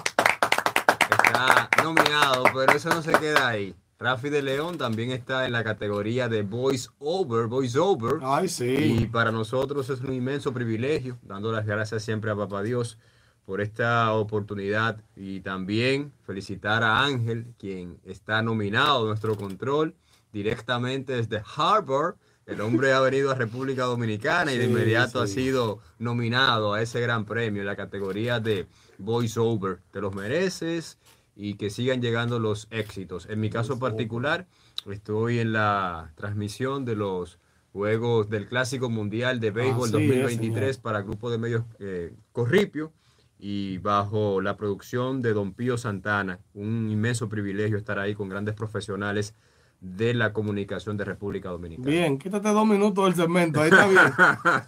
está 1.24 1.70
nominado, 1.84 2.46
pero 2.52 2.74
eso 2.74 2.90
no 2.90 3.04
se 3.04 3.12
queda 3.14 3.48
ahí. 3.48 3.76
Rafi 4.06 4.30
de 4.30 4.44
León 4.44 4.78
también 4.78 5.10
está 5.10 5.48
en 5.48 5.52
la 5.52 5.64
categoría 5.64 6.30
de 6.30 6.44
Voice 6.44 6.90
Over, 7.00 7.48
Voice 7.48 7.80
Over. 7.80 8.20
Ay, 8.22 8.46
Y 8.46 8.50
sí. 8.50 9.10
para 9.12 9.32
nosotros 9.32 9.90
es 9.90 10.00
un 10.02 10.14
inmenso 10.14 10.54
privilegio, 10.54 11.18
dando 11.24 11.52
las 11.52 11.66
gracias 11.66 12.04
siempre 12.04 12.30
a 12.30 12.36
Papá 12.36 12.62
Dios 12.62 13.00
por 13.48 13.62
esta 13.62 14.14
oportunidad 14.14 15.02
y 15.16 15.40
también 15.40 16.14
felicitar 16.24 16.84
a 16.84 17.04
Ángel, 17.04 17.48
quien 17.58 17.98
está 18.06 18.44
nominado 18.44 19.06
a 19.06 19.08
nuestro 19.08 19.36
control 19.38 19.96
directamente 20.32 21.14
desde 21.14 21.42
Harvard. 21.58 22.14
El 22.46 22.62
hombre 22.62 22.94
ha 22.94 23.00
venido 23.00 23.32
a 23.32 23.34
República 23.34 23.86
Dominicana 23.86 24.54
y 24.54 24.58
de 24.60 24.66
Sí, 24.66 24.70
inmediato 24.70 25.20
ha 25.20 25.26
sí. 25.26 25.34
sido 25.34 25.80
nominado 25.98 26.76
a 26.76 26.82
ese 26.84 27.02
gran 27.02 27.26
premio 27.26 27.64
en 27.64 27.66
la 27.66 27.76
categoría 27.76 28.40
de 28.40 28.68
Voice 29.00 29.40
Over. 29.40 29.80
Te 29.90 30.00
los 30.00 30.14
mereces 30.14 31.00
y 31.36 31.56
que 31.56 31.70
sigan 31.70 32.02
llegando 32.02 32.40
los 32.40 32.68
éxitos. 32.72 33.28
En 33.30 33.40
mi 33.40 33.50
caso 33.50 33.78
particular, 33.78 34.48
estoy 34.90 35.40
en 35.40 35.54
la 35.54 36.12
transmisión 36.16 36.86
de 36.86 36.96
los 36.96 37.40
Juegos 37.74 38.30
del 38.30 38.48
Clásico 38.48 38.90
Mundial 38.90 39.42
de 39.42 39.52
Béisbol 39.52 39.90
Así 39.90 39.98
es, 39.98 40.08
2023 40.08 40.76
señor. 40.76 40.82
para 40.82 41.02
Grupo 41.02 41.30
de 41.30 41.38
Medios 41.38 41.66
eh, 41.80 42.14
Corripio 42.32 42.94
y 43.38 43.80
bajo 43.80 44.40
la 44.40 44.56
producción 44.56 45.22
de 45.22 45.34
Don 45.34 45.54
Pío 45.54 45.78
Santana. 45.78 46.40
Un 46.54 46.90
inmenso 46.90 47.28
privilegio 47.28 47.76
estar 47.78 48.00
ahí 48.00 48.16
con 48.16 48.30
grandes 48.30 48.56
profesionales 48.56 49.34
de 49.82 50.14
la 50.14 50.32
comunicación 50.32 50.96
de 50.96 51.04
República 51.04 51.50
Dominicana. 51.50 51.90
Bien, 51.90 52.18
quítate 52.18 52.48
dos 52.48 52.66
minutos 52.66 53.06
del 53.06 53.16
segmento, 53.16 53.62
ahí 53.62 53.70
está 53.70 53.88
bien. 53.88 54.02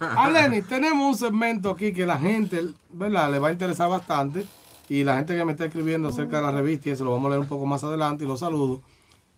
Ah, 0.00 0.30
Lenny, 0.30 0.60
tenemos 0.60 1.08
un 1.08 1.16
segmento 1.16 1.70
aquí 1.70 1.94
que 1.94 2.04
la 2.04 2.18
gente, 2.18 2.62
¿verdad? 2.92 3.32
Le 3.32 3.38
va 3.38 3.48
a 3.48 3.52
interesar 3.52 3.88
bastante. 3.88 4.44
Y 4.88 5.04
la 5.04 5.16
gente 5.16 5.36
que 5.36 5.44
me 5.44 5.52
está 5.52 5.66
escribiendo 5.66 6.08
acerca 6.08 6.38
de 6.38 6.42
la 6.42 6.52
revista, 6.52 6.88
y 6.88 6.92
eso 6.92 7.04
lo 7.04 7.12
vamos 7.12 7.26
a 7.26 7.30
leer 7.30 7.40
un 7.40 7.48
poco 7.48 7.66
más 7.66 7.84
adelante, 7.84 8.24
y 8.24 8.26
los 8.26 8.40
saludo, 8.40 8.82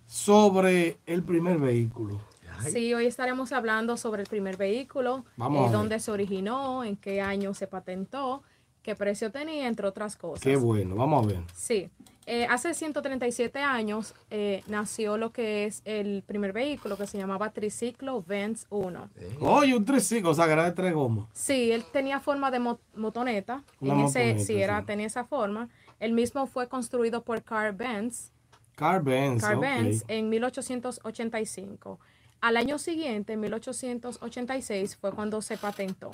sobre 0.06 0.98
el 1.06 1.22
primer 1.22 1.58
vehículo. 1.58 2.20
Sí, 2.68 2.92
hoy 2.92 3.06
estaremos 3.06 3.52
hablando 3.52 3.96
sobre 3.96 4.22
el 4.22 4.28
primer 4.28 4.56
vehículo, 4.56 5.24
Vamos 5.36 5.70
eh, 5.70 5.72
dónde 5.72 5.98
se 5.98 6.10
originó, 6.10 6.84
en 6.84 6.96
qué 6.96 7.20
año 7.22 7.54
se 7.54 7.66
patentó, 7.66 8.42
qué 8.90 8.96
precio 8.96 9.30
tenía, 9.30 9.68
entre 9.68 9.86
otras 9.86 10.16
cosas. 10.16 10.42
Qué 10.42 10.56
bueno, 10.56 10.96
vamos 10.96 11.24
a 11.24 11.28
ver. 11.28 11.40
Sí, 11.54 11.88
Eh, 12.26 12.46
hace 12.48 12.74
137 12.74 13.58
años 13.60 14.14
eh, 14.30 14.62
nació 14.68 15.16
lo 15.16 15.32
que 15.32 15.64
es 15.64 15.82
el 15.84 16.22
primer 16.24 16.52
vehículo 16.52 16.96
que 16.96 17.06
se 17.08 17.18
llamaba 17.18 17.50
Triciclo 17.50 18.22
Vance 18.22 18.66
1. 18.70 19.08
Oye, 19.40 19.74
un 19.74 19.84
triciclo, 19.84 20.30
o 20.30 20.34
sea, 20.34 20.46
que 20.46 20.52
era 20.52 20.64
de 20.64 20.72
tres 20.72 20.92
gomas. 20.94 21.26
Sí, 21.32 21.72
él 21.72 21.82
tenía 21.92 22.20
forma 22.20 22.50
de 22.52 22.60
mo- 22.60 22.78
motoneta. 22.94 23.64
Una 23.80 23.94
en 23.94 24.00
ese, 24.00 24.18
motoneta, 24.20 24.44
sí, 24.44 24.62
era, 24.62 24.80
sí. 24.80 24.86
tenía 24.86 25.06
esa 25.06 25.24
forma. 25.24 25.68
El 25.98 26.12
mismo 26.12 26.46
fue 26.46 26.68
construido 26.68 27.22
por 27.24 27.42
Carl 27.42 27.74
Benz, 27.74 28.30
Car 28.76 29.02
Benz, 29.02 29.42
Carl 29.42 29.56
ok. 29.56 29.62
Benz 29.62 30.04
en 30.06 30.28
1885. 30.28 31.98
Al 32.42 32.56
año 32.56 32.78
siguiente, 32.78 33.32
en 33.32 33.40
1886, 33.40 34.96
fue 34.96 35.10
cuando 35.12 35.42
se 35.42 35.56
patentó. 35.56 36.10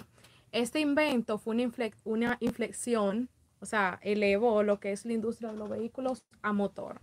Este 0.56 0.80
invento 0.80 1.36
fue 1.36 1.54
una, 1.54 1.64
infle- 1.64 1.94
una 2.04 2.38
inflexión, 2.40 3.28
o 3.60 3.66
sea, 3.66 3.98
elevó 4.02 4.62
lo 4.62 4.80
que 4.80 4.92
es 4.92 5.04
la 5.04 5.12
industria 5.12 5.52
de 5.52 5.58
los 5.58 5.68
vehículos 5.68 6.24
a 6.40 6.52
motor. 6.54 7.00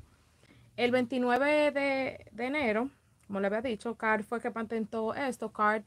El 0.76 0.90
29 0.92 1.72
de, 1.72 2.26
de 2.32 2.46
enero, 2.46 2.90
como 3.28 3.40
le 3.40 3.48
había 3.48 3.62
dicho, 3.62 3.94
Carl 3.96 4.24
fue 4.24 4.42
que 4.42 4.50
patentó 4.50 5.14
esto, 5.14 5.52
Carl 5.52 5.84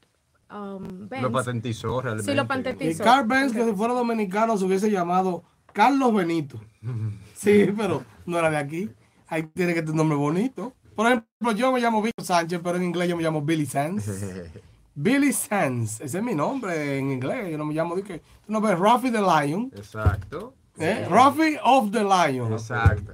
um, 0.48 1.09
Benz. 1.09 1.22
Lo 1.22 1.33
patentizó 1.33 2.00
realmente. 2.00 2.31
Sí, 2.31 2.37
lo 2.37 2.46
patentizó. 2.46 3.02
Y 3.02 3.05
Car 3.05 3.26
Benz, 3.26 3.52
que 3.52 3.64
si 3.64 3.72
fuera 3.72 3.94
dominicano, 3.94 4.57
se 4.57 4.64
hubiese 4.64 4.88
llamado 4.88 5.42
Carlos 5.72 6.14
Benito. 6.14 6.61
Sí, 7.35 7.66
pero 7.76 8.02
no 8.24 8.38
era 8.38 8.48
de 8.50 8.57
aquí. 8.57 8.90
Ahí 9.26 9.42
tiene 9.42 9.74
que 9.74 9.81
tener 9.81 9.90
un 9.90 9.98
nombre 9.98 10.16
bonito. 10.16 10.72
Por 10.94 11.07
ejemplo, 11.07 11.52
yo 11.52 11.70
me 11.70 11.81
llamo 11.81 12.00
Víctor 12.00 12.24
Sánchez, 12.24 12.61
pero 12.64 12.79
en 12.79 12.85
inglés 12.85 13.09
yo 13.11 13.16
me 13.16 13.22
llamo 13.22 13.42
Billy 13.42 13.66
Sands. 13.66 14.09
Billy 14.98 15.30
Sands, 15.30 16.00
ese 16.00 16.18
es 16.18 16.24
mi 16.24 16.35
nombre 16.35 16.98
en 16.98 17.12
inglés. 17.12 17.50
Yo 17.50 17.59
no 17.59 17.66
me 17.66 17.74
llamo, 17.74 17.94
dije, 17.94 18.22
tú 18.46 18.52
no 18.52 18.62
ves 18.62 18.78
Ruffy 18.78 19.11
the 19.11 19.20
Lion. 19.20 19.70
Exacto. 19.76 20.54
¿eh? 20.78 21.06
Ruffy 21.06 21.59
of 21.62 21.90
the 21.90 22.02
Lion. 22.02 22.50
Exacto. 22.50 23.12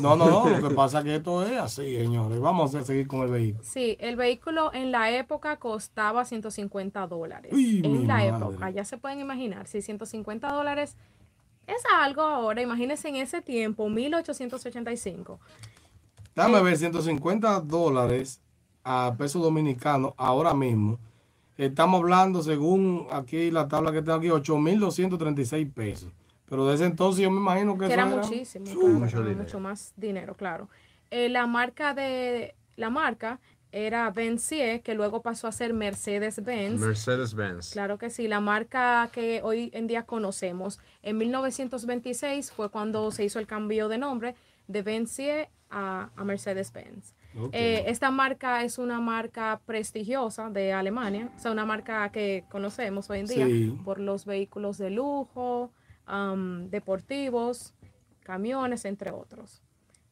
No, 0.00 0.14
no, 0.14 0.30
no, 0.30 0.48
lo 0.60 0.68
que 0.68 0.74
pasa 0.76 0.98
es 0.98 1.04
que 1.04 1.16
esto 1.16 1.44
es 1.44 1.58
así, 1.58 1.96
señores. 1.96 2.38
Vamos 2.38 2.76
a 2.76 2.84
seguir 2.84 3.08
con 3.08 3.22
el 3.22 3.30
vehículo. 3.30 3.64
Sí, 3.64 3.96
el 3.98 4.14
vehículo 4.14 4.72
en 4.72 4.92
la 4.92 5.10
época 5.10 5.56
costaba 5.56 6.24
150 6.24 7.08
dólares. 7.08 7.52
Uy, 7.52 7.82
en 7.84 8.06
la 8.06 8.14
madre. 8.14 8.28
época, 8.28 8.70
ya 8.70 8.84
se 8.84 8.98
pueden 8.98 9.18
imaginar, 9.18 9.66
si 9.66 9.82
150 9.82 10.48
dólares 10.52 10.96
es 11.66 11.82
algo 12.00 12.22
ahora, 12.22 12.62
imagínense 12.62 13.08
en 13.08 13.16
ese 13.16 13.42
tiempo, 13.42 13.88
1885. 13.88 15.40
Dame 16.36 16.62
ver, 16.62 16.76
150 16.76 17.60
dólares 17.62 18.40
a 18.84 19.14
peso 19.18 19.38
dominicano 19.40 20.14
ahora 20.16 20.54
mismo. 20.54 20.98
Estamos 21.56 22.00
hablando, 22.00 22.42
según 22.42 23.06
aquí 23.10 23.50
la 23.50 23.66
tabla 23.68 23.90
que 23.92 24.00
tengo 24.02 24.18
aquí, 24.18 24.28
8.236 24.28 25.72
pesos. 25.72 26.12
Pero 26.48 26.66
desde 26.66 26.86
entonces 26.86 27.22
yo 27.22 27.30
me 27.30 27.38
imagino 27.38 27.76
que, 27.76 27.86
era 27.86 27.94
era 27.94 28.06
muchísimo, 28.06 28.64
Uh, 28.64 28.68
claro, 28.74 28.88
mucho 29.00 29.16
era 29.18 29.26
dinero. 29.28 29.42
mucho 29.44 29.60
más 29.60 29.92
dinero, 29.96 30.34
claro. 30.34 30.68
Eh, 31.10 31.28
la 31.28 31.46
marca 31.46 31.94
de 31.94 32.54
la 32.76 32.90
marca 32.90 33.40
era 33.70 34.08
Benzie, 34.10 34.80
que 34.82 34.94
luego 34.94 35.20
pasó 35.20 35.46
a 35.46 35.52
ser 35.52 35.74
Mercedes-Benz. 35.74 36.80
Mercedes-Benz. 36.80 37.72
Claro 37.72 37.98
que 37.98 38.08
sí, 38.08 38.28
la 38.28 38.40
marca 38.40 39.10
que 39.12 39.40
hoy 39.42 39.70
en 39.74 39.86
día 39.88 40.04
conocemos. 40.04 40.78
En 41.02 41.18
1926 41.18 42.50
fue 42.52 42.70
cuando 42.70 43.10
se 43.10 43.24
hizo 43.24 43.38
el 43.38 43.46
cambio 43.46 43.88
de 43.88 43.98
nombre 43.98 44.34
de 44.68 44.82
Benzie 44.82 45.50
a, 45.70 46.08
a 46.16 46.24
Mercedes-Benz. 46.24 47.14
Eh, 47.52 47.84
esta 47.86 48.10
marca 48.10 48.64
es 48.64 48.78
una 48.78 49.00
marca 49.00 49.60
prestigiosa 49.66 50.50
de 50.50 50.72
Alemania, 50.72 51.30
o 51.36 51.38
sea, 51.38 51.52
una 51.52 51.64
marca 51.64 52.10
que 52.10 52.44
conocemos 52.50 53.08
hoy 53.10 53.20
en 53.20 53.26
día 53.26 53.46
Sí. 53.46 53.78
por 53.84 54.00
los 54.00 54.24
vehículos 54.24 54.78
de 54.78 54.90
lujo, 54.90 55.72
deportivos, 56.70 57.74
camiones, 58.20 58.84
entre 58.84 59.10
otros. 59.10 59.62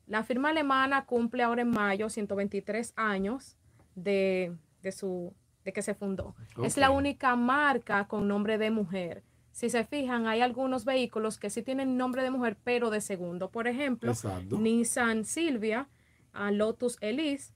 La 0.06 0.22
firma 0.22 0.50
alemana 0.50 1.04
cumple 1.04 1.42
ahora 1.42 1.62
en 1.62 1.70
mayo 1.70 2.08
123 2.08 2.92
años 2.96 3.56
de, 3.94 4.54
de 4.82 4.92
su, 4.92 5.34
de 5.64 5.72
que 5.72 5.82
se 5.82 5.94
fundó. 5.94 6.34
Es 6.62 6.76
la 6.76 6.90
única 6.90 7.34
marca 7.34 8.06
con 8.06 8.28
nombre 8.28 8.56
de 8.58 8.70
mujer. 8.70 9.24
Si 9.50 9.70
se 9.70 9.84
fijan, 9.84 10.26
hay 10.26 10.42
algunos 10.42 10.84
vehículos 10.84 11.38
que 11.38 11.50
sí 11.50 11.62
tienen 11.62 11.96
nombre 11.96 12.22
de 12.22 12.30
mujer, 12.30 12.56
pero 12.62 12.90
de 12.90 13.00
segundo. 13.00 13.50
Por 13.50 13.66
ejemplo, 13.66 14.12
Exacto. 14.12 14.58
Nissan 14.58 15.24
Silvia, 15.24 15.88
ah, 16.36 16.50
Lotus 16.50 16.98
Elise, 17.00 17.52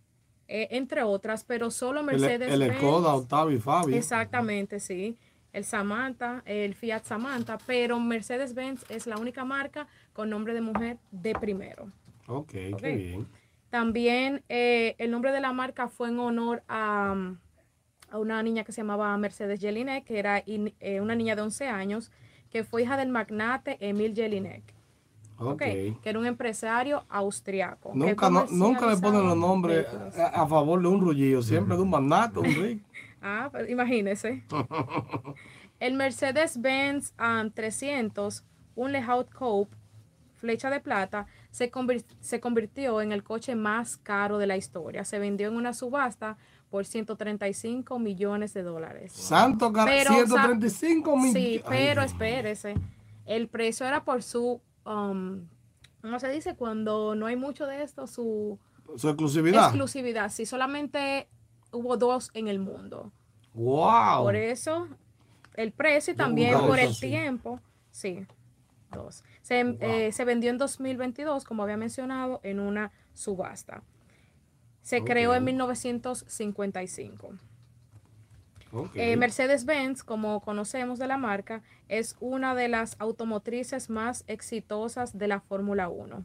eh, 0.48 0.68
entre 0.72 1.02
otras, 1.02 1.44
pero 1.44 1.70
solo 1.70 2.00
el, 2.00 2.06
Mercedes. 2.06 2.52
el 2.52 2.74
Skoda, 2.76 3.14
Octavio 3.14 3.56
y 3.56 3.60
Fabio. 3.60 3.96
Exactamente, 3.96 4.80
sí. 4.80 5.16
El 5.52 5.64
Samantha, 5.64 6.42
el 6.46 6.74
Fiat 6.74 7.04
Samantha, 7.04 7.58
pero 7.66 7.98
Mercedes-Benz 7.98 8.84
es 8.88 9.06
la 9.06 9.16
única 9.16 9.44
marca 9.44 9.86
con 10.12 10.30
nombre 10.30 10.54
de 10.54 10.60
mujer 10.60 10.98
de 11.10 11.34
primero. 11.34 11.90
Ok, 12.28 12.54
Ok. 12.72 12.80
qué 12.80 12.96
bien. 12.96 13.26
También 13.68 14.42
eh, 14.48 14.94
el 14.98 15.10
nombre 15.10 15.32
de 15.32 15.40
la 15.40 15.52
marca 15.52 15.88
fue 15.88 16.08
en 16.08 16.18
honor 16.18 16.62
a, 16.68 17.14
a 18.10 18.18
una 18.18 18.42
niña 18.42 18.64
que 18.64 18.72
se 18.72 18.80
llamaba 18.80 19.16
Mercedes 19.16 19.60
Jelinek, 19.60 20.04
que 20.04 20.18
era 20.18 20.42
in- 20.46 20.74
eh, 20.80 21.00
una 21.00 21.14
niña 21.14 21.36
de 21.36 21.42
11 21.42 21.68
años, 21.68 22.10
que 22.50 22.64
fue 22.64 22.82
hija 22.82 22.96
del 22.96 23.08
magnate 23.10 23.76
Emil 23.80 24.14
Jelinek, 24.14 24.62
Ok. 25.40 25.52
ok, 25.52 25.58
que 26.02 26.10
era 26.10 26.18
un 26.18 26.26
empresario 26.26 27.04
austriaco. 27.08 27.92
Nunca, 27.94 28.28
no- 28.30 28.46
nunca 28.50 28.86
le 28.86 28.96
ponen 28.98 29.26
los 29.26 29.36
nombres 29.36 29.86
a, 30.18 30.42
a 30.42 30.46
favor 30.46 30.80
de 30.82 30.88
un 30.88 31.00
rullillo, 31.00 31.42
siempre 31.42 31.76
de 31.76 31.82
un 31.82 31.90
magnate, 31.90 32.38
un 32.38 32.44
rico. 32.46 32.86
Ah, 33.22 33.48
pues 33.52 33.68
imagínese. 33.68 34.44
El 35.78 35.94
Mercedes-Benz 35.94 37.12
um, 37.18 37.50
300, 37.50 38.44
un 38.76 38.92
Coupe, 39.38 39.76
flecha 40.36 40.70
de 40.70 40.80
plata, 40.80 41.26
se, 41.50 41.70
convir- 41.70 42.04
se 42.20 42.40
convirtió 42.40 43.00
en 43.02 43.12
el 43.12 43.22
coche 43.22 43.54
más 43.56 43.98
caro 43.98 44.38
de 44.38 44.46
la 44.46 44.56
historia. 44.56 45.04
Se 45.04 45.18
vendió 45.18 45.48
en 45.48 45.56
una 45.56 45.74
subasta 45.74 46.38
por 46.70 46.86
135 46.86 47.98
millones 47.98 48.54
de 48.54 48.62
dólares. 48.62 49.12
Santo 49.12 49.70
car- 49.72 49.86
Pero, 49.86 50.14
135 50.14 51.18
Sí, 51.20 51.32
millones. 51.32 51.62
pero 51.68 52.02
espérese. 52.02 52.74
El 53.26 53.48
precio 53.48 53.86
era 53.86 54.04
por 54.04 54.22
su, 54.22 54.60
um, 54.86 55.46
¿cómo 56.02 56.18
se 56.20 56.28
dice? 56.30 56.54
Cuando 56.56 57.14
no 57.14 57.26
hay 57.26 57.36
mucho 57.36 57.66
de 57.66 57.82
esto, 57.82 58.06
su 58.06 58.58
Su 58.96 59.08
exclusividad. 59.08 59.64
exclusividad. 59.68 60.30
Sí, 60.30 60.46
solamente 60.46 61.28
hubo 61.72 61.96
dos 61.96 62.30
en 62.34 62.48
el 62.48 62.58
mundo. 62.58 63.12
wow. 63.54 64.22
Por 64.22 64.36
eso, 64.36 64.88
el 65.54 65.72
precio 65.72 66.12
y 66.14 66.16
también 66.16 66.58
por 66.58 66.78
el 66.78 66.98
tiempo. 66.98 67.60
Sí, 67.90 68.26
dos. 68.92 69.22
Se, 69.42 69.60
eh, 69.80 70.12
se 70.12 70.24
vendió 70.24 70.50
en 70.50 70.58
2022, 70.58 71.44
como 71.44 71.62
había 71.62 71.76
mencionado, 71.76 72.40
en 72.42 72.60
una 72.60 72.92
subasta. 73.14 73.82
Se 74.82 75.04
creó 75.04 75.34
en 75.34 75.44
1955. 75.44 77.34
Eh, 78.94 79.16
Mercedes-Benz, 79.16 80.02
como 80.04 80.40
conocemos 80.40 80.98
de 80.98 81.06
la 81.08 81.16
marca, 81.18 81.62
es 81.88 82.16
una 82.20 82.54
de 82.54 82.68
las 82.68 82.96
automotrices 82.98 83.90
más 83.90 84.24
exitosas 84.26 85.16
de 85.18 85.28
la 85.28 85.40
Fórmula 85.40 85.88
1. 85.88 86.24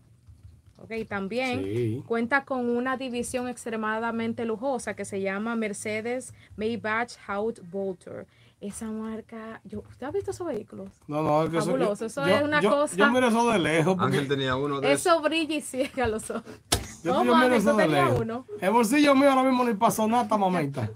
Ok, 0.78 0.92
También 1.08 1.64
Sí. 1.64 2.04
cuenta 2.06 2.44
con 2.44 2.70
una 2.70 2.98
división 2.98 3.48
extremadamente 3.48 4.46
lujosa 4.46 4.94
que 4.94 5.06
se 5.06 5.22
llama 5.22 5.56
Mercedes 5.56 6.34
Maybach 6.58 7.14
Haute 7.28 7.62
Volter. 7.72 8.28
Esa 8.62 8.88
marca, 8.88 9.62
yo, 9.64 9.84
¿usted 9.90 10.08
ha 10.08 10.12
visto 10.12 10.32
esos 10.32 10.48
vehículos? 10.48 10.90
No, 11.08 11.22
no, 11.22 11.44
es 11.44 11.50
que 11.50 11.58
eso, 11.58 11.66
Fabuloso, 11.68 12.00
yo- 12.02 12.06
eso 12.08 12.28
yo- 12.28 12.36
es 12.36 12.44
una 12.44 12.62
yo- 12.62 12.70
cosa- 12.72 12.96
Yo 12.96 13.12
miro 13.12 13.28
eso 13.28 13.52
de 13.52 13.60
lejos. 13.60 13.96
Porque 13.96 14.06
Ángel 14.18 14.28
tenía 14.28 14.56
uno 14.56 14.82
de 14.82 14.92
esos. 14.94 15.06
Eso 15.14 15.22
brilla 15.22 15.56
y 15.56 15.62
ciega 15.62 16.08
los 16.08 16.30
ojos. 16.30 16.44
yo, 17.04 17.12
¿Cómo, 17.14 17.26
yo 17.26 17.36
miro 17.36 17.46
Ángel? 17.46 17.54
eso 17.54 17.72
¿Tú 17.72 17.78
de 17.78 17.88
lejos. 17.88 18.20
uno? 18.22 18.46
El 18.62 18.72
bolsillo 18.72 19.14
mío 19.16 19.30
ahora 19.30 19.44
mismo 19.44 19.64
ni 19.66 19.74
pasó 19.76 20.08
nada, 20.08 20.38
mamita. 20.38 20.90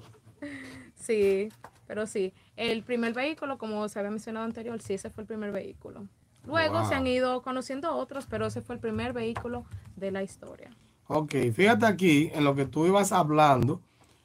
Sí, 1.10 1.50
pero 1.88 2.06
sí. 2.06 2.34
El 2.56 2.84
primer 2.84 3.14
vehículo, 3.14 3.58
como 3.58 3.90
se 3.90 3.98
había 3.98 4.12
mencionado 4.12 4.46
anterior, 4.46 4.80
sí, 4.80 4.94
ese 4.94 5.10
fue 5.10 5.24
el 5.24 5.28
primer 5.28 5.52
vehículo. 5.52 6.06
Luego 6.46 6.82
Wow. 6.82 6.88
se 6.88 6.94
han 6.94 7.08
ido 7.08 7.42
conociendo 7.42 7.96
otros, 7.96 8.28
pero 8.30 8.46
ese 8.46 8.62
fue 8.62 8.76
el 8.76 8.82
primer 8.82 9.12
vehículo 9.12 9.66
de 9.96 10.12
la 10.12 10.22
historia. 10.22 10.70
Ok, 11.08 11.34
fíjate 11.52 11.88
aquí, 11.88 12.30
en 12.32 12.44
lo 12.44 12.54
que 12.54 12.68
tú 12.68 12.86
ibas 12.86 13.12
hablando, 13.12 13.82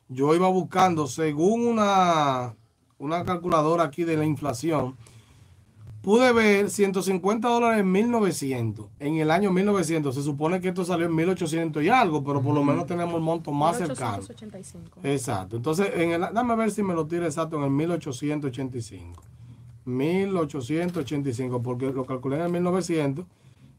yo 0.08 0.34
iba 0.34 0.46
buscando, 0.48 1.06
según 1.06 1.66
una, 1.66 2.54
una 2.98 3.24
calculadora 3.24 3.84
aquí 3.84 4.04
de 4.04 4.18
la 4.18 4.26
inflación, 4.26 4.98
pude 6.04 6.32
ver 6.32 6.70
150 6.70 7.48
dólares 7.48 7.80
en 7.80 7.90
1900. 7.90 8.86
En 9.00 9.16
el 9.16 9.28
año 9.30 9.50
1900, 9.50 10.14
se 10.14 10.22
supone 10.22 10.60
que 10.60 10.68
esto 10.68 10.84
salió 10.84 11.06
en 11.06 11.14
1800 11.14 11.82
y 11.82 11.88
algo, 11.88 12.22
pero 12.22 12.42
por 12.42 12.54
lo 12.54 12.62
menos 12.62 12.84
tenemos 12.86 13.14
el 13.14 13.22
monto 13.22 13.50
más 13.50 13.78
cercano. 13.78 14.18
1885. 14.18 15.00
Exacto. 15.02 15.56
Entonces, 15.56 15.90
en 15.94 16.10
el, 16.12 16.20
dame 16.20 16.54
ver 16.56 16.70
si 16.70 16.82
me 16.82 16.92
lo 16.92 17.06
tira 17.06 17.24
exacto 17.24 17.56
en 17.56 17.62
el 17.64 17.70
1885. 17.70 19.22
1885, 19.86 21.62
porque 21.62 21.90
lo 21.90 22.04
calculé 22.04 22.36
en 22.36 22.42
el 22.42 22.52
1900. 22.52 23.24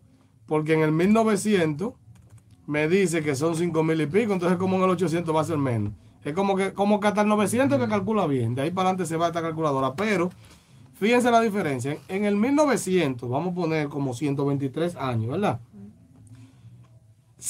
Porque 0.47 0.73
en 0.73 0.81
el 0.81 0.91
1900 0.91 1.93
me 2.65 2.87
dice 2.87 3.21
que 3.21 3.35
son 3.35 3.55
5 3.55 3.83
mil 3.83 4.01
y 4.01 4.07
pico, 4.07 4.33
entonces 4.33 4.57
como 4.57 4.77
en 4.77 4.83
el 4.83 4.89
800 4.89 5.35
va 5.35 5.41
a 5.41 5.43
ser 5.43 5.57
menos. 5.57 5.93
Es 6.23 6.33
como 6.33 6.55
que, 6.55 6.73
como 6.73 6.99
que 6.99 7.07
hasta 7.07 7.21
el 7.21 7.27
900 7.27 7.79
que 7.79 7.87
calcula 7.87 8.25
bien, 8.25 8.55
de 8.55 8.63
ahí 8.63 8.71
para 8.71 8.89
adelante 8.89 9.05
se 9.05 9.17
va 9.17 9.27
esta 9.27 9.43
calculadora. 9.43 9.93
Pero 9.93 10.31
fíjense 10.93 11.29
la 11.29 11.41
diferencia. 11.41 11.99
En 12.07 12.25
el 12.25 12.35
1900, 12.35 13.29
vamos 13.29 13.51
a 13.51 13.55
poner 13.55 13.89
como 13.89 14.15
123 14.15 14.95
años, 14.95 15.29
¿verdad? 15.31 15.59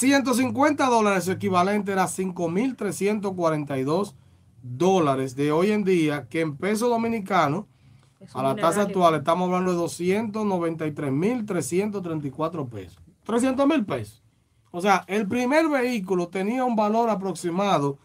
150 0.00 0.86
dólares, 0.90 1.24
su 1.24 1.32
equivalente 1.32 1.92
era 1.92 2.04
5.342 2.06 4.12
dólares 4.62 5.34
de 5.36 5.52
hoy 5.52 5.70
en 5.70 5.84
día, 5.84 6.26
que 6.28 6.42
en 6.42 6.54
peso 6.58 6.90
dominicano 6.90 7.66
a 8.34 8.42
la 8.42 8.54
tasa 8.56 8.82
actual 8.82 9.14
estamos 9.14 9.46
hablando 9.46 9.72
de 9.72 9.78
293.334 9.78 12.68
pesos. 12.68 12.98
300 13.24 13.66
mil 13.66 13.86
pesos. 13.86 14.22
O 14.70 14.82
sea, 14.82 15.02
el 15.06 15.26
primer 15.26 15.66
vehículo 15.68 16.28
tenía 16.28 16.62
un 16.66 16.76
valor 16.76 17.08
aproximado 17.08 17.96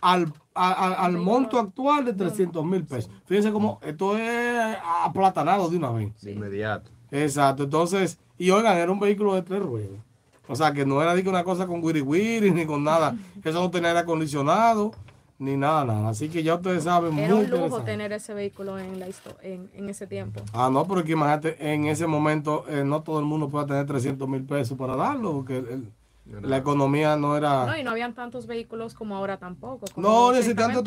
al, 0.00 0.32
a- 0.54 0.70
a- 0.72 1.04
al 1.04 1.16
monto 1.16 1.58
actual 1.58 2.04
de 2.04 2.12
300 2.12 2.64
mil 2.64 2.84
pesos. 2.84 3.10
Fíjense 3.26 3.50
cómo 3.50 3.80
esto 3.82 4.16
es 4.16 4.76
aplatanado 5.04 5.68
de 5.68 5.76
una 5.76 5.90
vez. 5.90 6.20
De 6.20 6.30
inmediato. 6.32 6.88
Exacto. 7.10 7.64
Entonces, 7.64 8.20
y 8.38 8.50
oigan, 8.50 8.76
era 8.78 8.92
un 8.92 9.00
vehículo 9.00 9.34
de 9.34 9.42
tres 9.42 9.60
ruedas. 9.60 9.98
O 10.52 10.56
sea, 10.56 10.72
que 10.72 10.84
no 10.84 11.00
era 11.02 11.14
de 11.14 11.22
que 11.22 11.28
una 11.28 11.42
cosa 11.44 11.66
con 11.66 11.82
wiri 11.82 12.02
wiri 12.02 12.50
ni 12.50 12.66
con 12.66 12.84
nada. 12.84 13.16
Eso 13.44 13.60
no 13.60 13.70
tenía 13.70 13.88
aire 13.88 14.00
acondicionado 14.00 14.92
ni 15.38 15.56
nada, 15.56 15.84
nada. 15.84 16.10
Así 16.10 16.28
que 16.28 16.42
ya 16.42 16.54
ustedes 16.54 16.84
saben. 16.84 17.18
Era 17.18 17.34
muy 17.34 17.44
un 17.44 17.50
lujo 17.50 17.80
tener 17.82 18.12
ese 18.12 18.34
vehículo 18.34 18.78
en, 18.78 19.00
la 19.00 19.08
histo- 19.08 19.36
en, 19.42 19.70
en 19.74 19.88
ese 19.88 20.06
tiempo. 20.06 20.40
Ah, 20.52 20.68
no, 20.70 20.86
pero 20.86 21.02
que 21.02 21.12
imagínate, 21.12 21.56
en 21.72 21.86
ese 21.86 22.06
momento 22.06 22.64
eh, 22.68 22.84
no 22.84 23.02
todo 23.02 23.18
el 23.18 23.24
mundo 23.24 23.48
puede 23.48 23.66
tener 23.66 23.86
300 23.86 24.28
mil 24.28 24.44
pesos 24.44 24.76
para 24.78 24.94
darlo, 24.94 25.32
porque 25.32 25.56
el- 25.56 25.92
la 26.42 26.56
economía 26.58 27.16
no 27.16 27.36
era... 27.36 27.66
No, 27.66 27.76
y 27.76 27.82
no 27.82 27.90
habían 27.90 28.14
tantos 28.14 28.46
vehículos 28.46 28.94
como 28.94 29.16
ahora 29.16 29.38
tampoco. 29.38 29.86
como 29.92 30.08
No, 30.08 30.32
ni 30.32 30.42
si 30.44 30.54
tanto, 30.54 30.82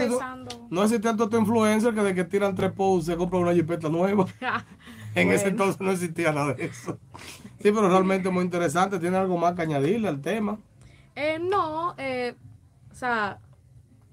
no 0.69 0.83
existe 0.83 1.03
tanto 1.13 1.37
influencer 1.37 1.93
que 1.93 2.01
de 2.01 2.15
que 2.15 2.23
tiran 2.23 2.55
tres 2.55 2.71
posts 2.71 3.07
se 3.07 3.17
compra 3.17 3.39
una 3.39 3.53
jipeta 3.53 3.89
nueva. 3.89 4.25
En 5.15 5.31
ese 5.31 5.47
entonces 5.47 5.79
no 5.79 5.91
existía 5.91 6.33
nada 6.33 6.53
de 6.53 6.65
eso. 6.65 6.97
Sí, 7.65 7.71
pero 7.71 7.89
realmente 7.89 8.29
muy 8.29 8.43
interesante. 8.43 8.99
Tiene 8.99 9.17
algo 9.17 9.39
más 9.39 9.55
que 9.55 9.63
añadirle 9.63 10.07
al 10.07 10.21
tema. 10.21 10.59
Eh, 11.15 11.39
no, 11.39 11.95
eh, 11.97 12.35
o 12.91 12.93
sea, 12.93 13.39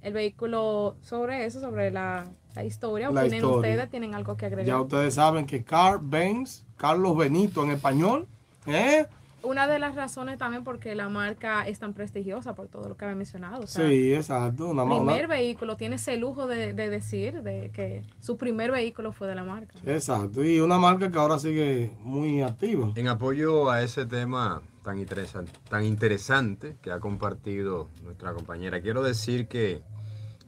el 0.01 0.15
vehículo 0.15 0.97
sobre 1.03 1.45
eso, 1.45 1.61
sobre 1.61 1.91
la, 1.91 2.25
la 2.55 2.65
historia, 2.65 3.11
La 3.11 3.21
opinen 3.21 3.41
historia. 3.45 3.73
ustedes, 3.73 3.91
tienen 3.91 4.15
algo 4.15 4.39
que 4.39 4.47
agregar. 4.47 4.65
Ya 4.65 4.81
ustedes 4.81 5.13
saben 5.13 5.45
que 5.45 5.63
Carl 5.63 6.01
Benz, 6.03 6.65
Carlos 6.79 7.15
Benito 7.15 7.63
en 7.63 7.73
español, 7.73 8.27
¿eh? 8.65 9.05
Una 9.43 9.67
de 9.67 9.79
las 9.79 9.95
razones 9.95 10.39
también 10.39 10.65
porque 10.65 10.95
la 10.95 11.09
marca 11.09 11.67
es 11.67 11.79
tan 11.79 11.95
prestigiosa 11.95 12.55
por 12.55 12.69
todo 12.69 12.89
lo 12.89 12.97
que 12.97 13.05
había 13.05 13.17
mencionado. 13.17 13.63
O 13.63 13.67
sea, 13.67 13.89
Sí, 13.89 14.15
exacto. 14.15 14.69
Una, 14.69 14.85
primer 14.85 15.29
vehículo 15.29 15.77
tiene 15.77 15.97
ese 15.97 16.17
lujo 16.17 16.47
de, 16.47 16.73
de 16.73 16.91
decir 16.91 17.43
de 17.43 17.71
que 17.73 18.03
su 18.21 18.37
primer 18.37 18.71
vehículo 18.71 19.13
fue 19.13 19.29
de 19.29 19.35
la 19.35 19.45
marca. 19.45 19.75
Exacto. 19.85 20.45
Y 20.45 20.61
una 20.61 20.79
marca 20.79 21.11
que 21.11 21.19
ahora 21.19 21.39
sigue 21.39 21.91
muy 22.03 22.43
activa. 22.43 22.93
En 22.95 23.09
apoyo 23.09 23.71
a 23.71 23.83
ese 23.83 24.07
tema 24.07 24.63
tan 24.83 24.99
interesante, 24.99 25.53
tan 25.69 25.85
interesante 25.85 26.77
que 26.83 26.91
ha 26.91 27.01
compartido 27.01 27.89
nuestra 28.03 28.33
compañera, 28.35 28.81
quiero 28.81 29.03
decir 29.03 29.47
que 29.47 29.83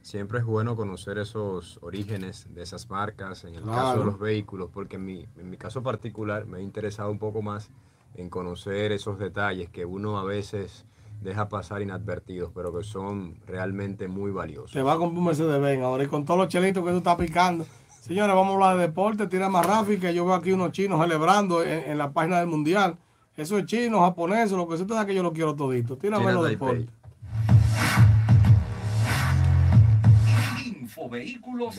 siempre 0.01 0.39
es 0.39 0.45
bueno 0.45 0.75
conocer 0.75 1.17
esos 1.17 1.79
orígenes 1.81 2.53
de 2.53 2.61
esas 2.61 2.89
marcas, 2.89 3.43
en 3.43 3.55
el 3.55 3.63
caso 3.63 3.99
de 3.99 4.05
los 4.05 4.19
vehículos, 4.19 4.69
porque 4.71 4.97
en 4.97 5.05
mi, 5.05 5.25
en 5.37 5.49
mi 5.49 5.57
caso 5.57 5.81
particular 5.81 6.45
me 6.45 6.57
ha 6.59 6.61
interesado 6.61 7.09
un 7.09 7.17
poco 7.17 7.41
más 7.41 7.71
en 8.15 8.29
conocer 8.29 8.91
esos 8.91 9.19
detalles 9.19 9.69
que 9.69 9.85
uno 9.85 10.17
a 10.17 10.23
veces 10.23 10.85
deja 11.21 11.49
pasar 11.49 11.81
inadvertidos, 11.81 12.51
pero 12.53 12.75
que 12.75 12.83
son 12.83 13.39
realmente 13.45 14.07
muy 14.07 14.31
valiosos. 14.31 14.71
Se 14.71 14.81
va 14.81 14.93
a 14.93 14.97
comprar 14.97 15.19
un 15.19 15.25
Mercedes-Benz 15.25 15.83
ahora 15.83 16.03
y 16.03 16.07
con 16.07 16.25
todos 16.25 16.39
los 16.39 16.49
chelitos 16.49 16.83
que 16.83 16.91
tú 16.91 16.97
estás 16.97 17.15
picando. 17.15 17.65
Señores, 18.01 18.35
vamos 18.35 18.51
a 18.51 18.53
hablar 18.53 18.77
de 18.77 18.83
deporte. 18.87 19.27
Tira 19.27 19.49
más 19.49 19.65
Rafi, 19.65 19.97
que 19.97 20.13
yo 20.13 20.25
veo 20.25 20.35
aquí 20.35 20.51
unos 20.51 20.71
chinos 20.71 21.01
celebrando 21.01 21.63
en, 21.63 21.91
en 21.91 21.97
la 21.97 22.11
página 22.11 22.39
del 22.39 22.47
mundial. 22.47 22.97
Eso 23.35 23.57
es 23.57 23.65
chino, 23.65 23.99
japonés, 24.01 24.51
lo 24.51 24.67
que 24.67 24.77
sea, 24.77 24.83
usted 24.83 24.95
sabe 24.95 25.07
que 25.07 25.15
yo 25.15 25.23
lo 25.23 25.33
quiero 25.33 25.55
todito. 25.55 25.97
Tírame 25.97 26.31
los 26.31 26.47
deportes. 26.47 26.87
Infovehículos. 30.65 31.75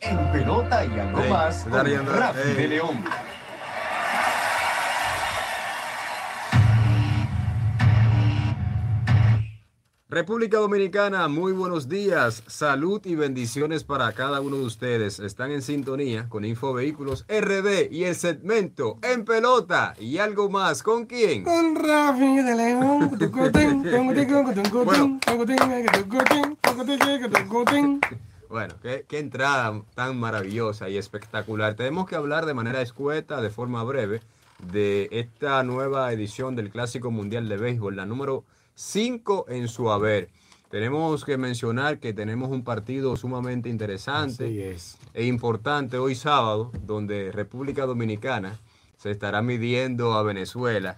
En 0.00 0.32
pelota 0.32 0.84
y 0.86 0.98
algo 0.98 1.24
más 1.28 1.62
se 1.62 1.68
Rafi 1.70 2.52
de 2.54 2.68
León. 2.68 3.04
República 10.10 10.56
Dominicana, 10.56 11.28
muy 11.28 11.52
buenos 11.52 11.86
días, 11.86 12.42
salud 12.46 12.98
y 13.04 13.14
bendiciones 13.14 13.84
para 13.84 14.10
cada 14.12 14.40
uno 14.40 14.56
de 14.56 14.64
ustedes. 14.64 15.20
Están 15.20 15.50
en 15.50 15.60
sintonía 15.60 16.30
con 16.30 16.46
Infovehículos 16.46 17.26
RD 17.28 17.90
y 17.90 18.04
el 18.04 18.14
segmento 18.14 18.98
En 19.02 19.26
Pelota 19.26 19.94
y 20.00 20.16
algo 20.16 20.48
más. 20.48 20.82
¿Con 20.82 21.04
quién? 21.04 21.44
Con 21.44 21.76
Rafi 21.76 22.36
de 22.38 22.54
León. 22.56 23.18
Bueno, 28.48 28.76
qué, 28.80 29.04
qué 29.06 29.18
entrada 29.18 29.82
tan 29.94 30.18
maravillosa 30.18 30.88
y 30.88 30.96
espectacular. 30.96 31.74
Tenemos 31.74 32.08
que 32.08 32.16
hablar 32.16 32.46
de 32.46 32.54
manera 32.54 32.80
escueta, 32.80 33.42
de 33.42 33.50
forma 33.50 33.84
breve, 33.84 34.22
de 34.72 35.10
esta 35.12 35.62
nueva 35.64 36.10
edición 36.14 36.56
del 36.56 36.70
Clásico 36.70 37.10
Mundial 37.10 37.46
de 37.50 37.58
Béisbol, 37.58 37.94
la 37.94 38.06
número 38.06 38.44
5 38.78 39.46
en 39.48 39.66
su 39.66 39.90
haber. 39.90 40.28
Tenemos 40.70 41.24
que 41.24 41.36
mencionar 41.36 41.98
que 41.98 42.12
tenemos 42.12 42.48
un 42.50 42.62
partido 42.62 43.16
sumamente 43.16 43.68
interesante 43.68 44.76
e 45.14 45.26
importante 45.26 45.98
hoy 45.98 46.14
sábado, 46.14 46.70
donde 46.84 47.32
República 47.32 47.86
Dominicana 47.86 48.60
se 48.96 49.10
estará 49.10 49.42
midiendo 49.42 50.12
a 50.12 50.22
Venezuela. 50.22 50.96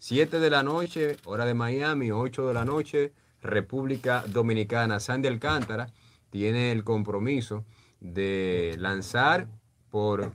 7 0.00 0.40
de 0.40 0.50
la 0.50 0.64
noche, 0.64 1.18
hora 1.24 1.44
de 1.44 1.54
Miami, 1.54 2.10
8 2.10 2.48
de 2.48 2.54
la 2.54 2.64
noche, 2.64 3.12
República 3.42 4.24
Dominicana. 4.26 4.98
Sandy 4.98 5.28
Alcántara 5.28 5.86
tiene 6.30 6.72
el 6.72 6.82
compromiso 6.82 7.64
de 8.00 8.74
lanzar 8.76 9.46
por 9.88 10.32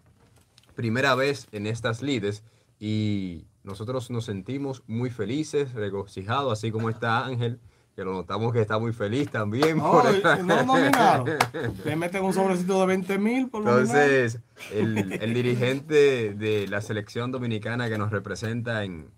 primera 0.76 1.14
vez 1.14 1.50
en 1.52 1.68
estas 1.68 2.02
lides 2.02 2.42
y 2.80 3.48
nosotros 3.66 4.10
nos 4.12 4.26
sentimos 4.26 4.84
muy 4.88 5.10
felices, 5.10 5.74
regocijados, 5.74 6.54
así 6.54 6.72
como 6.72 6.90
está 6.90 7.26
Ángel, 7.26 7.60
que 7.96 8.04
lo 8.04 8.14
notamos 8.14 8.54
que 8.54 8.62
está 8.62 8.78
muy 8.78 8.94
feliz 8.94 9.32
también. 9.32 9.78
No, 9.78 10.04
no 10.44 10.64
nominaron. 10.64 11.38
Te 11.84 11.96
meten 11.96 12.24
un 12.24 12.34
sobrecito 12.34 12.80
de 12.82 12.88
20 12.88 13.18
mil 13.18 13.50
por 13.50 13.62
Entonces, 13.62 14.40
el, 14.72 15.14
el, 15.14 15.34
dirigente 15.34 16.34
de 16.34 16.68
la 16.68 16.82
selección 16.82 17.32
dominicana 17.32 17.90
que 17.90 17.98
nos 17.98 18.12
representa 18.12 18.84
en, 18.84 19.10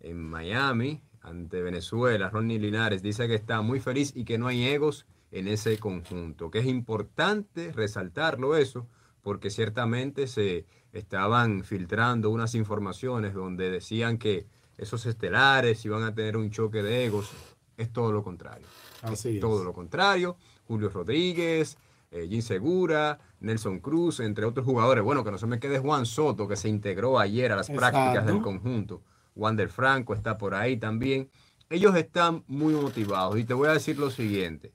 en 0.00 0.18
Miami, 0.18 1.02
ante 1.20 1.62
Venezuela, 1.62 2.30
Ronnie 2.30 2.58
Linares, 2.58 3.02
dice 3.02 3.28
que 3.28 3.34
está 3.34 3.60
muy 3.60 3.80
feliz 3.80 4.12
y 4.16 4.24
que 4.24 4.38
no 4.38 4.48
hay 4.48 4.64
egos 4.64 5.06
en 5.30 5.46
ese 5.46 5.78
conjunto, 5.78 6.50
que 6.50 6.58
es 6.58 6.66
importante 6.66 7.72
resaltarlo 7.72 8.56
eso, 8.56 8.88
porque 9.22 9.50
ciertamente 9.50 10.26
se 10.26 10.66
estaban 10.92 11.64
filtrando 11.64 12.30
unas 12.30 12.54
informaciones 12.54 13.34
donde 13.34 13.70
decían 13.70 14.18
que 14.18 14.46
esos 14.76 15.06
estelares 15.06 15.84
iban 15.84 16.02
a 16.02 16.14
tener 16.14 16.36
un 16.36 16.50
choque 16.50 16.82
de 16.82 17.06
egos. 17.06 17.30
Es 17.76 17.92
todo 17.92 18.12
lo 18.12 18.22
contrario. 18.22 18.66
Así 19.02 19.36
es, 19.36 19.40
Todo 19.40 19.64
lo 19.64 19.72
contrario. 19.72 20.36
Julio 20.66 20.90
Rodríguez, 20.90 21.78
eh, 22.10 22.26
Jim 22.28 22.42
Segura, 22.42 23.18
Nelson 23.40 23.80
Cruz, 23.80 24.20
entre 24.20 24.44
otros 24.44 24.66
jugadores. 24.66 25.02
Bueno, 25.02 25.24
que 25.24 25.30
no 25.30 25.38
se 25.38 25.46
me 25.46 25.58
quede 25.58 25.78
Juan 25.78 26.06
Soto, 26.06 26.46
que 26.46 26.56
se 26.56 26.68
integró 26.68 27.18
ayer 27.18 27.50
a 27.52 27.56
las 27.56 27.70
prácticas 27.70 28.26
del 28.26 28.40
conjunto. 28.42 29.02
Wander 29.34 29.70
Franco 29.70 30.14
está 30.14 30.36
por 30.36 30.54
ahí 30.54 30.76
también. 30.76 31.30
Ellos 31.70 31.96
están 31.96 32.44
muy 32.46 32.74
motivados. 32.74 33.38
Y 33.38 33.44
te 33.44 33.54
voy 33.54 33.68
a 33.68 33.72
decir 33.72 33.98
lo 33.98 34.10
siguiente. 34.10 34.72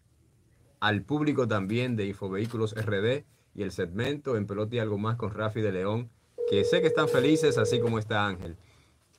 Al 0.79 1.03
público 1.03 1.47
también 1.47 1.95
de 1.95 2.07
Infovehículos 2.07 2.73
RD 2.73 3.23
y 3.57 3.63
el 3.63 3.71
segmento 3.71 4.37
en 4.37 4.45
pelota 4.45 4.75
y 4.75 4.79
algo 4.79 4.99
más 4.99 5.17
con 5.17 5.33
Rafi 5.33 5.61
de 5.61 5.71
León, 5.71 6.09
que 6.49 6.63
sé 6.63 6.79
que 6.79 6.87
están 6.87 7.09
felices 7.09 7.57
así 7.57 7.79
como 7.79 7.97
está 7.97 8.27
Ángel. 8.27 8.55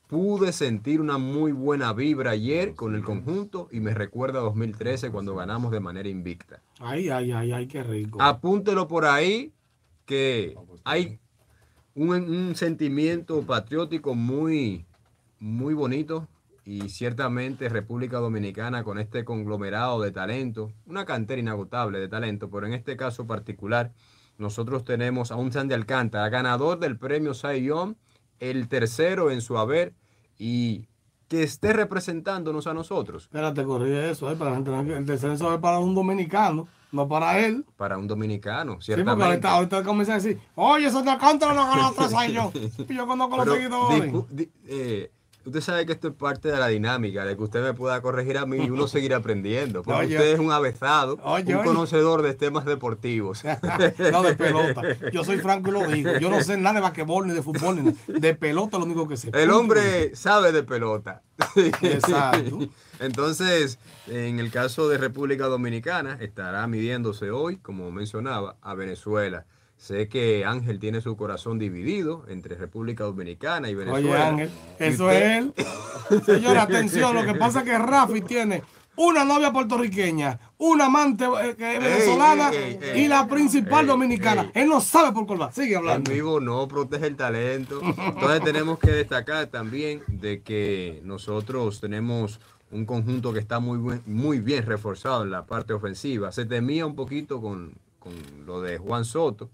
Pude 0.07 0.53
sentir 0.53 1.01
una 1.01 1.19
muy 1.19 1.53
buena 1.53 1.93
vibra 1.93 2.31
ayer 2.31 2.75
con 2.75 2.95
el 2.95 3.03
conjunto 3.03 3.69
y 3.73 3.81
me 3.81 3.93
recuerda 3.93 4.39
a 4.39 4.43
2013 4.43 5.11
cuando 5.11 5.35
ganamos 5.35 5.73
de 5.73 5.81
manera 5.81 6.09
invicta. 6.09 6.63
Ay, 6.79 7.11
ay, 7.11 7.33
ay, 7.33 7.53
ay, 7.53 7.67
qué 7.67 7.83
rico. 7.83 8.23
Apúntelo 8.23 8.87
por 8.87 9.05
ahí 9.05 9.53
que 10.07 10.57
hay 10.85 11.19
un, 11.95 12.11
un 12.11 12.55
sentimiento 12.55 13.43
patriótico 13.43 14.15
muy, 14.15 14.87
muy 15.41 15.75
bonito 15.75 16.29
y 16.65 16.89
ciertamente 16.91 17.69
República 17.69 18.19
Dominicana 18.19 18.85
con 18.85 19.01
este 19.01 19.25
conglomerado 19.25 20.01
de 20.01 20.13
talento, 20.13 20.73
una 20.87 21.05
cantera 21.05 21.41
inagotable 21.41 21.99
de 21.99 22.09
talento, 22.09 22.49
pero 22.49 22.67
en 22.69 22.75
este 22.75 22.97
caso 22.97 23.27
particular 23.27 23.93
nosotros 24.39 24.85
tenemos 24.85 25.31
a 25.31 25.37
un 25.37 25.53
Sandy 25.53 25.75
Alcántara, 25.75 26.29
ganador 26.29 26.79
del 26.79 26.97
premio 26.97 27.35
Cy 27.35 27.71
el 28.41 28.69
tercero 28.69 29.31
en 29.31 29.41
su 29.41 29.59
haber 29.59 29.95
y 30.39 30.87
que 31.27 31.43
esté 31.43 31.73
representándonos 31.73 32.67
a 32.67 32.73
nosotros. 32.73 33.25
Espérate, 33.25 33.65
corrige 33.65 34.11
eso, 34.11 34.31
eh, 34.31 34.37
para 34.37 34.57
el 34.57 35.05
tercero 35.05 35.33
en 35.33 35.39
su 35.39 35.47
haber 35.47 35.61
para 35.61 35.79
un 35.79 35.95
dominicano. 35.95 36.69
No 36.91 37.07
para 37.07 37.39
él. 37.39 37.67
Para 37.77 37.99
un 37.99 38.07
dominicano, 38.07 38.81
ciertamente. 38.81 39.11
Sí, 39.11 39.17
porque 39.17 39.25
ahorita, 39.25 39.51
ahorita 39.51 39.83
comienza 39.83 40.13
a 40.13 40.15
decir, 40.15 40.41
oye, 40.55 40.87
eso 40.87 41.03
de 41.03 41.11
Alcántara 41.11 41.53
no 41.53 41.67
ganó 41.67 41.93
tres 41.93 42.15
años. 42.15 42.53
Y 42.89 42.95
yo 42.95 43.07
conozco 43.07 43.37
los 43.37 43.55
seguidores. 43.55 44.15
Eh, 44.67 45.11
Usted 45.49 45.63
sabe 45.63 45.87
que 45.87 45.93
esto 45.93 46.09
es 46.09 46.15
parte 46.15 46.49
de 46.49 46.59
la 46.59 46.69
dinámica, 46.69 47.25
de 47.25 47.35
que 47.35 47.43
usted 47.43 47.63
me 47.63 47.73
pueda 47.73 48.03
corregir 48.03 48.37
a 48.37 48.45
mí 48.45 48.59
y 48.59 48.69
uno 48.69 48.87
seguir 48.89 49.15
aprendiendo. 49.15 49.83
Porque 49.83 50.05
usted 50.05 50.35
es 50.35 50.39
un 50.39 50.53
avezado, 50.53 51.17
un 51.17 51.65
conocedor 51.65 52.21
de 52.21 52.35
temas 52.35 52.67
deportivos. 52.67 53.43
no, 54.13 54.23
de 54.23 54.35
pelota. 54.35 54.83
Yo 55.13 55.25
soy 55.25 55.39
franco 55.39 55.71
y 55.71 55.73
lo 55.73 55.87
digo. 55.87 56.19
Yo 56.19 56.29
no 56.29 56.43
sé 56.43 56.59
nada 56.59 56.75
de 56.75 56.81
basquetbol 56.83 57.27
ni 57.27 57.33
de 57.33 57.43
fútbol, 57.43 57.83
ni 57.83 58.21
de 58.21 58.35
pelota, 58.35 58.77
lo 58.77 58.85
único 58.85 59.09
que 59.09 59.17
sé. 59.17 59.31
El 59.33 59.51
hombre 59.51 60.15
sabe 60.15 60.53
de 60.53 60.63
pelota. 60.65 61.23
Exacto. 61.57 62.69
Entonces, 63.01 63.79
en 64.07 64.41
el 64.41 64.51
caso 64.51 64.91
de 64.91 64.99
República 64.99 65.47
Dominicana, 65.47 66.19
estará 66.21 66.67
midiéndose 66.67 67.31
hoy, 67.31 67.57
como 67.57 67.91
mencionaba, 67.91 68.57
a 68.61 68.75
Venezuela. 68.75 69.47
Sé 69.79 70.09
que 70.09 70.45
Ángel 70.45 70.81
tiene 70.81 71.01
su 71.01 71.17
corazón 71.17 71.59
dividido 71.59 72.25
entre 72.29 72.57
República 72.57 73.05
Dominicana 73.05 73.71
y 73.71 73.75
Venezuela. 73.75 74.09
Oye, 74.09 74.23
Ángel, 74.23 74.51
eso 74.79 75.11
es 75.11 75.23
él. 75.23 75.55
Señora, 76.27 76.63
atención, 76.63 77.15
lo 77.15 77.25
que 77.25 77.35
pasa 77.35 77.61
es 77.61 77.65
que 77.65 77.79
Rafi 77.79 78.21
tiene 78.23 78.65
una 78.97 79.25
novia 79.25 79.53
puertorriqueña, 79.53 80.41
una 80.59 80.87
amante 80.87 81.25
eh, 81.25 81.55
venezolana 81.57 82.51
y 82.97 83.07
la 83.07 83.29
principal 83.29 83.87
dominicana. 83.87 84.51
Él 84.53 84.69
no 84.69 84.81
sabe 84.81 85.13
por 85.13 85.27
cuál 85.27 85.43
va. 85.43 85.53
Sigue 85.53 85.77
hablando. 85.77 86.11
En 86.11 86.17
vivo 86.17 86.41
no 86.41 86.67
protege 86.67 87.07
el 87.07 87.17
talento. 87.17 87.81
Entonces 87.81 88.43
tenemos 88.43 88.81
que 88.81 88.91
destacar 88.91 89.47
también 89.47 90.03
de 90.09 90.43
que 90.43 91.01
nosotros 91.05 91.81
tenemos 91.81 92.41
un 92.73 92.85
conjunto 92.85 93.33
que 93.33 93.39
está 93.39 93.61
muy, 93.61 94.01
muy 94.07 94.41
bien 94.41 94.67
reforzado 94.67 95.23
en 95.23 95.31
la 95.31 95.47
parte 95.47 95.73
ofensiva. 95.73 96.33
Se 96.33 96.45
temía 96.45 96.85
un 96.85 96.97
poquito 96.97 97.41
con, 97.41 97.75
con 98.01 98.13
lo 98.45 98.61
de 98.61 98.79
Juan 98.79 99.05
Soto 99.05 99.49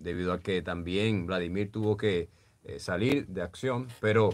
debido 0.00 0.32
a 0.32 0.40
que 0.40 0.62
también 0.62 1.26
Vladimir 1.26 1.70
tuvo 1.70 1.96
que 1.96 2.28
eh, 2.64 2.78
salir 2.78 3.26
de 3.26 3.42
acción, 3.42 3.88
pero 4.00 4.30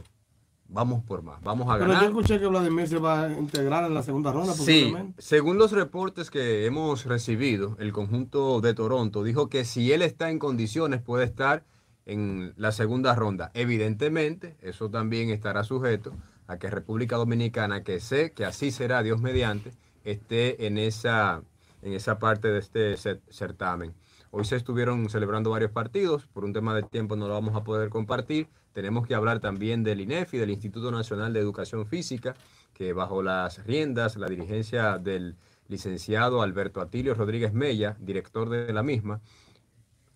vamos 0.66 1.04
por 1.04 1.22
más, 1.22 1.40
vamos 1.42 1.68
a 1.68 1.78
ganar. 1.78 1.88
Pero 1.88 2.00
yo 2.00 2.06
escuché 2.08 2.40
que 2.40 2.46
Vladimir 2.46 2.88
se 2.88 2.98
va 2.98 3.22
a 3.22 3.32
integrar 3.32 3.84
en 3.84 3.94
la 3.94 4.02
segunda 4.02 4.32
ronda. 4.32 4.54
Sí, 4.54 4.92
según 5.18 5.58
los 5.58 5.72
reportes 5.72 6.30
que 6.30 6.66
hemos 6.66 7.04
recibido, 7.04 7.76
el 7.78 7.92
conjunto 7.92 8.60
de 8.60 8.74
Toronto 8.74 9.22
dijo 9.22 9.48
que 9.48 9.64
si 9.64 9.92
él 9.92 10.02
está 10.02 10.30
en 10.30 10.38
condiciones 10.38 11.00
puede 11.00 11.24
estar 11.24 11.64
en 12.06 12.52
la 12.56 12.72
segunda 12.72 13.14
ronda. 13.14 13.50
Evidentemente, 13.54 14.56
eso 14.60 14.90
también 14.90 15.30
estará 15.30 15.64
sujeto 15.64 16.12
a 16.46 16.58
que 16.58 16.70
República 16.70 17.16
Dominicana, 17.16 17.82
que 17.82 18.00
sé 18.00 18.32
que 18.32 18.44
así 18.44 18.70
será 18.70 19.02
Dios 19.02 19.20
mediante, 19.20 19.72
esté 20.04 20.66
en 20.66 20.76
esa, 20.78 21.42
en 21.82 21.92
esa 21.92 22.18
parte 22.18 22.48
de 22.48 22.58
este 22.58 22.96
certamen. 23.30 23.94
Hoy 24.36 24.44
se 24.44 24.56
estuvieron 24.56 25.08
celebrando 25.10 25.50
varios 25.50 25.70
partidos, 25.70 26.26
por 26.26 26.44
un 26.44 26.52
tema 26.52 26.74
de 26.74 26.82
tiempo 26.82 27.14
no 27.14 27.28
lo 27.28 27.34
vamos 27.34 27.54
a 27.54 27.62
poder 27.62 27.88
compartir. 27.88 28.48
Tenemos 28.72 29.06
que 29.06 29.14
hablar 29.14 29.38
también 29.38 29.84
del 29.84 30.00
INEFI, 30.00 30.38
del 30.38 30.50
Instituto 30.50 30.90
Nacional 30.90 31.32
de 31.32 31.38
Educación 31.38 31.86
Física, 31.86 32.34
que 32.72 32.92
bajo 32.92 33.22
las 33.22 33.64
riendas, 33.64 34.16
la 34.16 34.26
dirigencia 34.26 34.98
del 34.98 35.36
licenciado 35.68 36.42
Alberto 36.42 36.80
Atilio 36.80 37.14
Rodríguez 37.14 37.52
Mella, 37.52 37.96
director 38.00 38.48
de 38.48 38.72
la 38.72 38.82
misma, 38.82 39.20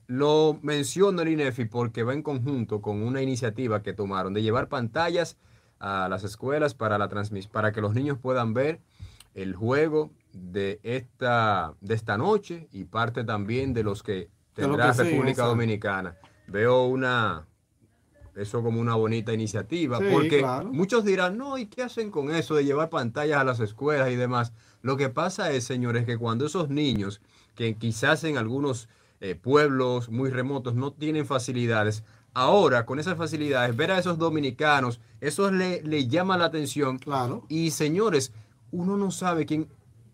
lo 0.09 0.59
menciono 0.63 1.23
el 1.23 1.29
INEFI 1.29 1.67
porque 1.67 2.03
va 2.03 2.13
en 2.13 2.25
conjunto 2.25 2.83
con 2.83 3.05
una 3.05 3.23
iniciativa 3.23 3.85
que 3.85 3.93
tomaron 3.93 4.35
de 4.35 4.43
llevar 4.43 4.69
pantallas 4.69 5.37
a 5.79 6.09
las 6.09 6.25
escuelas 6.25 6.75
para, 6.75 6.99
la 6.99 7.09
para 7.53 7.71
que 7.71 7.81
los 7.81 7.95
niños 7.95 8.19
puedan 8.19 8.53
ver 8.53 8.81
el 9.35 9.55
juego 9.55 10.11
de 10.41 10.81
esta, 10.83 11.75
de 11.81 11.95
esta 11.95 12.17
noche 12.17 12.69
y 12.73 12.85
parte 12.85 13.25
también 13.25 13.75
de 13.75 13.83
los 13.83 14.03
que 14.03 14.31
tendrá 14.55 14.93
República 14.93 15.45
Dominicana. 15.45 16.17
Veo 16.47 16.87
una 16.87 17.47
eso 18.39 18.63
como 18.63 18.81
una 18.81 18.95
bonita 18.95 19.33
iniciativa, 19.33 19.99
porque 19.99 20.47
muchos 20.71 21.05
dirán, 21.05 21.37
no, 21.37 21.59
¿y 21.59 21.67
qué 21.67 21.83
hacen 21.83 22.11
con 22.11 22.31
eso 22.31 22.55
de 22.55 22.65
llevar 22.65 22.89
pantallas 22.89 23.41
a 23.41 23.45
las 23.45 23.61
escuelas 23.61 24.11
y 24.11 24.17
demás? 24.17 24.53
Lo 24.81 24.97
que 24.97 25.09
pasa 25.09 25.51
es, 25.51 25.65
señores, 25.65 26.07
que 26.07 26.17
cuando 26.17 26.47
esos 26.47 26.69
niños, 26.69 27.21
que 27.57 27.77
quizás 27.77 28.23
en 28.25 28.39
algunos 28.39 28.89
eh, 29.21 29.35
pueblos 29.35 30.09
muy 30.09 30.31
remotos 30.31 30.77
no 30.77 30.93
tienen 30.93 31.27
facilidades, 31.27 32.05
ahora 32.33 32.87
con 32.87 33.01
esas 33.01 33.17
facilidades, 33.19 33.77
ver 33.77 33.91
a 33.91 33.99
esos 33.99 34.19
dominicanos, 34.19 35.01
eso 35.21 35.51
le, 35.51 35.83
le 35.83 36.07
llama 36.07 36.39
la 36.39 36.45
atención. 36.45 36.99
Claro. 36.99 37.45
Y 37.49 37.73
señores, 37.73 38.33
uno 38.71 38.97
no 38.97 39.11
sabe 39.11 39.47
quién, 39.47 39.69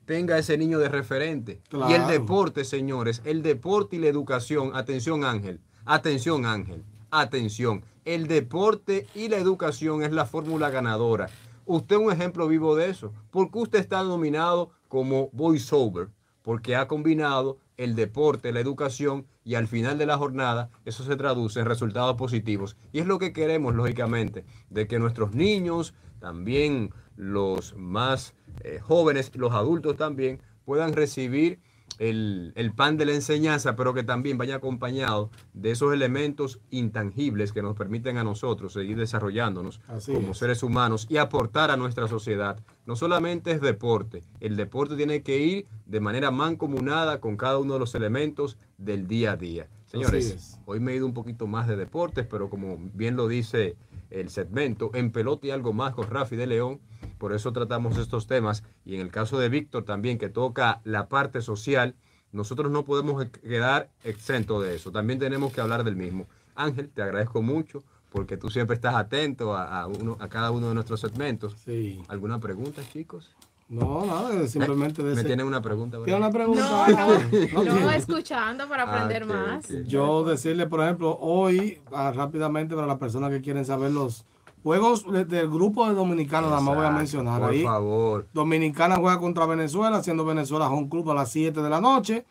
tenga 0.05 0.39
ese 0.39 0.59
niño 0.59 0.79
de 0.79 0.89
referente. 0.89 1.61
Y 1.89 1.93
el 1.93 2.07
deporte, 2.07 2.65
señores, 2.65 3.23
el 3.25 3.43
deporte 3.43 3.97
y 3.97 3.99
la 3.99 4.09
educación, 4.09 4.73
atención 4.75 5.25
Ángel, 5.25 5.61
atención 5.85 6.47
Ángel, 6.47 6.85
atención, 7.11 7.85
el 8.05 8.27
deporte 8.27 9.07
y 9.15 9.29
la 9.29 9.39
educación 9.39 10.03
es 10.03 10.13
la 10.13 10.27
fórmula 10.27 10.71
ganadora. 10.71 11.29
Usted 11.67 11.97
es 11.97 12.03
un 12.03 12.13
ejemplo 12.13 12.47
vivo 12.49 12.77
de 12.77 12.91
eso. 12.91 13.13
porque 13.31 13.59
usted 13.59 13.79
está 13.79 14.03
nominado 14.03 14.71
como 14.89 15.31
voiceover? 15.33 16.09
Porque 16.43 16.77
ha 16.77 16.87
combinado 16.87 17.57
el 17.79 17.95
deporte, 17.95 18.53
la 18.53 18.61
educación 18.61 19.27
y 19.45 19.55
al 19.55 19.67
final 19.67 19.99
de 19.99 20.07
la 20.07 20.19
jornada 20.19 20.71
eso 20.85 21.03
se 21.05 21.17
traduce 21.17 21.61
en 21.61 21.67
resultados 21.67 22.17
positivos. 22.17 22.77
Y 22.93 23.01
es 23.01 23.07
lo 23.07 23.19
que 23.19 23.33
queremos, 23.33 23.75
lógicamente, 23.75 24.45
de 24.69 24.87
que 24.87 24.99
nuestros 24.99 25.35
niños, 25.35 25.95
también 26.21 26.93
los 27.17 27.75
más 27.77 28.35
eh, 28.63 28.79
jóvenes, 28.81 29.31
los 29.35 29.53
adultos 29.53 29.97
también, 29.97 30.41
puedan 30.65 30.93
recibir 30.93 31.61
el, 31.99 32.53
el 32.57 32.73
pan 32.73 32.97
de 32.97 33.07
la 33.07 33.13
enseñanza, 33.13 33.77
pero 33.77 33.95
que 33.95 34.03
también 34.03 34.37
vaya 34.37 34.57
acompañado 34.57 35.31
de 35.53 35.71
esos 35.71 35.93
elementos 35.93 36.59
intangibles 36.71 37.53
que 37.53 37.63
nos 37.63 37.77
permiten 37.77 38.19
a 38.19 38.25
nosotros 38.25 38.73
seguir 38.73 38.97
desarrollándonos 38.97 39.81
Así 39.87 40.13
como 40.13 40.33
es. 40.33 40.39
seres 40.39 40.63
humanos 40.63 41.07
y 41.09 41.19
aportar 41.19 41.71
a 41.71 41.77
nuestra 41.77 42.09
sociedad. 42.09 42.59
No 42.87 42.97
solamente 42.97 43.53
es 43.53 43.61
deporte, 43.61 44.25
el 44.41 44.57
deporte 44.57 44.97
tiene 44.97 45.23
que 45.23 45.39
ir 45.39 45.67
de 45.87 46.01
manera 46.01 46.31
mancomunada 46.31 47.21
con 47.21 47.37
cada 47.37 47.59
uno 47.59 47.75
de 47.75 47.81
los 47.81 47.95
elementos 47.95 48.59
del 48.77 49.07
día 49.07 49.33
a 49.33 49.37
día. 49.37 49.69
Señores, 49.87 50.31
es. 50.31 50.59
hoy 50.67 50.81
me 50.81 50.93
he 50.93 50.97
ido 50.97 51.07
un 51.07 51.15
poquito 51.15 51.47
más 51.47 51.69
de 51.69 51.77
deportes, 51.77 52.27
pero 52.29 52.51
como 52.51 52.79
bien 52.95 53.15
lo 53.15 53.29
dice 53.29 53.77
el 54.11 54.31
segmento, 54.31 54.91
en 54.95 55.13
pelota 55.13 55.47
y 55.47 55.51
algo 55.51 55.73
más 55.73 55.95
con 55.95 56.11
Rafi 56.11 56.35
de 56.37 56.47
León, 56.47 56.81
por 57.25 57.33
eso 57.33 57.55
tratamos 57.55 57.97
estos 57.97 58.27
temas. 58.27 58.65
Y 58.85 58.97
en 58.97 59.01
el 59.01 59.11
caso 59.11 59.39
de 59.39 59.49
Víctor 59.49 59.85
también, 59.87 60.19
que 60.19 60.29
toca 60.29 60.83
la 60.85 61.09
parte 61.09 61.41
social, 61.41 61.95
nosotros 62.33 62.71
no 62.71 62.85
podemos 62.85 63.25
quedar 63.43 63.89
exentos 64.03 64.63
de 64.63 64.75
eso. 64.75 64.93
También 64.93 65.19
tenemos 65.19 65.51
que 65.51 65.63
hablar 65.63 65.85
del 65.85 65.97
mismo. 65.97 66.27
Ángel, 66.55 66.91
te 66.91 67.01
agradezco 67.01 67.41
mucho 67.41 67.83
porque 68.11 68.37
tú 68.37 68.51
siempre 68.51 68.75
estás 68.75 68.95
atento 68.95 69.57
a, 69.57 69.81
a 69.81 69.87
uno, 69.87 70.19
a 70.21 70.29
cada 70.29 70.51
uno 70.51 70.69
de 70.69 70.75
nuestros 70.75 71.01
segmentos. 71.01 71.57
Sí. 71.65 72.03
¿Alguna 72.09 72.39
pregunta, 72.41 72.83
chicos? 72.93 73.35
No, 73.71 74.05
nada, 74.05 74.47
simplemente 74.47 75.03
¿Me 75.03 75.09
decir. 75.09 75.25
tienen 75.25 75.47
una 75.47 75.63
pregunta? 75.63 75.97
¿Tiene 76.05 76.19
una 76.19 76.29
¿verdad? 76.29 76.53
pregunta? 76.53 76.69
No, 76.69 76.87
no, 76.89 77.65
No 77.65 77.65
no, 77.65 77.75
tiene. 77.81 77.97
escuchando 77.97 78.69
para 78.69 78.83
Ah, 78.83 78.93
aprender 78.97 79.25
más. 79.25 79.67
Yo 79.87 80.25
decirle, 80.25 80.67
por 80.67 80.83
ejemplo, 80.83 81.17
hoy, 81.19 81.81
ah, 81.91 82.13
rápidamente 82.15 82.75
para 82.75 82.87
las 82.87 82.99
personas 82.99 83.31
que 83.31 83.41
quieren 83.41 83.65
saber 83.65 83.93
los 83.93 84.27
juegos 84.65 85.05
de- 85.13 85.25
del 85.27 85.49
grupo 85.49 85.87
de 85.87 85.95
dominicanos, 85.95 86.51
nada 86.51 86.61
más 86.63 86.75
voy 86.75 86.87
a 86.87 86.91
mencionar 86.91 87.41
Por 87.41 87.51
ahí. 87.51 87.63
favor. 87.63 88.27
Dominicana 88.33 88.97
juega 88.97 89.21
contra 89.21 89.47
Venezuela, 89.47 90.03
siendo 90.03 90.25
Venezuela 90.25 90.69
home 90.69 90.89
club 90.89 91.09
a 91.13 91.15
las 91.15 91.31
7 91.31 91.63
de 91.63 91.71
la 91.71 91.81
noche. 91.81 92.25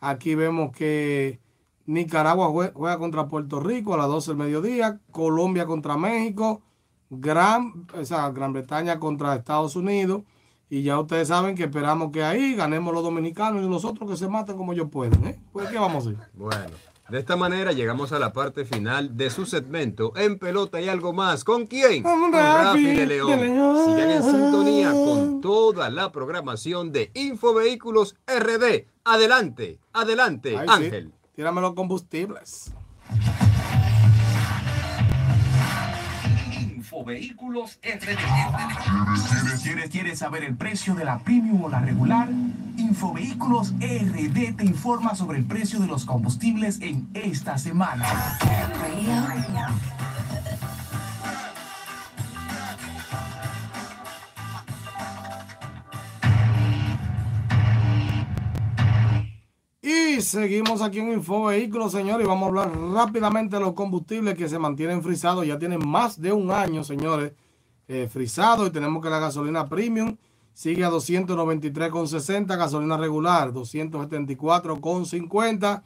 Aquí 0.00 0.34
vemos 0.34 0.72
que 0.72 1.40
Nicaragua 1.86 2.48
jue- 2.48 2.72
juega 2.74 2.98
contra 2.98 3.28
Puerto 3.28 3.60
Rico 3.60 3.94
a 3.94 3.96
las 3.96 4.08
12 4.08 4.32
del 4.32 4.36
mediodía. 4.38 5.00
Colombia 5.12 5.64
contra 5.64 5.96
México. 5.96 6.60
Gran, 7.08 7.86
o 7.98 8.04
sea, 8.04 8.28
Gran 8.30 8.52
Bretaña 8.52 8.98
contra 8.98 9.34
Estados 9.36 9.76
Unidos. 9.76 10.22
Y 10.68 10.82
ya 10.82 10.98
ustedes 10.98 11.28
saben 11.28 11.54
que 11.54 11.62
esperamos 11.62 12.10
que 12.10 12.24
ahí 12.24 12.56
ganemos 12.56 12.92
los 12.92 13.04
dominicanos 13.04 13.62
y 13.64 13.68
los 13.68 13.84
otros 13.84 14.10
que 14.10 14.16
se 14.16 14.26
maten 14.28 14.56
como 14.56 14.72
ellos 14.72 14.88
pueden. 14.90 15.24
¿eh? 15.24 15.38
Pues, 15.52 15.68
¿qué 15.68 15.78
vamos 15.78 16.04
a 16.04 16.10
hacer? 16.10 16.28
Bueno, 16.34 16.64
de 17.08 17.18
esta 17.18 17.36
manera 17.36 17.72
llegamos 17.72 18.12
a 18.12 18.18
la 18.18 18.32
parte 18.32 18.64
final 18.64 19.16
de 19.16 19.30
su 19.30 19.46
segmento 19.46 20.12
En 20.16 20.38
Pelota 20.38 20.80
y 20.80 20.88
algo 20.88 21.12
más. 21.12 21.44
¿Con 21.44 21.66
quién? 21.66 22.02
Con 22.02 22.20
Con 22.20 22.32
Rafi 22.32 22.84
de 22.84 22.94
de 22.94 23.06
León. 23.06 23.40
León. 23.40 23.84
Sigan 23.84 24.10
en 24.10 24.22
sintonía 24.22 24.90
con 24.90 25.40
toda 25.40 25.88
la 25.90 26.10
programación 26.10 26.90
de 26.90 27.10
Infovehículos 27.14 28.16
RD. 28.26 28.86
Adelante, 29.04 29.78
adelante, 29.92 30.56
Ahí 30.56 30.66
sí. 30.66 30.84
Ángel. 30.84 31.12
Tírame 31.36 31.60
los 31.60 31.74
combustibles. 31.74 32.72
Infovehículos 36.96 37.78
RD. 37.82 38.16
¿Quieres, 39.28 39.60
quieres, 39.62 39.90
quieres 39.90 40.18
saber 40.18 40.44
el 40.44 40.56
precio 40.56 40.94
de 40.94 41.04
la 41.04 41.18
premium 41.18 41.64
o 41.64 41.68
la 41.68 41.78
regular? 41.78 42.26
Infovehículos 42.78 43.72
RD 43.72 44.56
te 44.56 44.64
informa 44.64 45.14
sobre 45.14 45.36
el 45.36 45.44
precio 45.44 45.78
de 45.78 45.88
los 45.88 46.06
combustibles 46.06 46.80
en 46.80 47.06
esta 47.12 47.58
semana. 47.58 48.06
Seguimos 60.20 60.82
aquí 60.82 60.98
en 61.00 61.12
Info 61.12 61.44
Vehículos, 61.44 61.92
señores, 61.92 62.24
y 62.24 62.28
vamos 62.28 62.44
a 62.44 62.48
hablar 62.48 62.72
rápidamente 62.92 63.56
de 63.56 63.62
los 63.62 63.74
combustibles 63.74 64.34
que 64.34 64.48
se 64.48 64.58
mantienen 64.58 65.02
frisados. 65.02 65.46
Ya 65.46 65.58
tienen 65.58 65.86
más 65.86 66.18
de 66.20 66.32
un 66.32 66.50
año, 66.50 66.82
señores, 66.84 67.32
eh, 67.86 68.08
frisados. 68.10 68.68
Y 68.68 68.70
tenemos 68.70 69.02
que 69.02 69.10
la 69.10 69.18
gasolina 69.18 69.68
premium 69.68 70.16
sigue 70.54 70.84
a 70.84 70.90
293,60, 70.90 72.56
gasolina 72.56 72.96
regular 72.96 73.52
274,50, 73.52 75.82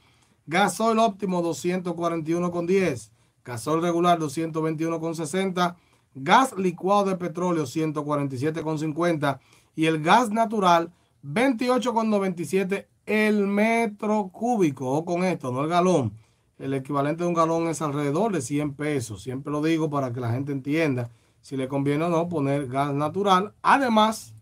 gasoil 0.46 1.00
óptimo 1.00 1.42
241,10, 1.42 3.10
gasol 3.44 3.82
regular 3.82 4.20
221,60, 4.20 5.74
gas 6.14 6.54
licuado 6.56 7.06
de 7.06 7.16
petróleo 7.16 7.64
147,50 7.64 9.40
y 9.74 9.86
el 9.86 10.00
gas 10.02 10.30
natural 10.30 10.92
28,97 11.24 12.86
el 13.06 13.46
metro 13.46 14.28
cúbico. 14.32 14.90
O 14.90 15.04
con 15.04 15.24
esto, 15.24 15.52
no 15.52 15.62
el 15.62 15.68
galón. 15.68 16.12
El 16.58 16.74
equivalente 16.74 17.22
de 17.22 17.28
un 17.28 17.34
galón 17.34 17.68
es 17.68 17.80
alrededor 17.80 18.32
de 18.32 18.42
100 18.42 18.74
pesos. 18.74 19.22
Siempre 19.22 19.50
lo 19.50 19.62
digo 19.62 19.88
para 19.88 20.12
que 20.12 20.20
la 20.20 20.32
gente 20.32 20.52
entienda 20.52 21.08
si 21.40 21.56
le 21.56 21.68
conviene 21.68 22.04
o 22.04 22.08
no 22.08 22.28
poner 22.28 22.68
gas 22.68 22.92
natural. 22.92 23.54
Además, 23.62 24.34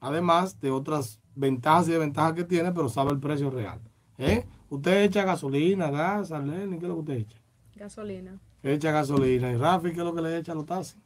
además 0.00 0.60
de 0.60 0.70
otras 0.70 1.18
ventajas 1.34 1.88
y 1.88 1.92
desventajas 1.92 2.34
que 2.34 2.44
tiene, 2.44 2.72
pero 2.72 2.88
sabe 2.88 3.12
el 3.12 3.20
precio 3.20 3.50
real. 3.50 3.80
¿Eh? 4.18 4.44
Usted 4.68 5.04
echa 5.04 5.24
gasolina, 5.24 5.90
gas, 5.90 6.30
Arlene, 6.32 6.78
¿qué 6.78 6.84
es 6.84 6.88
lo 6.88 6.94
que 6.96 7.00
usted 7.00 7.14
echa? 7.14 7.38
Gasolina. 7.74 8.38
Echa 8.62 8.92
gasolina. 8.92 9.50
¿Y 9.50 9.56
Rafi 9.56 9.92
qué 9.92 9.98
es 9.98 10.04
lo 10.04 10.14
que 10.14 10.22
le 10.22 10.38
echa 10.38 10.52
a 10.52 10.54
los 10.54 10.66
taxis? 10.66 10.96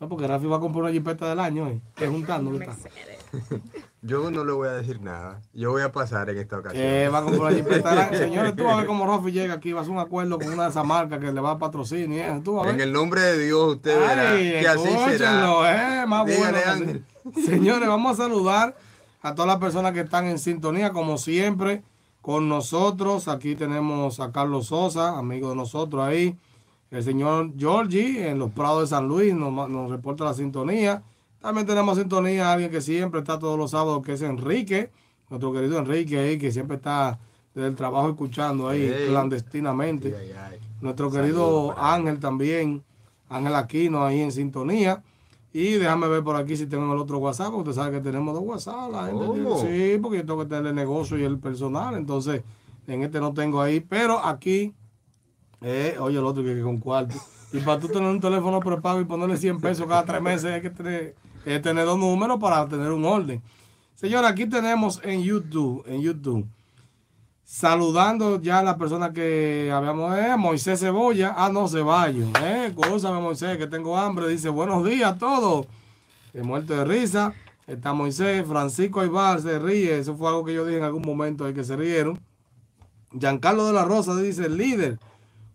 No, 0.00 0.08
porque 0.08 0.26
Rafi 0.26 0.46
va 0.46 0.56
a 0.56 0.60
comprar 0.60 0.84
una 0.84 0.92
jipeta 0.92 1.28
del 1.28 1.38
año, 1.38 1.68
¿eh? 1.68 1.80
Que 1.94 2.06
juntando. 2.06 2.50
Yo 4.02 4.30
no 4.30 4.44
le 4.44 4.52
voy 4.52 4.68
a 4.68 4.72
decir 4.72 5.00
nada. 5.00 5.40
Yo 5.52 5.70
voy 5.70 5.82
a 5.82 5.92
pasar 5.92 6.28
en 6.30 6.38
esta 6.38 6.58
ocasión. 6.58 6.82
Eh, 6.84 7.08
va 7.08 7.18
a 7.18 7.22
comprar. 7.22 7.52
Señores, 8.16 8.56
tú 8.56 8.64
vas 8.64 8.74
a 8.74 8.76
ver 8.78 8.86
cómo 8.86 9.06
Rafi 9.06 9.30
llega 9.30 9.54
aquí, 9.54 9.72
va 9.72 9.80
a 9.80 9.82
hacer 9.82 9.92
un 9.92 10.00
acuerdo 10.00 10.38
con 10.38 10.52
una 10.52 10.64
de 10.64 10.70
esas 10.70 10.84
marcas 10.84 11.20
que 11.20 11.32
le 11.32 11.40
va 11.40 11.52
a 11.52 11.58
patrocinar. 11.58 12.42
En 12.66 12.80
el 12.80 12.92
nombre 12.92 13.20
de 13.20 13.44
Dios, 13.46 13.76
usted 13.76 13.98
verá 13.98 14.32
Ay, 14.32 14.60
que 14.60 14.68
así 14.68 14.88
será. 14.88 16.02
eh, 16.02 16.06
más 16.06 16.26
Dígale, 16.26 16.58
bueno 16.64 17.02
sí. 17.34 17.42
Señores, 17.46 17.88
vamos 17.88 18.18
a 18.18 18.22
saludar 18.24 18.76
a 19.22 19.34
todas 19.34 19.48
las 19.48 19.58
personas 19.58 19.92
que 19.92 20.00
están 20.00 20.26
en 20.26 20.38
sintonía, 20.38 20.90
como 20.90 21.16
siempre, 21.16 21.82
con 22.20 22.48
nosotros. 22.48 23.28
Aquí 23.28 23.54
tenemos 23.54 24.18
a 24.18 24.32
Carlos 24.32 24.66
Sosa, 24.66 25.16
amigo 25.16 25.50
de 25.50 25.56
nosotros 25.56 26.02
ahí. 26.04 26.36
El 26.90 27.02
señor 27.04 27.52
Georgie 27.56 28.28
en 28.28 28.38
los 28.38 28.50
Prados 28.50 28.82
de 28.82 28.86
San 28.88 29.06
Luis 29.08 29.32
nos 29.32 29.90
reporta 29.90 30.24
la 30.24 30.34
sintonía. 30.34 31.02
También 31.42 31.66
tenemos 31.66 31.98
sintonía 31.98 32.48
a 32.48 32.52
alguien 32.52 32.70
que 32.70 32.80
siempre 32.80 33.20
está 33.20 33.38
todos 33.38 33.58
los 33.58 33.72
sábados, 33.72 34.02
que 34.04 34.12
es 34.12 34.22
Enrique, 34.22 34.90
nuestro 35.28 35.52
querido 35.52 35.78
Enrique 35.78 36.18
ahí, 36.18 36.38
que 36.38 36.52
siempre 36.52 36.76
está 36.76 37.18
desde 37.54 37.68
el 37.68 37.74
trabajo 37.74 38.08
escuchando 38.10 38.68
ahí 38.68 38.88
Hey. 38.94 39.06
clandestinamente. 39.08 40.14
Ay, 40.16 40.30
ay, 40.30 40.36
ay. 40.52 40.58
Nuestro 40.80 41.10
querido 41.10 41.74
Ángel 41.76 42.18
también, 42.20 42.82
Ángel 43.28 43.54
Aquino 43.56 44.04
ahí 44.04 44.20
en 44.20 44.30
sintonía. 44.32 45.02
Y 45.52 45.72
déjame 45.72 46.08
ver 46.08 46.22
por 46.22 46.36
aquí 46.36 46.56
si 46.56 46.66
tengo 46.66 46.90
el 46.94 46.98
otro 46.98 47.18
WhatsApp, 47.18 47.48
porque 47.52 47.70
usted 47.70 47.82
sabe 47.82 47.98
que 47.98 48.02
tenemos 48.02 48.32
dos 48.34 48.42
WhatsApp. 48.44 48.90
La 48.90 49.06
gente 49.06 49.26
sí, 49.60 49.98
porque 50.00 50.18
yo 50.18 50.24
tengo 50.26 50.38
que 50.40 50.46
tener 50.46 50.66
el 50.68 50.74
negocio 50.74 51.18
y 51.18 51.24
el 51.24 51.38
personal, 51.38 51.94
entonces 51.96 52.42
en 52.86 53.02
este 53.02 53.20
no 53.20 53.34
tengo 53.34 53.60
ahí, 53.60 53.80
pero 53.80 54.24
aquí, 54.24 54.72
eh, 55.60 55.96
oye 56.00 56.18
el 56.18 56.24
otro 56.24 56.42
que, 56.42 56.54
que 56.54 56.62
con 56.62 56.78
cuarto. 56.78 57.16
Y 57.52 57.58
para 57.58 57.78
tú 57.78 57.88
tener 57.88 58.08
un 58.08 58.18
teléfono 58.20 58.60
prepago 58.60 59.00
y 59.00 59.04
ponerle 59.04 59.36
100 59.36 59.60
pesos 59.60 59.86
cada 59.86 60.04
tres 60.06 60.22
meses, 60.22 60.46
hay 60.52 60.62
que 60.62 60.70
tener, 60.70 61.14
tener 61.44 61.84
dos 61.84 61.98
números 61.98 62.38
para 62.40 62.66
tener 62.68 62.90
un 62.92 63.04
orden. 63.04 63.42
Señora, 63.94 64.28
aquí 64.28 64.46
tenemos 64.46 65.00
en 65.04 65.22
YouTube, 65.22 65.84
en 65.86 66.02
YouTube, 66.02 66.46
saludando 67.44 68.40
ya 68.40 68.58
a 68.58 68.62
la 68.62 68.76
persona 68.76 69.12
que 69.12 69.70
habíamos, 69.72 70.18
eh, 70.18 70.36
Moisés 70.36 70.80
Cebolla, 70.80 71.34
ah, 71.36 71.50
no, 71.52 71.68
Ceballos, 71.68 72.28
eh, 72.42 72.72
cósame 72.74 73.20
Moisés, 73.20 73.58
que 73.58 73.66
tengo 73.66 73.96
hambre, 73.96 74.26
dice, 74.26 74.48
buenos 74.48 74.84
días 74.84 75.12
a 75.12 75.18
todos, 75.18 75.66
de 76.32 76.42
muerto 76.42 76.74
de 76.74 76.84
risa, 76.84 77.32
está 77.66 77.92
Moisés, 77.92 78.44
Francisco 78.46 79.00
Aybar 79.00 79.40
se 79.40 79.58
ríe, 79.58 79.98
eso 79.98 80.16
fue 80.16 80.28
algo 80.28 80.44
que 80.44 80.54
yo 80.54 80.64
dije 80.64 80.78
en 80.78 80.84
algún 80.84 81.02
momento, 81.02 81.44
ahí 81.44 81.54
que 81.54 81.62
se 81.62 81.76
rieron, 81.76 82.18
Giancarlo 83.18 83.66
de 83.66 83.72
la 83.72 83.84
Rosa 83.84 84.16
dice, 84.16 84.48
líder, 84.48 84.98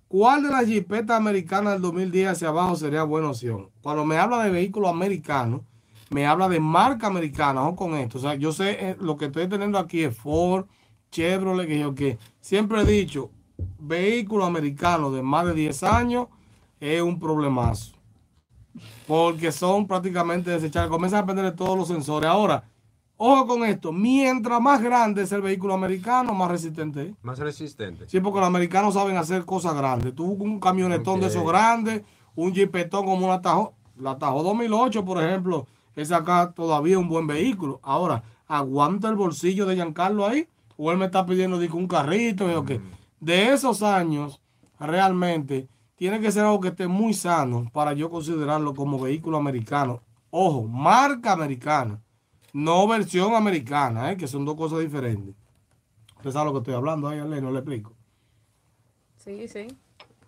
¿cuál 0.07 0.43
de 0.43 0.49
las 0.49 0.65
jipetas 0.65 1.17
americanas 1.17 1.73
del 1.73 1.81
2010 1.81 2.29
hacia 2.29 2.49
abajo 2.49 2.75
sería 2.75 3.03
buena 3.03 3.29
opción? 3.29 3.69
Cuando 3.81 4.05
me 4.05 4.17
habla 4.17 4.43
de 4.43 4.51
vehículos 4.51 4.91
americanos, 4.91 5.61
me 6.10 6.26
habla 6.26 6.47
de 6.47 6.60
marca 6.60 7.08
americana, 7.08 7.64
ojo 7.64 7.76
con 7.76 7.95
esto. 7.95 8.18
O 8.18 8.22
sea, 8.22 8.36
yo 8.36 8.51
sé, 8.51 8.89
eh, 8.89 8.97
lo 8.99 9.18
que 9.18 9.26
estoy 9.26 9.47
teniendo 9.47 9.78
aquí 9.78 10.03
es 10.03 10.16
Ford, 10.16 10.66
Chevrolet, 11.12 11.68
que 11.68 11.80
yo 11.80 11.95
que 11.95 12.18
siempre 12.39 12.82
he 12.82 12.86
dicho, 12.86 13.32
vehículo 13.80 14.45
americano 14.45 15.12
de 15.12 15.22
más 15.22 15.45
de 15.45 15.53
10 15.53 15.84
años 15.84 16.28
es 16.80 17.01
un 17.01 17.20
problemazo. 17.20 17.93
Porque 19.08 19.51
son 19.51 19.88
prácticamente 19.88 20.51
desechables. 20.51 20.91
Comienzan 20.91 21.24
a 21.24 21.26
perder 21.26 21.55
todos 21.55 21.78
los 21.78 21.88
sensores. 21.88 22.30
Ahora, 22.30 22.64
ojo 23.16 23.47
con 23.47 23.66
esto, 23.66 23.91
mientras 23.91 24.62
más 24.62 24.82
grande 24.82 25.24
es 25.24 25.32
el 25.32 25.41
vehículo 25.41 25.74
americano, 25.74 26.34
más 26.34 26.51
resistente 26.51 27.08
es. 27.08 27.14
Más 27.24 27.39
resistente. 27.39 28.08
Sí, 28.08 28.20
porque 28.20 28.39
los 28.39 28.47
americanos 28.47 28.93
saben 28.93 29.18
hacer 29.18 29.45
cosas 29.45 29.76
grandes. 29.76 30.14
Tú 30.14 30.26
un 30.26 30.60
camionetón 30.60 31.20
de 31.20 31.28
esos 31.28 31.45
grandes, 31.45 32.03
un 32.36 32.53
jipetón 32.53 33.05
como 33.05 33.28
un 33.28 33.34
Atajo, 33.34 33.74
la 33.97 34.12
Atajo 34.12 34.43
2008, 34.43 35.03
por 35.03 35.24
ejemplo, 35.24 35.66
es 35.97 36.11
acá 36.11 36.53
todavía 36.55 36.99
un 36.99 37.09
buen 37.09 37.25
vehículo. 37.25 37.79
Ahora, 37.81 38.23
aguanta 38.47 39.09
el 39.09 39.15
bolsillo 39.15 39.65
de 39.65 39.75
Giancarlo 39.75 40.27
ahí, 40.27 40.47
o 40.77 40.91
él 40.91 40.97
me 40.97 41.05
está 41.05 41.25
pidiendo 41.25 41.57
digo, 41.57 41.77
un 41.77 41.87
carrito, 41.87 42.47
y 42.47 42.53
yo 42.53 42.63
qué. 42.63 42.79
De 43.19 43.51
esos 43.51 43.81
años, 43.81 44.39
realmente, 44.79 45.67
tiene 45.95 46.21
que 46.21 46.31
ser 46.31 46.45
algo 46.45 46.61
que 46.61 46.67
esté 46.67 46.87
muy 46.87 47.15
sano 47.15 47.69
para 47.73 47.93
yo 47.93 48.11
considerarlo 48.11 48.75
como 48.75 48.99
vehículo 48.99 49.37
americano. 49.37 50.01
Ojo, 50.29 50.67
marca 50.67 51.31
americana, 51.31 51.99
no 52.53 52.87
versión 52.87 53.33
americana, 53.33 54.11
¿eh? 54.11 54.17
que 54.17 54.27
son 54.27 54.45
dos 54.45 54.55
cosas 54.55 54.79
diferentes. 54.79 55.33
Usted 56.17 56.31
sabe 56.31 56.45
lo 56.45 56.53
que 56.53 56.59
estoy 56.59 56.75
hablando 56.75 57.07
ahí, 57.07 57.17
Arlene, 57.17 57.41
no 57.41 57.51
le 57.51 57.59
explico. 57.59 57.93
Sí, 59.17 59.47
sí. 59.47 59.67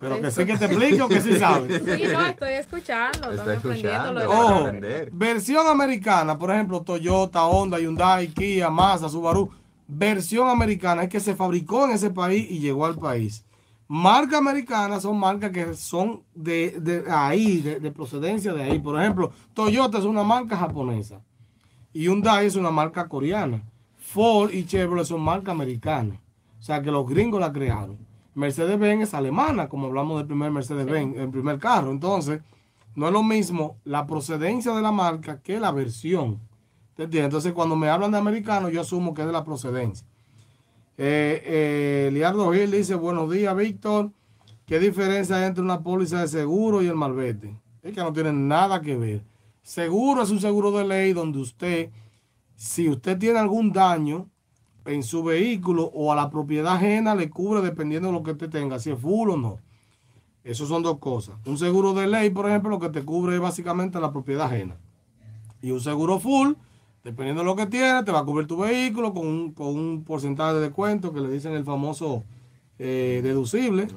Pero 0.00 0.18
que 0.18 0.30
sí 0.30 0.46
que 0.46 0.56
te 0.56 0.64
explique 0.64 1.02
o 1.02 1.08
que 1.08 1.20
sí 1.20 1.38
sabes. 1.38 1.82
Sí, 1.84 2.04
no, 2.10 2.26
estoy 2.26 2.54
escuchando, 2.54 3.32
estoy 3.32 3.56
aprendiendo 3.56 4.12
lo 4.14 4.20
de 4.20 4.26
escuchando. 4.26 4.72
la 4.72 5.00
Ojo, 5.04 5.10
versión 5.12 5.66
americana, 5.66 6.38
por 6.38 6.50
ejemplo, 6.50 6.80
Toyota, 6.80 7.44
Honda, 7.44 7.78
Hyundai, 7.78 8.28
Kia, 8.28 8.70
Mazda, 8.70 9.10
Subaru. 9.10 9.50
Versión 9.86 10.48
americana 10.48 11.02
es 11.02 11.10
que 11.10 11.20
se 11.20 11.36
fabricó 11.36 11.84
en 11.84 11.90
ese 11.92 12.10
país 12.10 12.50
y 12.50 12.60
llegó 12.60 12.86
al 12.86 12.96
país. 12.96 13.44
Marca 13.88 14.38
americana 14.38 15.00
son 15.00 15.18
marcas 15.18 15.50
que 15.50 15.74
son 15.74 16.22
de, 16.34 16.80
de 16.80 17.04
ahí, 17.10 17.60
de, 17.60 17.78
de 17.78 17.90
procedencia 17.90 18.54
de 18.54 18.62
ahí. 18.62 18.78
Por 18.78 18.98
ejemplo, 18.98 19.32
Toyota 19.52 19.98
es 19.98 20.04
una 20.04 20.22
marca 20.22 20.56
japonesa 20.56 21.20
y 21.92 22.04
Hyundai 22.04 22.46
es 22.46 22.56
una 22.56 22.70
marca 22.70 23.06
coreana. 23.06 23.62
Ford 23.98 24.50
y 24.52 24.64
Chevrolet 24.64 25.04
son 25.04 25.20
marcas 25.20 25.52
americanas. 25.52 26.18
O 26.58 26.62
sea 26.62 26.80
que 26.80 26.90
los 26.90 27.06
gringos 27.06 27.40
la 27.40 27.52
crearon. 27.52 27.98
Mercedes-Benz 28.34 29.04
es 29.04 29.14
alemana, 29.14 29.68
como 29.68 29.86
hablamos 29.86 30.18
del 30.18 30.26
primer 30.26 30.50
Mercedes-Benz, 30.50 31.16
el 31.16 31.30
primer 31.30 31.58
carro. 31.58 31.90
Entonces, 31.90 32.40
no 32.94 33.06
es 33.06 33.12
lo 33.12 33.22
mismo 33.22 33.76
la 33.84 34.06
procedencia 34.06 34.72
de 34.74 34.82
la 34.82 34.92
marca 34.92 35.40
que 35.40 35.60
la 35.60 35.72
versión. 35.72 36.40
¿Te 36.94 37.04
entiendes? 37.04 37.26
Entonces, 37.26 37.52
cuando 37.52 37.76
me 37.76 37.88
hablan 37.88 38.12
de 38.12 38.18
americano, 38.18 38.68
yo 38.68 38.80
asumo 38.80 39.14
que 39.14 39.22
es 39.22 39.26
de 39.26 39.32
la 39.32 39.44
procedencia. 39.44 40.06
Eh, 40.98 41.42
eh, 41.44 42.10
Liardo 42.12 42.52
Gil 42.52 42.70
dice, 42.70 42.94
buenos 42.94 43.30
días, 43.30 43.56
Víctor. 43.56 44.10
¿Qué 44.66 44.78
diferencia 44.78 45.36
hay 45.36 45.44
entre 45.44 45.64
una 45.64 45.82
póliza 45.82 46.20
de 46.20 46.28
seguro 46.28 46.82
y 46.82 46.86
el 46.86 46.94
malvete? 46.94 47.56
Es 47.82 47.94
que 47.94 48.00
no 48.00 48.12
tienen 48.12 48.46
nada 48.46 48.80
que 48.80 48.96
ver. 48.96 49.24
Seguro 49.62 50.22
es 50.22 50.30
un 50.30 50.40
seguro 50.40 50.70
de 50.72 50.84
ley 50.84 51.12
donde 51.12 51.38
usted, 51.38 51.90
si 52.54 52.88
usted 52.88 53.18
tiene 53.18 53.38
algún 53.38 53.72
daño 53.72 54.28
en 54.84 55.02
su 55.02 55.22
vehículo 55.22 55.84
o 55.94 56.12
a 56.12 56.16
la 56.16 56.30
propiedad 56.30 56.74
ajena, 56.74 57.14
le 57.14 57.30
cubre 57.30 57.60
dependiendo 57.60 58.08
de 58.08 58.14
lo 58.14 58.22
que 58.22 58.32
usted 58.32 58.50
tenga, 58.50 58.78
si 58.78 58.90
es 58.90 58.98
full 58.98 59.30
o 59.30 59.36
no. 59.36 59.58
Esas 60.42 60.68
son 60.68 60.82
dos 60.82 60.98
cosas. 60.98 61.36
Un 61.44 61.58
seguro 61.58 61.92
de 61.92 62.06
ley, 62.06 62.30
por 62.30 62.48
ejemplo, 62.48 62.70
lo 62.70 62.80
que 62.80 62.88
te 62.88 63.04
cubre 63.04 63.34
es 63.34 63.40
básicamente 63.40 64.00
la 64.00 64.10
propiedad 64.10 64.46
ajena. 64.46 64.76
Y 65.60 65.70
un 65.70 65.80
seguro 65.80 66.18
full, 66.18 66.54
dependiendo 67.04 67.42
de 67.42 67.46
lo 67.46 67.56
que 67.56 67.66
tienes, 67.66 68.04
te 68.04 68.12
va 68.12 68.20
a 68.20 68.24
cubrir 68.24 68.46
tu 68.46 68.56
vehículo 68.56 69.12
con 69.12 69.26
un, 69.26 69.52
con 69.52 69.68
un 69.68 70.02
porcentaje 70.04 70.54
de 70.54 70.60
descuento 70.60 71.12
que 71.12 71.20
le 71.20 71.30
dicen 71.30 71.52
el 71.52 71.64
famoso 71.64 72.24
eh, 72.78 73.20
deducible, 73.22 73.88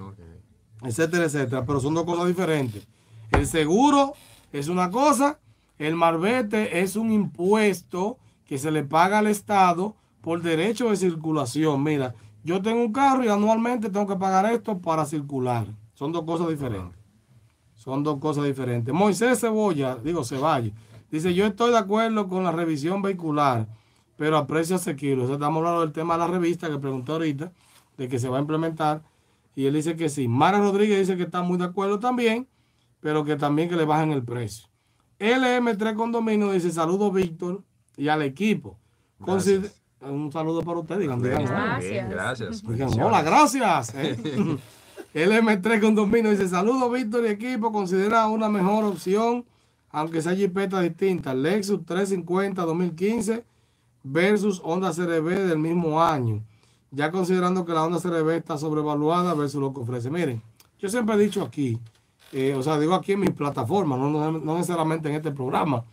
etcétera, 0.81 1.25
etcétera. 1.25 1.65
Pero 1.65 1.79
son 1.79 1.93
dos 1.93 2.03
cosas 2.03 2.27
diferentes. 2.27 2.85
El 3.31 3.47
seguro 3.47 4.13
es 4.51 4.67
una 4.67 4.91
cosa, 4.91 5.39
el 5.79 5.95
marbete 5.95 6.81
es 6.81 6.97
un 6.97 7.11
impuesto 7.11 8.17
que 8.45 8.57
se 8.57 8.69
le 8.69 8.83
paga 8.83 9.19
al 9.19 9.27
Estado 9.27 9.95
por 10.23 10.41
derecho 10.41 10.89
de 10.89 10.95
circulación. 10.95 11.83
Mira, 11.83 12.15
yo 12.45 12.61
tengo 12.61 12.81
un 12.81 12.93
carro 12.93 13.25
y 13.25 13.27
anualmente 13.27 13.89
tengo 13.89 14.07
que 14.07 14.15
pagar 14.15 14.51
esto 14.51 14.79
para 14.79 15.05
circular. 15.05 15.67
Son 15.93 16.13
dos 16.13 16.23
cosas 16.23 16.47
diferentes. 16.47 16.97
Son 17.75 18.03
dos 18.03 18.19
cosas 18.19 18.45
diferentes. 18.45 18.93
Moisés 18.93 19.41
Cebolla, 19.41 19.97
digo 19.97 20.23
Ceballos, 20.23 20.73
dice, 21.11 21.33
yo 21.33 21.45
estoy 21.45 21.71
de 21.71 21.77
acuerdo 21.77 22.29
con 22.29 22.45
la 22.45 22.53
revisión 22.53 23.01
vehicular, 23.01 23.67
pero 24.15 24.37
a 24.37 24.47
precio 24.47 24.77
asequible. 24.77 25.25
O 25.25 25.27
sea, 25.27 25.35
estamos 25.35 25.57
hablando 25.57 25.81
del 25.81 25.91
tema 25.91 26.13
de 26.13 26.19
la 26.19 26.27
revista 26.27 26.69
que 26.69 26.79
pregunté 26.79 27.11
ahorita, 27.11 27.51
de 27.97 28.07
que 28.07 28.17
se 28.17 28.29
va 28.29 28.37
a 28.37 28.41
implementar. 28.41 29.03
Y 29.57 29.65
él 29.65 29.73
dice 29.73 29.97
que 29.97 30.07
sí. 30.07 30.29
Mara 30.29 30.59
Rodríguez 30.59 30.99
dice 30.99 31.17
que 31.17 31.23
está 31.23 31.41
muy 31.41 31.57
de 31.57 31.65
acuerdo 31.65 31.99
también, 31.99 32.47
pero 33.01 33.25
que 33.25 33.35
también 33.35 33.67
que 33.67 33.75
le 33.75 33.83
bajen 33.83 34.13
el 34.13 34.23
precio. 34.23 34.69
LM3 35.19 35.95
Condominio 35.95 36.49
dice, 36.53 36.71
saludos 36.71 37.13
Víctor 37.13 37.61
y 37.97 38.07
al 38.07 38.21
equipo. 38.21 38.79
Un 40.09 40.31
saludo 40.31 40.61
para 40.61 40.79
usted, 40.79 40.99
digan, 40.99 41.21
digan, 41.21 41.45
Gracias. 41.45 42.09
gracias. 42.09 42.67
Digan, 42.67 42.99
hola, 43.01 43.21
gracias. 43.21 43.93
eh. 43.95 44.57
LM3 45.13 45.79
Condominio 45.79 46.31
dice, 46.31 46.47
saludos 46.49 46.91
Víctor 46.91 47.23
y 47.25 47.27
equipo, 47.27 47.71
considera 47.71 48.27
una 48.27 48.49
mejor 48.49 48.83
opción, 48.85 49.45
aunque 49.91 50.21
sea 50.21 50.35
jipeta 50.35 50.81
distinta, 50.81 51.33
Lexus 51.33 51.85
350 51.85 52.63
2015 52.63 53.45
versus 54.03 54.59
Honda 54.63 54.91
CRB 54.91 55.47
del 55.47 55.59
mismo 55.59 56.01
año, 56.01 56.41
ya 56.91 57.11
considerando 57.11 57.63
que 57.63 57.73
la 57.73 57.83
Honda 57.83 57.99
CRB 57.99 58.29
está 58.31 58.57
sobrevaluada 58.57 59.33
versus 59.35 59.61
lo 59.61 59.73
que 59.73 59.81
ofrece. 59.81 60.09
Miren, 60.09 60.41
yo 60.79 60.89
siempre 60.89 61.15
he 61.15 61.19
dicho 61.19 61.43
aquí, 61.43 61.79
eh, 62.31 62.55
o 62.57 62.63
sea, 62.63 62.79
digo 62.79 62.95
aquí 62.95 63.11
en 63.11 63.19
mi 63.19 63.29
plataforma, 63.29 63.95
no, 63.95 64.09
no, 64.09 64.31
no 64.31 64.55
necesariamente 64.55 65.09
en 65.09 65.15
este 65.15 65.31
programa, 65.31 65.85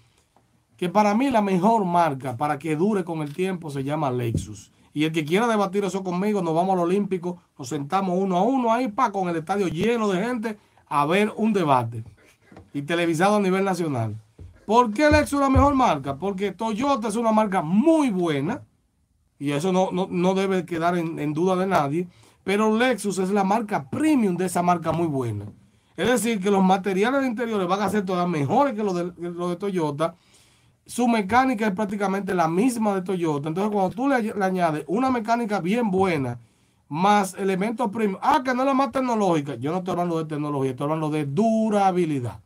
que 0.80 0.88
para 0.88 1.14
mí 1.14 1.28
la 1.28 1.42
mejor 1.42 1.84
marca 1.84 2.38
para 2.38 2.58
que 2.58 2.74
dure 2.74 3.04
con 3.04 3.20
el 3.20 3.34
tiempo 3.34 3.68
se 3.68 3.84
llama 3.84 4.10
Lexus. 4.10 4.72
Y 4.94 5.04
el 5.04 5.12
que 5.12 5.26
quiera 5.26 5.46
debatir 5.46 5.84
eso 5.84 6.02
conmigo, 6.02 6.40
nos 6.40 6.54
vamos 6.54 6.72
al 6.72 6.84
Olímpico, 6.84 7.36
nos 7.58 7.68
sentamos 7.68 8.18
uno 8.18 8.38
a 8.38 8.42
uno 8.42 8.72
ahí 8.72 8.88
pa, 8.88 9.12
con 9.12 9.28
el 9.28 9.36
estadio 9.36 9.68
lleno 9.68 10.08
de 10.08 10.24
gente 10.24 10.58
a 10.88 11.04
ver 11.04 11.34
un 11.36 11.52
debate. 11.52 12.02
Y 12.72 12.80
televisado 12.80 13.36
a 13.36 13.40
nivel 13.40 13.62
nacional. 13.62 14.16
¿Por 14.64 14.90
qué 14.94 15.10
Lexus 15.10 15.34
es 15.34 15.40
la 15.40 15.50
mejor 15.50 15.74
marca? 15.74 16.16
Porque 16.16 16.52
Toyota 16.52 17.08
es 17.08 17.16
una 17.16 17.30
marca 17.30 17.60
muy 17.60 18.08
buena. 18.08 18.62
Y 19.38 19.50
eso 19.50 19.72
no, 19.72 19.90
no, 19.92 20.08
no 20.10 20.32
debe 20.32 20.64
quedar 20.64 20.96
en, 20.96 21.34
duda 21.34 21.56
de 21.56 21.66
nadie. 21.66 22.08
Pero 22.42 22.74
Lexus 22.74 23.18
es 23.18 23.28
la 23.28 23.44
marca 23.44 23.90
premium 23.90 24.34
de 24.34 24.46
esa 24.46 24.62
marca 24.62 24.92
muy 24.92 25.08
buena. 25.08 25.44
Es 25.94 26.08
decir, 26.08 26.40
que 26.40 26.50
los 26.50 26.64
materiales 26.64 27.26
interiores 27.26 27.68
van 27.68 27.82
a 27.82 27.90
ser 27.90 28.06
todavía 28.06 28.38
mejores 28.38 28.72
que 28.72 28.82
los 28.82 28.94
de, 28.94 29.12
los 29.18 29.50
de 29.50 29.56
Toyota 29.56 30.14
su 30.91 31.07
mecánica 31.07 31.68
es 31.68 31.72
prácticamente 31.72 32.34
la 32.34 32.49
misma 32.49 32.97
de 32.97 33.03
Toyota. 33.03 33.49
Entonces, 33.49 33.72
cuando 33.72 33.95
tú 33.95 34.09
le, 34.09 34.34
añades 34.45 34.84
una 34.88 35.09
mecánica 35.09 35.61
bien 35.61 35.88
buena, 35.88 36.41
más 36.88 37.34
elementos 37.34 37.93
premium, 37.93 38.18
ah, 38.20 38.43
que 38.45 38.53
no 38.53 38.62
es 38.62 38.66
la 38.66 38.74
más 38.74 38.91
tecnológica. 38.91 39.55
Yo 39.55 39.70
no 39.70 39.78
estoy 39.78 39.93
hablando 39.93 40.18
de 40.18 40.24
tecnología, 40.24 40.72
estoy 40.72 40.84
hablando 40.86 41.09
de 41.09 41.26
durabilidad. 41.26 42.41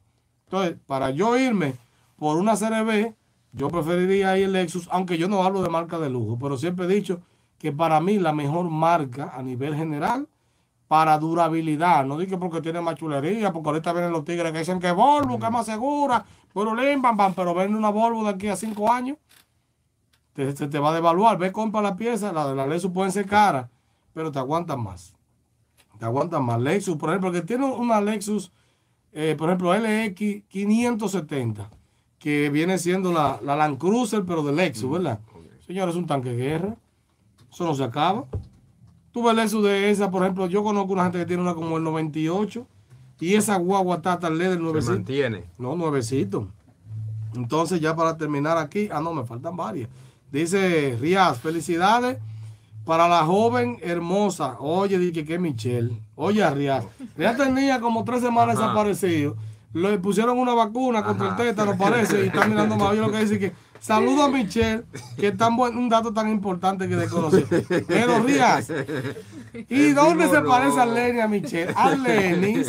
Entonces, 0.45 0.77
para 0.87 1.11
yo 1.11 1.39
irme 1.39 1.77
por 2.19 2.37
una 2.37 2.55
CRB, 2.55 3.15
yo 3.53 3.71
preferiría 3.71 4.37
ir 4.37 4.51
Lexus, 4.51 4.91
aunque 4.93 5.17
yo 5.17 5.27
no 5.27 5.43
hablo 5.43 5.63
de 5.63 5.71
marca 5.71 5.99
de 5.99 6.11
lujo, 6.11 6.39
pero 6.39 6.59
siempre 6.59 6.85
he 6.85 6.89
dicho 6.89 7.23
que 7.59 7.73
para 7.73 7.99
mí 8.03 8.19
la 8.19 8.35
mejor 8.35 8.69
marca 8.69 9.33
a 9.35 9.43
nivel 9.43 9.75
general 9.75 10.29
para 10.87 11.19
durabilidad, 11.19 12.05
no 12.05 12.19
digo 12.19 12.39
porque 12.39 12.61
tiene 12.61 12.83
más 12.83 12.97
chulería, 12.97 13.55
porque 13.55 13.71
ahorita 13.71 13.95
vienen 13.95 14.13
los 14.13 14.27
tigres 14.27 14.53
que 14.53 14.59
dicen 14.59 14.81
que 14.81 14.93
Volvo, 14.93 15.39
que 15.39 15.47
es 15.47 15.51
más 15.51 15.65
segura, 15.65 16.27
pero 16.55 16.75
limpan, 16.75 17.17
pan, 17.17 17.35
pero 17.35 17.53
ven 17.53 17.75
una 17.75 17.91
Volvo 17.91 18.23
de 18.25 18.31
aquí 18.31 18.47
a 18.47 18.57
cinco 18.57 18.91
años, 18.91 19.19
te, 20.33 20.57
se 20.57 20.69
te 20.69 20.79
va 20.79 20.91
a 20.91 20.95
devaluar, 20.95 21.37
ve, 21.37 21.51
compra 21.51 21.83
la 21.83 21.97
pieza, 21.97 22.33
la 22.33 22.49
de 22.49 22.55
la 22.55 22.67
Lexus 22.67 22.93
pueden 22.93 23.11
ser 23.11 23.27
caras, 23.27 23.69
pero 24.15 24.31
te 24.31 24.39
aguantan 24.39 24.81
más, 24.81 25.15
te 25.99 26.05
aguantan 26.05 26.45
más. 26.45 26.61
Lexus, 26.61 26.97
por 26.97 27.11
ejemplo, 27.11 27.33
que 27.33 27.43
tiene 27.43 27.67
una 27.67 28.01
Lexus, 28.01 28.53
eh, 29.13 29.35
por 29.37 29.49
ejemplo, 29.49 29.75
LX 29.75 30.45
570, 30.49 31.69
que 32.19 32.51
viene 32.51 32.79
siendo 32.79 33.13
la, 33.13 33.41
la 33.43 33.57
Land 33.57 33.79
Cruiser, 33.79 34.25
pero 34.25 34.45
de 34.45 34.53
Lexus, 34.53 34.91
¿verdad? 34.91 35.19
Señores, 35.67 35.95
es 35.95 35.99
un 35.99 36.07
tanque 36.07 36.31
de 36.31 36.37
guerra, 36.37 36.77
eso 37.53 37.65
no 37.65 37.75
se 37.75 37.83
acaba. 37.83 38.27
Tú 39.11 39.25
ves 39.25 39.35
Lexus 39.35 39.65
de 39.65 39.91
esa, 39.91 40.11
por 40.11 40.23
ejemplo, 40.23 40.47
yo 40.47 40.63
conozco 40.63 40.93
una 40.93 41.03
gente 41.03 41.19
que 41.19 41.27
tiene 41.27 41.43
una 41.43 41.55
como 41.55 41.77
el 41.77 41.83
98 41.83 42.65
y 43.25 43.35
esa 43.37 43.57
guagua 43.57 43.97
está 43.97 44.19
tal 44.19 44.39
del 44.39 44.53
Se 44.55 44.59
nuevecito. 44.59 44.93
mantiene. 44.95 45.45
No, 45.59 45.77
nuevecito. 45.77 46.49
Entonces, 47.35 47.81
ya 47.81 47.97
para 47.97 48.17
terminar 48.17 48.59
aquí, 48.59 48.89
ah, 48.93 49.01
no, 49.01 49.13
me 49.13 49.25
faltan 49.25 49.57
varias. 49.57 49.89
Dice 50.31 50.97
Rías, 51.01 51.39
felicidades 51.39 52.19
para 52.85 53.09
la 53.09 53.25
joven 53.25 53.79
hermosa. 53.83 54.57
Oye, 54.61 54.99
dije 54.99 55.25
que 55.25 55.39
Michelle. 55.39 55.97
Oye, 56.17 56.49
Rías. 56.51 56.85
Rías 57.17 57.37
tenía 57.37 57.81
como 57.81 58.05
tres 58.05 58.21
semanas 58.21 58.57
Ajá. 58.57 58.67
desaparecido. 58.67 59.37
le 59.73 59.99
pusieron 59.99 60.39
una 60.39 60.55
vacuna 60.55 61.03
contra 61.03 61.31
el 61.31 61.37
tétano, 61.37 61.77
parece, 61.77 62.23
y 62.25 62.27
está 62.27 62.47
mirando 62.47 62.77
más 62.77 62.93
bien 62.93 63.03
lo 63.03 63.11
que 63.11 63.19
dice 63.19 63.39
que 63.41 63.53
saludo 63.85 64.23
a 64.25 64.29
Michelle, 64.29 64.83
que 65.17 65.29
es 65.29 65.37
tan 65.37 65.57
buen, 65.57 65.77
un 65.77 65.89
dato 65.89 66.13
tan 66.13 66.31
importante 66.31 66.89
que 66.89 66.97
desconocí. 66.97 67.45
Pero 67.87 68.23
Rías, 68.23 68.73
¿y 69.69 69.93
dónde 69.93 70.29
se 70.29 70.41
parece 70.41 70.81
a 70.81 70.87
Lenny 70.87 71.21
a 71.21 71.29
Michelle? 71.29 71.73
A 71.77 71.91
Lenny. 71.95 72.63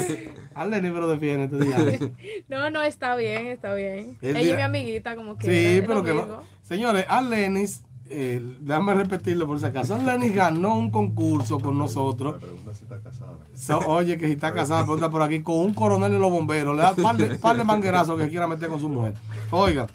A 0.53 0.65
Lenny, 0.65 0.89
pero 0.89 1.07
defiende 1.07 1.45
este 1.45 1.65
día. 1.65 1.99
No, 2.49 2.69
no, 2.69 2.81
está 2.83 3.15
bien, 3.15 3.47
está 3.47 3.73
bien. 3.73 4.17
El 4.21 4.31
Ella 4.37 4.39
día- 4.41 4.51
es 4.51 4.55
mi 4.57 4.61
amiguita, 4.63 5.15
como 5.15 5.37
que. 5.37 5.47
Sí, 5.47 5.83
pero 5.87 6.03
que 6.03 6.13
no. 6.13 6.43
Señores, 6.63 7.05
Al 7.09 7.29
Lenis, 7.29 7.81
eh, 8.09 8.41
déjame 8.61 8.93
repetirlo 8.93 9.47
por 9.47 9.59
si 9.59 9.65
acaso. 9.65 9.97
Lenis 9.97 10.33
ganó 10.35 10.75
un 10.77 10.91
concurso 10.91 11.59
con 11.59 11.77
nosotros. 11.77 12.35
So- 13.55 13.79
oye, 13.87 14.17
que 14.17 14.27
si 14.27 14.33
está 14.33 14.53
casada, 14.53 14.81
pregunta 14.83 15.09
por 15.09 15.21
aquí, 15.21 15.41
con 15.41 15.57
un 15.59 15.73
coronel 15.73 16.11
de 16.11 16.19
los 16.19 16.29
bomberos. 16.31 16.75
Le 16.75 16.81
da 16.83 16.91
un 16.91 17.03
par 17.03 17.17
de, 17.17 17.35
par 17.35 17.57
de 17.57 17.63
manguerazos 17.63 18.19
que 18.19 18.29
quiera 18.29 18.47
meter 18.47 18.69
con 18.69 18.79
su 18.79 18.89
mujer. 18.89 19.13
Oiga, 19.51 19.87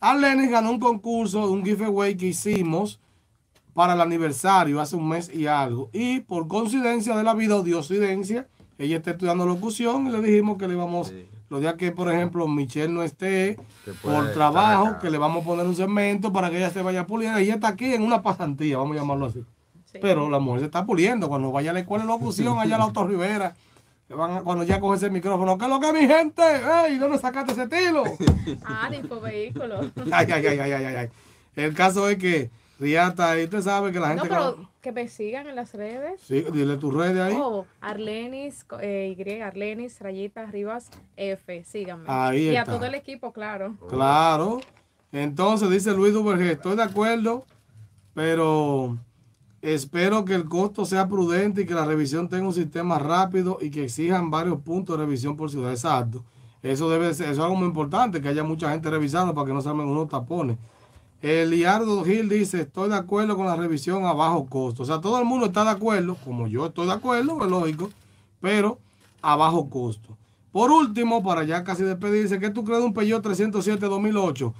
Al 0.00 0.20
Lenis 0.20 0.50
ganó 0.50 0.70
un 0.70 0.80
concurso, 0.80 1.50
un 1.50 1.64
giveaway 1.64 2.16
que 2.16 2.26
hicimos 2.26 3.00
para 3.74 3.94
el 3.94 4.00
aniversario 4.00 4.80
hace 4.80 4.96
un 4.96 5.08
mes 5.08 5.30
y 5.32 5.46
algo. 5.46 5.90
Y 5.92 6.20
por 6.20 6.48
coincidencia 6.48 7.16
de 7.16 7.22
la 7.22 7.34
vida 7.34 7.56
o 7.56 7.62
diosidencia, 7.62 8.46
ella 8.78 8.96
está 8.98 9.12
estudiando 9.12 9.46
locución 9.46 10.06
y 10.06 10.10
le 10.10 10.20
dijimos 10.20 10.58
que 10.58 10.68
le 10.68 10.74
íbamos, 10.74 11.08
Sí. 11.08 11.26
los 11.48 11.60
días 11.60 11.74
que, 11.74 11.92
por 11.92 12.10
ejemplo, 12.12 12.46
Michelle 12.48 12.92
no 12.92 13.02
esté 13.02 13.58
por 14.02 14.32
trabajo, 14.32 14.98
que 15.00 15.10
le 15.10 15.18
vamos 15.18 15.42
a 15.42 15.46
poner 15.46 15.66
un 15.66 15.76
segmento 15.76 16.32
para 16.32 16.50
que 16.50 16.58
ella 16.58 16.70
se 16.70 16.82
vaya 16.82 17.06
puliendo. 17.06 17.38
Ella 17.38 17.54
está 17.54 17.68
aquí 17.68 17.92
en 17.94 18.02
una 18.02 18.22
pasantía, 18.22 18.78
vamos 18.78 18.96
a 18.96 19.00
llamarlo 19.00 19.26
así. 19.26 19.44
Sí. 19.92 19.98
Pero 20.02 20.28
la 20.28 20.38
mujer 20.40 20.60
se 20.60 20.66
está 20.66 20.84
puliendo. 20.84 21.28
Cuando 21.28 21.52
vaya 21.52 21.70
a 21.70 21.74
la 21.74 21.80
escuela 21.80 22.04
de 22.04 22.08
locución, 22.08 22.58
allá 22.58 22.74
a 22.76 22.78
la 22.78 22.84
Auto 22.84 23.06
Rivera, 23.06 23.54
que 24.08 24.14
van 24.14 24.30
a- 24.36 24.42
cuando 24.42 24.64
ya 24.64 24.78
coge 24.80 24.96
ese 24.96 25.10
micrófono, 25.10 25.58
¿qué 25.58 25.64
es 25.64 25.70
lo 25.70 25.80
que 25.80 25.92
mi 25.92 26.06
gente? 26.06 26.42
¡Ey! 26.86 26.98
¿Dónde 26.98 27.18
sacaste 27.18 27.52
ese 27.52 27.62
estilo? 27.64 28.04
Ah, 28.64 28.88
de 28.90 28.98
infovehículos. 28.98 29.86
ay, 30.12 30.26
ay, 30.32 30.46
ay, 30.46 30.58
ay, 30.60 30.72
ay, 30.72 30.84
ay, 30.84 30.94
ay. 30.96 31.08
El 31.56 31.74
caso 31.74 32.08
es 32.08 32.16
que 32.18 32.50
Riata 32.78 33.30
ahí, 33.32 33.44
usted 33.44 33.62
sabe 33.62 33.90
que 33.90 33.98
la 33.98 34.14
No, 34.14 34.20
gente. 34.22 34.28
pero 34.28 34.68
que 34.82 34.92
me 34.92 35.08
sigan 35.08 35.46
en 35.48 35.56
las 35.56 35.72
redes. 35.72 36.20
Sí, 36.20 36.44
dile 36.52 36.76
tu 36.76 36.90
red 36.90 37.14
de 37.14 37.22
ahí. 37.22 37.34
Oh, 37.36 37.66
Arlenis, 37.80 38.64
eh, 38.80 39.16
Y, 39.18 39.40
Arlenis, 39.40 39.98
rayita, 40.00 40.44
Rivas, 40.46 40.90
F, 41.16 41.64
síganme. 41.64 42.04
Ahí 42.06 42.50
y 42.50 42.56
está. 42.56 42.70
a 42.72 42.74
todo 42.76 42.84
el 42.86 42.94
equipo, 42.94 43.32
claro. 43.32 43.74
Claro. 43.88 44.60
Entonces 45.10 45.70
dice 45.70 45.92
Luis 45.92 46.12
Duvergé, 46.12 46.52
estoy 46.52 46.76
de 46.76 46.82
acuerdo, 46.82 47.46
pero 48.14 48.98
espero 49.74 50.24
que 50.24 50.34
el 50.34 50.44
costo 50.44 50.84
sea 50.84 51.08
prudente 51.08 51.62
y 51.62 51.66
que 51.66 51.74
la 51.74 51.84
revisión 51.84 52.28
tenga 52.28 52.46
un 52.46 52.54
sistema 52.54 52.98
rápido 52.98 53.58
y 53.60 53.70
que 53.70 53.84
exijan 53.84 54.30
varios 54.30 54.60
puntos 54.60 54.96
de 54.96 55.04
revisión 55.04 55.36
por 55.36 55.50
ciudad. 55.50 55.72
Exacto. 55.72 56.22
Eso 56.62 56.88
debe 56.88 57.12
ser, 57.14 57.30
eso 57.30 57.40
es 57.40 57.44
algo 57.44 57.56
muy 57.56 57.66
importante, 57.66 58.20
que 58.20 58.28
haya 58.28 58.44
mucha 58.44 58.70
gente 58.70 58.90
revisando 58.90 59.34
para 59.34 59.46
que 59.46 59.52
no 59.52 59.58
armen 59.58 59.88
unos 59.88 60.08
tapones. 60.08 60.56
Eliardo 61.20 62.04
Gil 62.04 62.28
dice, 62.28 62.62
estoy 62.62 62.90
de 62.90 62.96
acuerdo 62.96 63.36
con 63.36 63.46
la 63.46 63.56
revisión 63.56 64.04
a 64.04 64.12
bajo 64.12 64.46
costo. 64.46 64.82
O 64.82 64.86
sea, 64.86 65.00
todo 65.00 65.18
el 65.18 65.24
mundo 65.24 65.46
está 65.46 65.64
de 65.64 65.70
acuerdo, 65.70 66.16
como 66.24 66.46
yo 66.46 66.66
estoy 66.66 66.86
de 66.86 66.92
acuerdo, 66.92 67.44
es 67.44 67.50
lógico, 67.50 67.90
pero 68.40 68.78
a 69.22 69.34
bajo 69.34 69.68
costo. 69.68 70.16
Por 70.52 70.70
último, 70.70 71.22
para 71.22 71.44
ya 71.44 71.64
casi 71.64 71.82
despedirse, 71.82 72.38
¿qué 72.38 72.50
tú 72.50 72.64
crees 72.64 72.80
de 72.80 72.86
un 72.86 72.94
Peugeot 72.94 73.22
307 73.22 73.86
2008? 73.86 74.54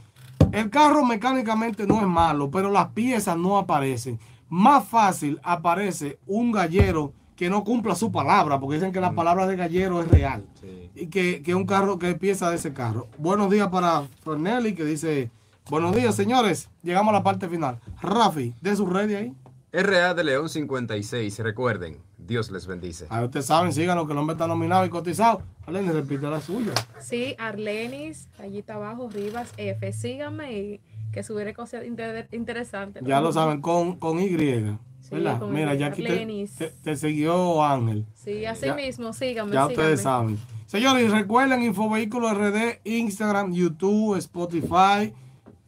El 0.53 0.71
carro 0.71 1.05
mecánicamente 1.05 1.87
no 1.87 2.01
es 2.01 2.07
malo, 2.07 2.51
pero 2.51 2.71
las 2.71 2.89
piezas 2.89 3.37
no 3.37 3.59
aparecen. 3.59 4.19
Más 4.49 4.87
fácil 4.89 5.41
aparece 5.43 6.19
un 6.27 6.53
gallero 6.53 7.13
que 7.35 7.51
no 7.51 7.65
cumpla 7.65 7.95
su 7.95 8.11
palabra, 8.11 8.59
porque 8.59 8.77
dicen 8.77 8.93
que 8.93 9.01
la 9.01 9.13
palabra 9.13 9.47
de 9.47 9.57
gallero 9.57 10.01
es 10.01 10.09
real. 10.09 10.47
Sí. 10.61 10.91
Y 10.95 11.07
que, 11.09 11.43
que 11.43 11.55
un 11.55 11.67
carro, 11.67 11.99
que 11.99 12.15
pieza 12.15 12.49
de 12.51 12.57
ese 12.57 12.73
carro. 12.73 13.09
Buenos 13.19 13.51
días 13.51 13.69
para 13.69 14.03
Fernelli, 14.25 14.75
que 14.75 14.85
dice, 14.85 15.31
buenos 15.69 15.95
días, 15.95 16.15
señores. 16.15 16.71
Llegamos 16.83 17.11
a 17.11 17.19
la 17.19 17.23
parte 17.23 17.49
final. 17.49 17.79
Rafi, 18.01 18.55
de 18.61 18.77
su 18.77 18.87
red 18.87 19.09
de 19.09 19.17
ahí. 19.17 19.37
RA 19.73 20.15
de 20.15 20.25
León 20.25 20.49
56, 20.49 21.39
recuerden, 21.41 21.99
Dios 22.17 22.51
les 22.51 22.67
bendice. 22.67 23.07
Ahí 23.11 23.25
ustedes 23.25 23.45
saben, 23.45 23.75
síganos, 23.75 24.07
que 24.07 24.13
el 24.13 24.19
hombre 24.19 24.33
está 24.33 24.47
nominado 24.47 24.87
y 24.87 24.89
cotizado. 24.89 25.43
Alén, 25.67 25.93
repite 25.93 26.27
la 26.31 26.41
suya. 26.41 26.73
Sí, 27.01 27.35
Arlenis, 27.39 28.29
rayita 28.39 28.75
abajo, 28.75 29.11
Rivas, 29.13 29.53
F, 29.59 29.93
síganme 29.93 30.53
y 30.59 30.81
que 31.17 31.23
subiré 31.23 31.55
cosas 31.55 31.87
inter- 31.87 32.29
interesantes. 32.31 33.03
Ya 33.07 33.23
lo 33.23 33.33
saben, 33.33 33.63
con, 33.63 33.97
con 33.99 34.21
Y. 34.21 34.29
Sí, 34.29 35.09
¿verdad? 35.13 35.39
con 35.39 35.51
Mira, 35.55 35.75
Y. 35.75 35.79
ya 35.79 35.87
aquí 35.87 36.03
te, 36.05 36.47
te- 36.59 36.69
te 36.83 36.95
siguió 36.95 37.65
Ángel. 37.65 38.05
Sí, 38.13 38.45
así 38.45 38.67
Ya- 38.67 38.75
mismo, 38.75 39.15
síganme, 39.15 39.55
Ya 39.55 39.63
síganme. 39.63 39.73
ustedes 39.73 40.03
saben. 40.03 40.39
Señores, 40.67 41.11
recuerden 41.11 41.63
Infovehículos 41.63 42.33
RD, 42.37 42.81
Instagram, 42.85 43.55
YouTube, 43.55 44.17
Spotify. 44.19 45.15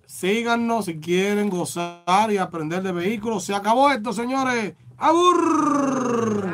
Síganos 0.05 0.85
si 0.85 0.99
quieren 1.01 1.49
gozar 1.49 2.31
y 2.31 2.37
aprender 2.37 2.83
de 2.83 2.93
vehículos. 2.93 3.43
Se 3.45 3.55
acabó 3.55 3.91
esto, 3.91 4.13
señores. 4.13 4.75
¡Abur! 4.99 6.48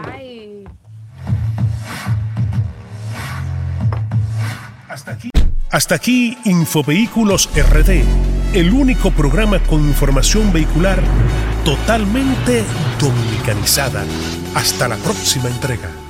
Hasta 5.75 5.97
aquí 5.97 6.39
Infovehículos 6.45 7.51
RD, 7.53 8.05
el 8.53 8.73
único 8.73 9.11
programa 9.11 9.59
con 9.59 9.81
información 9.81 10.53
vehicular 10.53 11.03
totalmente 11.65 12.63
dominicanizada. 13.01 14.05
Hasta 14.55 14.87
la 14.87 14.97
próxima 14.99 15.49
entrega. 15.49 16.04